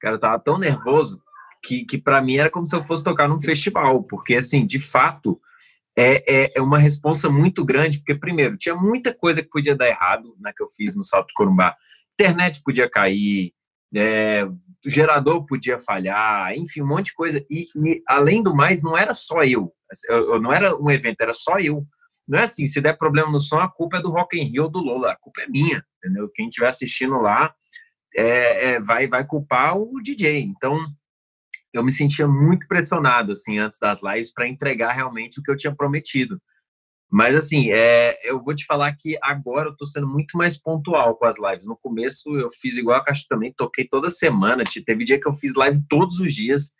cara, 0.00 0.14
eu 0.14 0.20
tava 0.20 0.38
tão 0.38 0.56
nervoso 0.56 1.20
que, 1.62 1.84
que 1.84 1.98
para 1.98 2.22
mim 2.22 2.36
era 2.36 2.50
como 2.50 2.66
se 2.66 2.74
eu 2.74 2.82
fosse 2.84 3.04
tocar 3.04 3.28
num 3.28 3.40
festival, 3.40 4.02
porque 4.02 4.36
assim, 4.36 4.64
de 4.66 4.78
fato, 4.78 5.38
é, 5.96 6.24
é, 6.26 6.52
é, 6.56 6.62
uma 6.62 6.78
responsa 6.78 7.30
muito 7.30 7.64
grande, 7.64 7.98
porque, 7.98 8.14
primeiro, 8.14 8.56
tinha 8.56 8.74
muita 8.74 9.14
coisa 9.14 9.42
que 9.42 9.48
podia 9.48 9.76
dar 9.76 9.88
errado 9.88 10.34
na 10.40 10.52
que 10.52 10.62
eu 10.62 10.66
fiz 10.66 10.96
no 10.96 11.04
Salto 11.04 11.32
Corumbá. 11.34 11.76
Internet 12.14 12.60
podia 12.64 12.88
cair, 12.90 13.52
é, 13.94 14.44
o 14.44 14.90
gerador 14.90 15.46
podia 15.46 15.78
falhar, 15.78 16.52
enfim, 16.56 16.82
um 16.82 16.86
monte 16.86 17.06
de 17.06 17.14
coisa. 17.14 17.44
E, 17.50 17.66
e, 17.86 18.02
além 18.08 18.42
do 18.42 18.54
mais, 18.54 18.82
não 18.82 18.96
era 18.96 19.12
só 19.12 19.44
eu. 19.44 19.72
eu. 20.08 20.32
eu. 20.34 20.40
Não 20.40 20.52
era 20.52 20.76
um 20.76 20.90
evento, 20.90 21.20
era 21.20 21.32
só 21.32 21.58
eu. 21.58 21.84
Não 22.26 22.38
é 22.38 22.42
assim, 22.42 22.66
se 22.66 22.80
der 22.80 22.96
problema 22.96 23.30
no 23.30 23.38
som, 23.38 23.58
a 23.58 23.68
culpa 23.68 23.98
é 23.98 24.02
do 24.02 24.10
Rock 24.10 24.38
in 24.38 24.50
Rio 24.50 24.64
ou 24.64 24.70
do 24.70 24.78
Lola, 24.78 25.12
a 25.12 25.16
culpa 25.16 25.42
é 25.42 25.46
minha, 25.46 25.84
entendeu? 25.98 26.28
Quem 26.34 26.48
estiver 26.48 26.68
assistindo 26.68 27.20
lá 27.20 27.54
é, 28.16 28.70
é, 28.70 28.80
vai, 28.80 29.06
vai 29.06 29.26
culpar 29.26 29.76
o 29.76 30.00
DJ. 30.02 30.40
Então, 30.40 30.78
eu 31.74 31.84
me 31.84 31.92
sentia 31.92 32.26
muito 32.26 32.66
pressionado 32.68 33.32
assim 33.32 33.58
antes 33.58 33.78
das 33.78 34.02
lives 34.02 34.32
para 34.32 34.48
entregar 34.48 34.92
realmente 34.92 35.40
o 35.40 35.42
que 35.42 35.50
eu 35.50 35.56
tinha 35.56 35.74
prometido. 35.74 36.40
Mas 37.10 37.36
assim, 37.36 37.70
é, 37.70 38.18
eu 38.28 38.42
vou 38.42 38.54
te 38.54 38.64
falar 38.64 38.94
que 38.96 39.18
agora 39.22 39.68
eu 39.68 39.72
estou 39.72 39.86
sendo 39.86 40.06
muito 40.06 40.36
mais 40.38 40.56
pontual 40.56 41.16
com 41.16 41.26
as 41.26 41.36
lives. 41.38 41.66
No 41.66 41.76
começo 41.76 42.36
eu 42.36 42.48
fiz 42.50 42.76
igual 42.76 42.98
a 42.98 43.04
Caixa 43.04 43.24
também, 43.28 43.52
toquei 43.56 43.86
toda 43.86 44.08
semana. 44.08 44.64
Teve 44.86 45.04
dia 45.04 45.20
que 45.20 45.28
eu 45.28 45.32
fiz 45.32 45.54
live 45.54 45.78
todos 45.88 46.18
os 46.18 46.34
dias. 46.34 46.72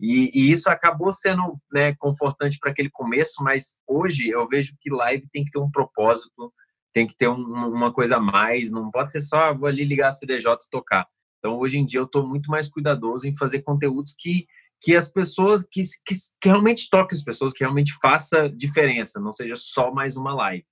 E, 0.00 0.30
e 0.32 0.50
isso 0.50 0.70
acabou 0.70 1.12
sendo 1.12 1.58
né, 1.72 1.94
confortante 1.96 2.58
para 2.58 2.70
aquele 2.70 2.88
começo, 2.88 3.42
mas 3.42 3.76
hoje 3.86 4.28
eu 4.30 4.48
vejo 4.48 4.74
que 4.80 4.90
live 4.90 5.28
tem 5.30 5.44
que 5.44 5.50
ter 5.50 5.58
um 5.58 5.70
propósito, 5.70 6.52
tem 6.92 7.06
que 7.06 7.14
ter 7.14 7.28
um, 7.28 7.42
uma 7.42 7.92
coisa 7.92 8.16
a 8.16 8.20
mais, 8.20 8.70
não 8.70 8.90
pode 8.90 9.12
ser 9.12 9.20
só 9.20 9.38
ah, 9.44 9.52
vou 9.52 9.68
ali 9.68 9.84
ligar 9.84 10.08
a 10.08 10.10
CDJ 10.10 10.52
e 10.52 10.70
tocar. 10.70 11.06
Então, 11.40 11.58
hoje 11.58 11.78
em 11.78 11.86
dia, 11.86 11.98
eu 11.98 12.04
estou 12.04 12.26
muito 12.26 12.50
mais 12.50 12.68
cuidadoso 12.68 13.26
em 13.26 13.34
fazer 13.34 13.62
conteúdos 13.62 14.14
que, 14.16 14.46
que 14.78 14.94
as 14.94 15.08
pessoas, 15.08 15.66
que, 15.68 15.80
que, 16.06 16.14
que 16.38 16.48
realmente 16.48 16.88
toquem 16.90 17.16
as 17.16 17.24
pessoas, 17.24 17.54
que 17.54 17.64
realmente 17.64 17.94
faça 18.00 18.48
diferença, 18.48 19.18
não 19.18 19.32
seja 19.32 19.54
só 19.56 19.90
mais 19.90 20.16
uma 20.16 20.34
live. 20.34 20.64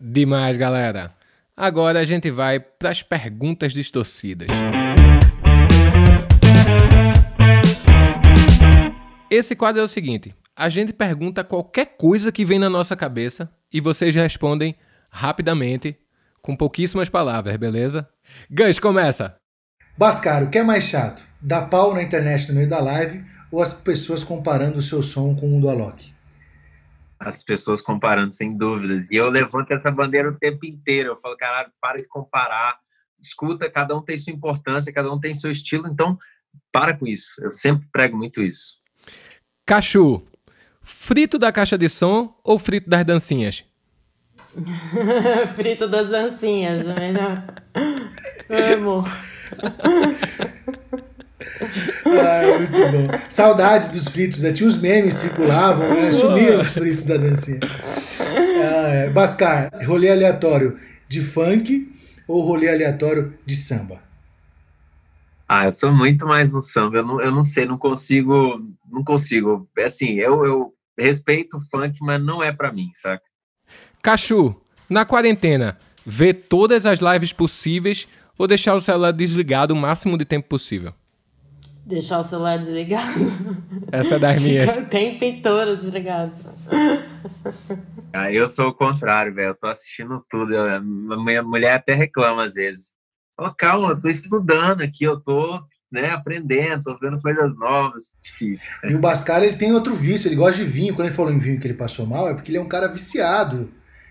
Demais, 0.00 0.56
galera. 0.56 1.14
Agora 1.56 1.98
a 1.98 2.04
gente 2.04 2.30
vai 2.30 2.60
para 2.60 2.90
as 2.90 3.02
perguntas 3.02 3.72
distorcidas. 3.72 4.48
Esse 9.28 9.56
quadro 9.56 9.80
é 9.80 9.84
o 9.84 9.88
seguinte: 9.88 10.32
a 10.54 10.68
gente 10.68 10.92
pergunta 10.92 11.42
qualquer 11.42 11.96
coisa 11.96 12.30
que 12.30 12.44
vem 12.44 12.60
na 12.60 12.70
nossa 12.70 12.94
cabeça 12.94 13.52
e 13.72 13.80
vocês 13.80 14.14
respondem 14.14 14.76
rapidamente, 15.10 15.96
com 16.40 16.56
pouquíssimas 16.56 17.08
palavras, 17.08 17.56
beleza? 17.56 18.08
Gans, 18.48 18.78
começa! 18.78 19.36
Bascaro, 19.96 20.46
o 20.46 20.50
que 20.50 20.58
é 20.58 20.62
mais 20.62 20.84
chato? 20.84 21.24
Dar 21.40 21.68
pau 21.68 21.94
na 21.94 22.02
internet 22.02 22.48
no 22.48 22.54
meio 22.54 22.68
da 22.68 22.80
live 22.80 23.24
ou 23.50 23.62
as 23.62 23.72
pessoas 23.72 24.24
comparando 24.24 24.78
o 24.78 24.82
seu 24.82 25.02
som 25.02 25.36
com 25.36 25.56
o 25.56 25.60
do 25.60 25.70
Alok? 25.70 26.12
As 27.20 27.44
pessoas 27.44 27.80
comparando, 27.80 28.34
sem 28.34 28.56
dúvidas. 28.56 29.12
E 29.12 29.16
eu 29.16 29.30
levanto 29.30 29.70
essa 29.72 29.92
bandeira 29.92 30.28
o 30.28 30.34
tempo 30.34 30.66
inteiro. 30.66 31.10
Eu 31.10 31.16
falo, 31.16 31.36
caralho, 31.36 31.70
para 31.80 32.02
de 32.02 32.08
comparar. 32.08 32.76
Escuta, 33.22 33.70
cada 33.70 33.96
um 33.96 34.02
tem 34.02 34.18
sua 34.18 34.32
importância, 34.32 34.92
cada 34.92 35.12
um 35.12 35.20
tem 35.20 35.32
seu 35.32 35.50
estilo. 35.50 35.86
Então, 35.86 36.18
para 36.72 36.96
com 36.96 37.06
isso. 37.06 37.40
Eu 37.40 37.50
sempre 37.50 37.86
prego 37.92 38.16
muito 38.16 38.42
isso. 38.42 38.80
Cachu, 39.64 40.26
frito 40.82 41.38
da 41.38 41.52
caixa 41.52 41.78
de 41.78 41.88
som 41.88 42.36
ou 42.42 42.58
frito 42.58 42.90
das 42.90 43.04
dancinhas? 43.06 43.64
frito 45.54 45.86
das 45.86 46.10
dancinhas, 46.10 46.84
melhor. 46.84 47.44
Amo. 48.50 49.04
Ai, 52.06 52.58
Muito 52.58 52.78
bom. 52.78 53.18
Saudades 53.28 53.88
dos 53.88 54.08
fritos, 54.08 54.42
né? 54.42 54.52
Tinha 54.52 54.68
os 54.68 54.78
memes 54.78 55.14
circulavam, 55.16 55.88
né? 55.94 56.12
Sumiram 56.12 56.60
os 56.60 56.72
fritos 56.72 57.04
da 57.04 57.16
dancinha. 57.16 57.60
Ah, 57.60 58.88
é. 58.88 59.10
Bascar, 59.10 59.70
rolê 59.86 60.10
aleatório 60.10 60.78
de 61.08 61.20
funk 61.20 61.92
ou 62.26 62.42
rolê 62.42 62.68
aleatório 62.68 63.34
de 63.44 63.56
samba? 63.56 64.02
Ah, 65.48 65.66
eu 65.66 65.72
sou 65.72 65.92
muito 65.92 66.26
mais 66.26 66.54
um 66.54 66.60
samba. 66.60 66.98
Eu 66.98 67.06
não, 67.06 67.20
eu 67.20 67.30
não 67.30 67.42
sei, 67.42 67.66
não 67.66 67.76
consigo, 67.76 68.60
não 68.90 69.04
consigo. 69.04 69.68
É 69.76 69.84
assim, 69.84 70.14
eu, 70.14 70.44
eu 70.44 70.74
respeito 70.98 71.58
o 71.58 71.62
funk, 71.70 71.98
mas 72.00 72.22
não 72.22 72.42
é 72.42 72.52
para 72.52 72.72
mim, 72.72 72.90
saca? 72.94 73.22
Cachu, 74.00 74.54
na 74.88 75.04
quarentena, 75.04 75.78
vê 76.04 76.32
todas 76.32 76.86
as 76.86 77.00
lives 77.00 77.32
possíveis 77.32 78.08
ou 78.38 78.46
deixar 78.46 78.74
o 78.74 78.80
celular 78.80 79.12
desligado 79.12 79.74
o 79.74 79.76
máximo 79.76 80.18
de 80.18 80.24
tempo 80.24 80.48
possível? 80.48 80.92
Deixar 81.86 82.18
o 82.18 82.22
celular 82.22 82.58
desligado. 82.58 83.20
Essa 83.92 84.16
é 84.16 84.18
das 84.18 84.40
minhas. 84.40 84.74
o 84.76 84.86
tempo 84.86 85.42
todo 85.42 85.76
desligado. 85.76 86.32
Ah, 88.12 88.32
eu 88.32 88.46
sou 88.46 88.68
o 88.68 88.74
contrário, 88.74 89.34
velho. 89.34 89.48
Eu 89.48 89.54
tô 89.54 89.66
assistindo 89.66 90.24
tudo. 90.30 90.54
Eu, 90.54 90.82
minha 90.82 91.42
mulher 91.42 91.74
até 91.74 91.94
reclama 91.94 92.44
às 92.44 92.54
vezes. 92.54 92.94
Fala, 93.36 93.54
calma, 93.54 93.90
eu 93.90 94.00
tô 94.00 94.08
estudando 94.08 94.80
aqui, 94.80 95.04
eu 95.04 95.20
tô 95.20 95.60
né, 95.92 96.10
aprendendo, 96.10 96.84
tô 96.84 96.96
vendo 96.98 97.20
coisas 97.20 97.56
novas. 97.58 98.16
Difícil. 98.22 98.72
E 98.84 98.94
o 98.94 99.00
Bascar, 99.00 99.42
ele 99.42 99.56
tem 99.56 99.72
outro 99.72 99.94
vício, 99.94 100.28
ele 100.28 100.36
gosta 100.36 100.64
de 100.64 100.68
vinho. 100.68 100.94
Quando 100.94 101.08
ele 101.08 101.16
falou 101.16 101.32
em 101.32 101.38
vinho 101.38 101.60
que 101.60 101.66
ele 101.66 101.74
passou 101.74 102.06
mal, 102.06 102.28
é 102.28 102.34
porque 102.34 102.50
ele 102.50 102.58
é 102.58 102.62
um 102.62 102.68
cara 102.68 102.88
viciado 102.88 103.70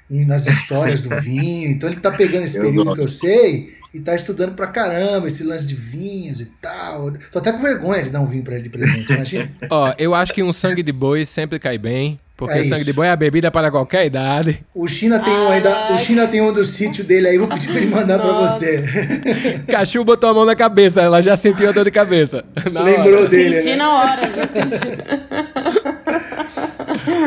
nas 0.09 0.45
histórias 0.45 1.01
do 1.01 1.09
vinho. 1.21 1.71
Então 1.71 1.89
ele 1.89 1.99
tá 1.99 2.11
pegando 2.11 2.43
esse 2.43 2.59
período 2.59 2.93
que 2.93 3.01
eu 3.01 3.09
sei 3.09 3.73
e 3.93 3.99
tá 3.99 4.15
estudando 4.15 4.55
pra 4.55 4.67
caramba 4.67 5.27
esse 5.27 5.43
lance 5.43 5.67
de 5.67 5.75
vinhos 5.75 6.41
e 6.41 6.45
tal. 6.61 7.11
Tô 7.31 7.39
até 7.39 7.51
com 7.51 7.59
vergonha 7.59 8.01
de 8.01 8.09
dar 8.09 8.21
um 8.21 8.25
vinho 8.25 8.43
pra 8.43 8.55
ele 8.55 8.63
de 8.63 8.69
presente, 8.69 9.13
imagina. 9.13 9.51
Ó, 9.69 9.93
eu 9.97 10.15
acho 10.15 10.33
que 10.33 10.41
um 10.41 10.51
sangue 10.51 10.81
de 10.81 10.91
boi 10.91 11.25
sempre 11.25 11.59
cai 11.59 11.77
bem. 11.77 12.19
Porque 12.35 12.57
é 12.57 12.63
sangue 12.63 12.83
de 12.83 12.91
boi 12.91 13.05
é 13.05 13.11
a 13.11 13.15
bebida 13.15 13.51
para 13.51 13.69
qualquer 13.69 14.07
idade. 14.07 14.65
O 14.73 14.87
China 14.87 15.19
tem 15.19 15.33
um, 15.33 15.49
ainda, 15.49 15.93
o 15.93 15.97
China 15.99 16.27
tem 16.27 16.41
um 16.41 16.51
do 16.51 16.65
sítio 16.65 17.03
dele 17.03 17.27
aí, 17.27 17.37
vou 17.37 17.47
pedir 17.47 17.67
pra 17.67 17.77
ele 17.77 17.85
mandar 17.85 18.17
para 18.17 18.33
você. 18.33 18.83
Cachu 19.69 20.03
botou 20.03 20.31
a 20.31 20.33
mão 20.33 20.43
na 20.43 20.55
cabeça, 20.55 20.99
ela 20.99 21.21
já 21.21 21.35
sentiu 21.35 21.69
a 21.69 21.71
dor 21.71 21.85
de 21.85 21.91
cabeça. 21.91 22.43
Lembrou 22.65 23.19
hora. 23.19 23.29
dele, 23.29 23.57
senti 23.57 23.69
né? 23.69 23.75
na 23.75 23.93
hora, 23.93 24.21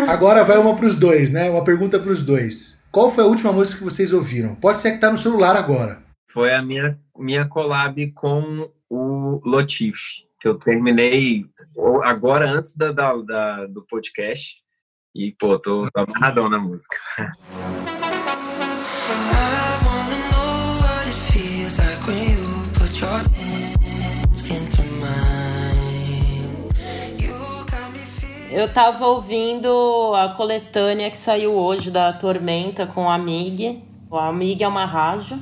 Agora 0.09 0.45
vai 0.45 0.59
uma 0.59 0.77
pros 0.77 0.97
dois, 0.97 1.31
né? 1.31 1.51
Uma 1.51 1.65
pergunta 1.65 1.99
pros 1.99 2.23
dois. 2.23 2.79
Qual 2.91 3.11
foi 3.11 3.25
a 3.25 3.27
última 3.27 3.53
música 3.53 3.79
que 3.79 3.85
vocês 3.85 4.13
ouviram? 4.13 4.55
Pode 4.55 4.81
ser 4.81 4.93
que 4.93 4.99
tá 4.99 5.11
no 5.11 5.19
celular 5.19 5.57
agora 5.57 6.07
foi 6.37 6.53
a 6.53 6.61
minha, 6.61 7.01
minha 7.17 7.49
collab 7.49 8.13
com 8.13 8.71
o 8.91 9.41
Lotif, 9.43 9.97
que 10.39 10.47
eu 10.47 10.59
terminei 10.59 11.47
agora 12.05 12.47
antes 12.47 12.77
da, 12.77 12.93
da, 12.93 13.17
da 13.17 13.67
do 13.69 13.83
podcast. 13.87 14.57
E, 15.15 15.33
pô, 15.41 15.59
tô, 15.59 15.89
amarradão 15.95 16.51
na 16.51 16.59
música. 16.59 16.99
Eu 28.57 28.73
tava 28.73 29.07
ouvindo 29.07 30.15
a 30.15 30.31
coletânea 30.31 31.11
que 31.11 31.17
saiu 31.19 31.53
hoje 31.53 31.91
da 31.91 32.11
Tormenta 32.11 32.87
com 32.87 33.07
a 33.07 33.17
Amig. 33.17 33.85
A 34.11 34.29
Amig 34.29 34.65
é 34.65 34.67
uma 34.67 34.87
rádio 34.87 35.39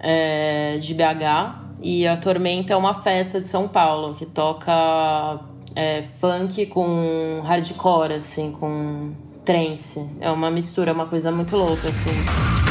é, 0.00 0.78
de 0.78 0.94
BH 0.94 1.82
e 1.82 2.06
a 2.06 2.16
Tormenta 2.16 2.72
é 2.72 2.76
uma 2.76 2.94
festa 2.94 3.38
de 3.38 3.46
São 3.46 3.68
Paulo 3.68 4.14
que 4.14 4.24
toca 4.24 5.40
é, 5.76 6.04
funk 6.20 6.64
com 6.68 7.42
hardcore, 7.44 8.14
assim, 8.14 8.50
com 8.52 9.12
trance. 9.44 10.16
É 10.18 10.30
uma 10.30 10.50
mistura, 10.50 10.90
é 10.90 10.94
uma 10.94 11.08
coisa 11.08 11.30
muito 11.30 11.54
louca, 11.54 11.86
assim. 11.86 12.61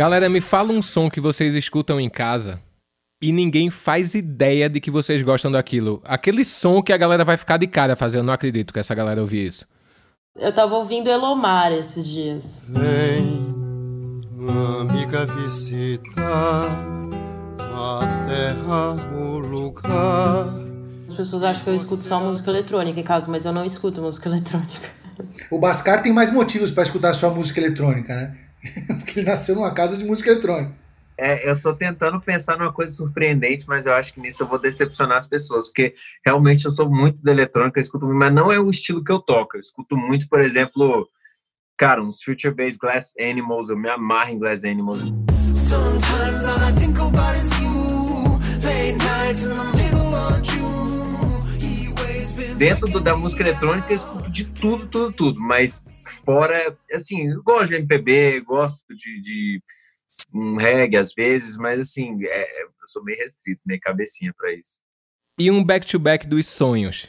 Galera, 0.00 0.30
me 0.30 0.40
fala 0.40 0.72
um 0.72 0.80
som 0.80 1.10
que 1.10 1.20
vocês 1.20 1.54
escutam 1.54 2.00
em 2.00 2.08
casa 2.08 2.58
e 3.20 3.30
ninguém 3.30 3.68
faz 3.68 4.14
ideia 4.14 4.66
de 4.66 4.80
que 4.80 4.90
vocês 4.90 5.20
gostam 5.20 5.52
daquilo. 5.52 6.00
Aquele 6.06 6.42
som 6.42 6.82
que 6.82 6.90
a 6.90 6.96
galera 6.96 7.22
vai 7.22 7.36
ficar 7.36 7.58
de 7.58 7.66
cara 7.66 7.94
fazer. 7.94 8.16
Eu 8.16 8.22
não 8.22 8.32
acredito 8.32 8.72
que 8.72 8.78
essa 8.78 8.94
galera 8.94 9.20
ouvir 9.20 9.44
isso. 9.44 9.66
Eu 10.34 10.54
tava 10.54 10.74
ouvindo 10.76 11.10
Elomar 11.10 11.70
esses 11.72 12.06
dias. 12.06 12.64
Vem, 12.70 13.46
amiga, 14.80 15.26
visitar 15.26 16.64
a 17.60 17.98
terra, 18.26 18.96
o 19.14 19.38
lugar. 19.38 20.46
As 21.10 21.14
pessoas 21.14 21.42
acham 21.42 21.62
que 21.62 21.68
eu 21.68 21.74
escuto 21.74 22.02
só 22.02 22.18
música 22.18 22.50
eletrônica 22.50 22.98
em 22.98 23.04
casa, 23.04 23.30
mas 23.30 23.44
eu 23.44 23.52
não 23.52 23.66
escuto 23.66 24.00
música 24.00 24.30
eletrônica. 24.32 24.88
O 25.50 25.58
Bascar 25.58 26.02
tem 26.02 26.10
mais 26.10 26.32
motivos 26.32 26.70
para 26.70 26.84
escutar 26.84 27.12
só 27.12 27.28
música 27.28 27.60
eletrônica, 27.60 28.16
né? 28.16 28.49
Porque 28.86 29.20
ele 29.20 29.26
nasceu 29.26 29.54
numa 29.54 29.72
casa 29.72 29.98
de 29.98 30.04
música 30.04 30.30
eletrônica. 30.30 30.74
É, 31.22 31.50
eu 31.50 31.60
tô 31.60 31.74
tentando 31.74 32.18
pensar 32.18 32.56
numa 32.56 32.72
coisa 32.72 32.94
surpreendente, 32.94 33.66
mas 33.68 33.84
eu 33.84 33.92
acho 33.92 34.14
que 34.14 34.20
nisso 34.20 34.42
eu 34.42 34.48
vou 34.48 34.58
decepcionar 34.58 35.18
as 35.18 35.26
pessoas, 35.26 35.66
porque 35.66 35.94
realmente 36.24 36.64
eu 36.64 36.72
sou 36.72 36.88
muito 36.88 37.22
da 37.22 37.30
eletrônica, 37.30 37.78
eu 37.78 37.82
escuto, 37.82 38.06
mas 38.06 38.32
não 38.32 38.50
é 38.50 38.58
o 38.58 38.70
estilo 38.70 39.04
que 39.04 39.12
eu 39.12 39.18
toco. 39.18 39.56
Eu 39.56 39.60
escuto 39.60 39.98
muito, 39.98 40.26
por 40.30 40.40
exemplo, 40.40 41.06
cara, 41.76 42.02
uns 42.02 42.22
Future 42.22 42.54
Bass 42.54 42.78
Glass 42.78 43.12
Animals, 43.20 43.68
eu 43.68 43.76
me 43.76 43.90
amarro 43.90 44.30
em 44.30 44.38
Glass 44.38 44.64
Animals. 44.64 45.02
Sometimes 45.54 46.44
all 46.46 46.56
I 46.56 46.72
think 46.72 46.98
about 46.98 47.36
is 47.36 47.50
you, 47.60 48.40
late 48.64 48.96
nights 48.96 49.44
in 49.44 49.52
the 49.52 49.64
middle 49.76 50.14
of 50.14 50.40
June. 50.42 50.80
Dentro 52.56 52.88
do, 52.88 53.00
da 53.00 53.16
música 53.16 53.42
eletrônica 53.42 53.90
eu 53.90 53.96
escuto 53.96 54.30
de 54.30 54.44
tudo, 54.44 54.86
tudo, 54.86 55.12
tudo, 55.12 55.40
mas 55.40 55.84
fora, 56.24 56.76
assim, 56.92 57.28
eu 57.28 57.42
gosto 57.42 57.70
de 57.70 57.76
MPB, 57.76 58.40
gosto 58.40 58.84
de, 58.94 59.20
de 59.20 59.62
um 60.34 60.56
reggae 60.56 60.96
às 60.96 61.12
vezes, 61.12 61.56
mas 61.56 61.80
assim, 61.80 62.24
é, 62.24 62.62
eu 62.62 62.68
sou 62.84 63.02
meio 63.02 63.18
restrito, 63.18 63.60
meio 63.64 63.80
cabecinha 63.80 64.32
para 64.36 64.52
isso. 64.52 64.82
E 65.38 65.50
um 65.50 65.64
back-to-back 65.64 66.26
-back 66.26 66.28
dos 66.28 66.46
sonhos? 66.46 67.08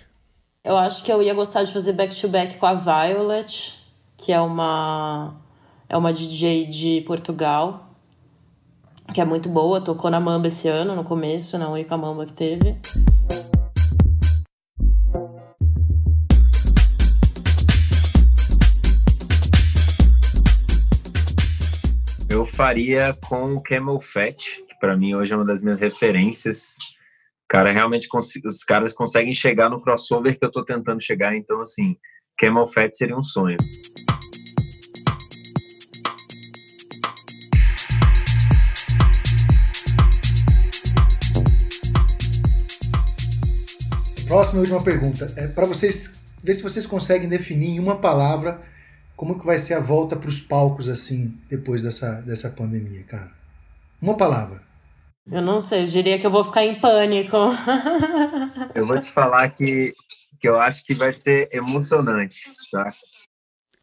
Eu 0.63 0.77
acho 0.77 1.03
que 1.03 1.11
eu 1.11 1.21
ia 1.21 1.33
gostar 1.33 1.63
de 1.63 1.73
fazer 1.73 1.93
back-to-back 1.93 2.53
-back 2.53 2.59
com 2.59 2.65
a 2.65 2.73
Violet, 2.75 3.79
que 4.17 4.31
é 4.31 4.39
uma, 4.39 5.41
é 5.89 5.97
uma 5.97 6.13
DJ 6.13 6.67
de 6.67 7.01
Portugal, 7.01 7.91
que 9.13 9.19
é 9.19 9.25
muito 9.25 9.49
boa, 9.49 9.81
tocou 9.81 10.09
na 10.09 10.19
Mamba 10.19 10.47
esse 10.47 10.67
ano, 10.67 10.95
no 10.95 11.03
começo, 11.03 11.57
na 11.57 11.67
única 11.69 11.97
Mamba 11.97 12.25
que 12.25 12.33
teve. 12.33 12.77
Eu 22.31 22.45
faria 22.45 23.13
com 23.27 23.55
o 23.55 23.61
Camel 23.61 23.99
Fat, 23.99 24.37
que 24.65 24.79
para 24.79 24.95
mim 24.95 25.13
hoje 25.13 25.33
é 25.33 25.35
uma 25.35 25.43
das 25.43 25.61
minhas 25.61 25.81
referências. 25.81 26.75
Cara, 27.45 27.73
realmente 27.73 28.07
os 28.45 28.63
caras 28.63 28.93
conseguem 28.93 29.33
chegar 29.33 29.69
no 29.69 29.81
crossover 29.81 30.39
que 30.39 30.45
eu 30.45 30.49
tô 30.49 30.63
tentando 30.63 31.03
chegar, 31.03 31.35
então 31.35 31.61
assim, 31.61 31.97
Camel 32.37 32.65
Fat 32.65 32.89
seria 32.93 33.17
um 33.17 33.21
sonho. 33.21 33.57
Próxima 44.25 44.59
e 44.59 44.61
última 44.61 44.81
pergunta. 44.81 45.33
É 45.35 45.49
para 45.49 45.65
vocês 45.65 46.23
ver 46.41 46.53
se 46.53 46.63
vocês 46.63 46.85
conseguem 46.85 47.27
definir 47.27 47.71
em 47.71 47.79
uma 47.79 47.97
palavra 47.97 48.61
como 49.21 49.39
que 49.39 49.45
vai 49.45 49.59
ser 49.59 49.75
a 49.75 49.79
volta 49.79 50.15
para 50.15 50.29
os 50.29 50.39
palcos 50.39 50.89
assim 50.89 51.39
depois 51.47 51.83
dessa, 51.83 52.21
dessa 52.21 52.49
pandemia, 52.49 53.03
cara? 53.03 53.31
Uma 54.01 54.17
palavra. 54.17 54.63
Eu 55.31 55.43
não 55.43 55.61
sei, 55.61 55.83
eu 55.83 55.85
diria 55.85 56.17
que 56.17 56.25
eu 56.25 56.31
vou 56.31 56.43
ficar 56.43 56.65
em 56.65 56.79
pânico. 56.79 57.37
eu 58.73 58.87
vou 58.87 58.99
te 58.99 59.11
falar 59.11 59.47
que, 59.51 59.93
que 60.39 60.49
eu 60.49 60.59
acho 60.59 60.83
que 60.83 60.95
vai 60.95 61.13
ser 61.13 61.47
emocionante, 61.51 62.51
tá? 62.71 62.95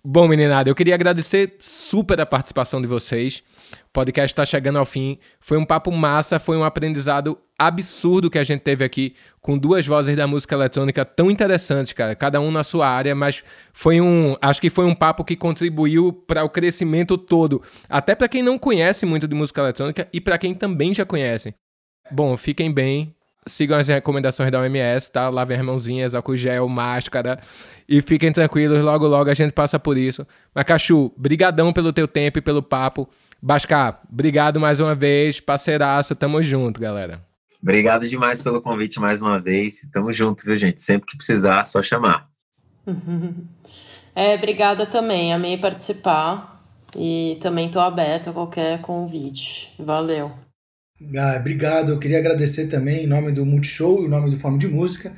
Bom, 0.05 0.29
meninada, 0.29 0.71
eu 0.71 0.75
queria 0.77 0.95
agradecer 0.95 1.57
super 1.59 2.21
a 2.21 2.27
participação 2.27 2.81
de 2.81 2.87
vocês. 2.87 3.43
O 3.89 3.93
podcast 3.93 4.33
está 4.33 4.47
chegando 4.47 4.79
ao 4.79 4.85
fim. 4.85 5.19
Foi 5.41 5.59
um 5.59 5.65
papo 5.65 5.91
massa, 5.91 6.39
foi 6.39 6.57
um 6.57 6.63
aprendizado 6.63 7.37
absurdo 7.59 8.31
que 8.31 8.39
a 8.39 8.45
gente 8.45 8.61
teve 8.61 8.85
aqui 8.85 9.17
com 9.43 9.59
duas 9.59 9.85
vozes 9.85 10.17
da 10.17 10.27
música 10.27 10.55
eletrônica 10.55 11.05
tão 11.05 11.29
interessantes, 11.29 11.93
cara, 11.93 12.15
cada 12.15 12.41
um 12.41 12.53
na 12.53 12.63
sua 12.63 12.89
área, 12.89 13.13
mas 13.17 13.43
foi 13.73 14.01
um, 14.01 14.37
acho 14.41 14.61
que 14.61 14.71
foi 14.71 14.85
um 14.85 14.95
papo 14.95 15.25
que 15.25 15.35
contribuiu 15.35 16.13
para 16.13 16.45
o 16.45 16.49
crescimento 16.49 17.19
todo, 17.19 17.61
até 17.89 18.15
para 18.15 18.29
quem 18.29 18.43
não 18.43 18.57
conhece 18.57 19.05
muito 19.05 19.27
de 19.27 19.35
música 19.35 19.61
eletrônica 19.61 20.09
e 20.13 20.21
para 20.21 20.39
quem 20.39 20.55
também 20.55 20.95
já 20.95 21.05
conhece. 21.05 21.53
Bom, 22.13 22.37
fiquem 22.37 22.73
bem, 22.73 23.13
sigam 23.49 23.79
as 23.79 23.89
recomendações 23.89 24.51
da 24.51 24.61
OMS, 24.61 25.11
tá? 25.11 25.29
Lavem 25.29 25.59
as 25.59 25.65
mãozinhas, 25.65 26.15
álcool 26.15 26.37
gel, 26.37 26.69
máscara. 26.69 27.41
E 27.89 28.03
fiquem 28.03 28.33
tranquilos, 28.33 28.83
logo 28.85 29.07
logo 29.07 29.31
a 29.31 29.35
gente 29.35 29.53
passa 29.53 29.79
por 29.79 29.97
isso. 29.97 30.27
Mas, 30.55 30.65
Cachu, 30.65 31.13
brigadão 31.17 31.73
pelo 31.73 31.93
teu 31.93 32.07
tempo 32.07 32.39
e 32.39 32.43
pelo 32.43 32.63
papo. 32.63 33.09
Bascar, 33.41 34.01
obrigado 34.11 34.61
mais 34.61 34.81
uma 34.81 34.95
vez, 34.95 35.41
parceiraço, 35.41 36.15
tamo 36.15 36.43
junto, 36.43 36.81
galera. 36.81 37.21
Obrigado 37.63 38.09
demais 38.09 38.43
pelo 38.43 38.63
convite 38.63 39.01
mais 39.01 39.21
uma 39.21 39.41
vez. 39.41 39.81
Tamo 39.93 40.13
junto, 40.13 40.45
viu, 40.45 40.57
gente? 40.57 40.81
Sempre 40.81 41.07
que 41.07 41.17
precisar, 41.17 41.63
só 41.65 41.83
chamar. 41.83 42.29
É, 44.15 44.35
obrigada 44.35 44.85
também. 44.85 45.33
Amei 45.33 45.57
participar 45.59 46.61
e 46.97 47.39
também 47.41 47.67
estou 47.67 47.81
aberta 47.81 48.31
a 48.31 48.33
qualquer 48.33 48.81
convite. 48.81 49.73
Valeu. 49.79 50.33
Ah, 51.17 51.37
obrigado. 51.39 51.93
Eu 51.93 51.99
queria 51.99 52.19
agradecer 52.19 52.67
também 52.67 53.05
em 53.05 53.07
nome 53.07 53.31
do 53.31 53.47
Multishow 53.47 54.03
e 54.03 54.07
em 54.07 54.09
nome 54.09 54.31
do 54.31 54.37
Fome 54.37 54.59
de 54.59 54.67
Música. 54.67 55.13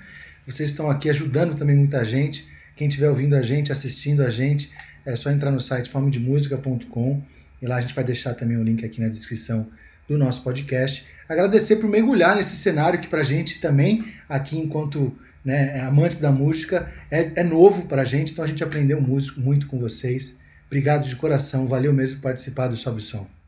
Vocês 0.47 0.71
estão 0.71 0.91
aqui 0.91 1.09
ajudando 1.09 1.55
também 1.55 1.75
muita 1.75 2.05
gente. 2.05 2.47
Quem 2.77 2.87
estiver 2.87 3.09
ouvindo 3.09 3.35
a 3.35 3.43
gente, 3.43 3.73
assistindo 3.73 4.23
a 4.23 4.29
gente, 4.29 4.71
é 5.07 5.17
só 5.17 5.31
entrar 5.31 5.51
no 5.51 5.61
site 5.61 5.89
fomedemusica.com 5.89 7.23
e 7.63 7.67
lá 7.67 7.77
a 7.77 7.81
gente 7.81 7.95
vai 7.95 8.05
deixar 8.05 8.35
também 8.35 8.59
o 8.59 8.63
link 8.63 8.85
aqui 8.85 9.01
na 9.01 9.09
descrição 9.09 9.69
do 10.07 10.19
nosso 10.19 10.43
podcast. 10.43 11.07
Agradecer 11.27 11.77
por 11.77 11.89
mergulhar 11.89 12.37
nesse 12.37 12.57
cenário 12.57 13.01
que 13.01 13.09
para 13.09 13.21
a 13.21 13.25
gente 13.25 13.59
também, 13.59 14.05
aqui 14.29 14.59
enquanto 14.59 15.17
né, 15.43 15.81
amantes 15.81 16.19
da 16.19 16.31
música, 16.31 16.93
é, 17.11 17.41
é 17.41 17.43
novo 17.43 17.87
para 17.87 18.03
a 18.03 18.05
gente, 18.05 18.33
então 18.33 18.45
a 18.45 18.49
gente 18.49 18.63
aprendeu 18.63 19.01
músico, 19.01 19.41
muito 19.41 19.67
com 19.67 19.79
vocês. 19.79 20.35
Obrigado 20.67 21.07
de 21.07 21.17
coração, 21.17 21.67
valeu 21.67 21.93
mesmo 21.93 22.21
participar 22.21 22.69
do 22.69 22.77
Sobe 22.77 22.99
o 22.99 23.03
Som. 23.03 23.40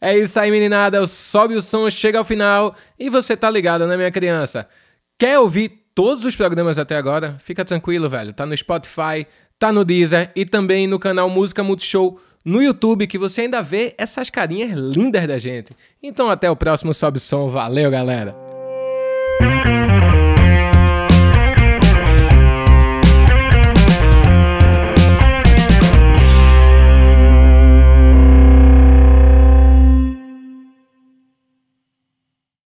É 0.00 0.16
isso 0.16 0.38
aí, 0.40 0.50
meninada. 0.50 1.04
Sobe 1.06 1.54
o 1.54 1.62
Som 1.62 1.90
chega 1.90 2.18
ao 2.18 2.24
final 2.24 2.74
e 2.98 3.10
você 3.10 3.36
tá 3.36 3.50
ligado, 3.50 3.86
né, 3.86 3.96
minha 3.96 4.10
criança? 4.10 4.66
Quer 5.18 5.38
ouvir 5.38 5.80
todos 5.94 6.24
os 6.24 6.34
programas 6.34 6.78
até 6.78 6.96
agora? 6.96 7.36
Fica 7.38 7.64
tranquilo, 7.64 8.08
velho. 8.08 8.32
Tá 8.32 8.46
no 8.46 8.56
Spotify, 8.56 9.26
tá 9.58 9.70
no 9.70 9.84
Deezer 9.84 10.30
e 10.34 10.46
também 10.46 10.86
no 10.86 10.98
canal 10.98 11.28
Música 11.28 11.62
Multishow 11.62 12.18
no 12.42 12.62
YouTube, 12.62 13.06
que 13.06 13.18
você 13.18 13.42
ainda 13.42 13.62
vê 13.62 13.94
essas 13.98 14.30
carinhas 14.30 14.72
lindas 14.72 15.26
da 15.26 15.38
gente. 15.38 15.76
Então 16.02 16.30
até 16.30 16.50
o 16.50 16.56
próximo 16.56 16.94
Sobe 16.94 17.18
o 17.18 17.20
Som. 17.20 17.50
Valeu, 17.50 17.90
galera! 17.90 18.34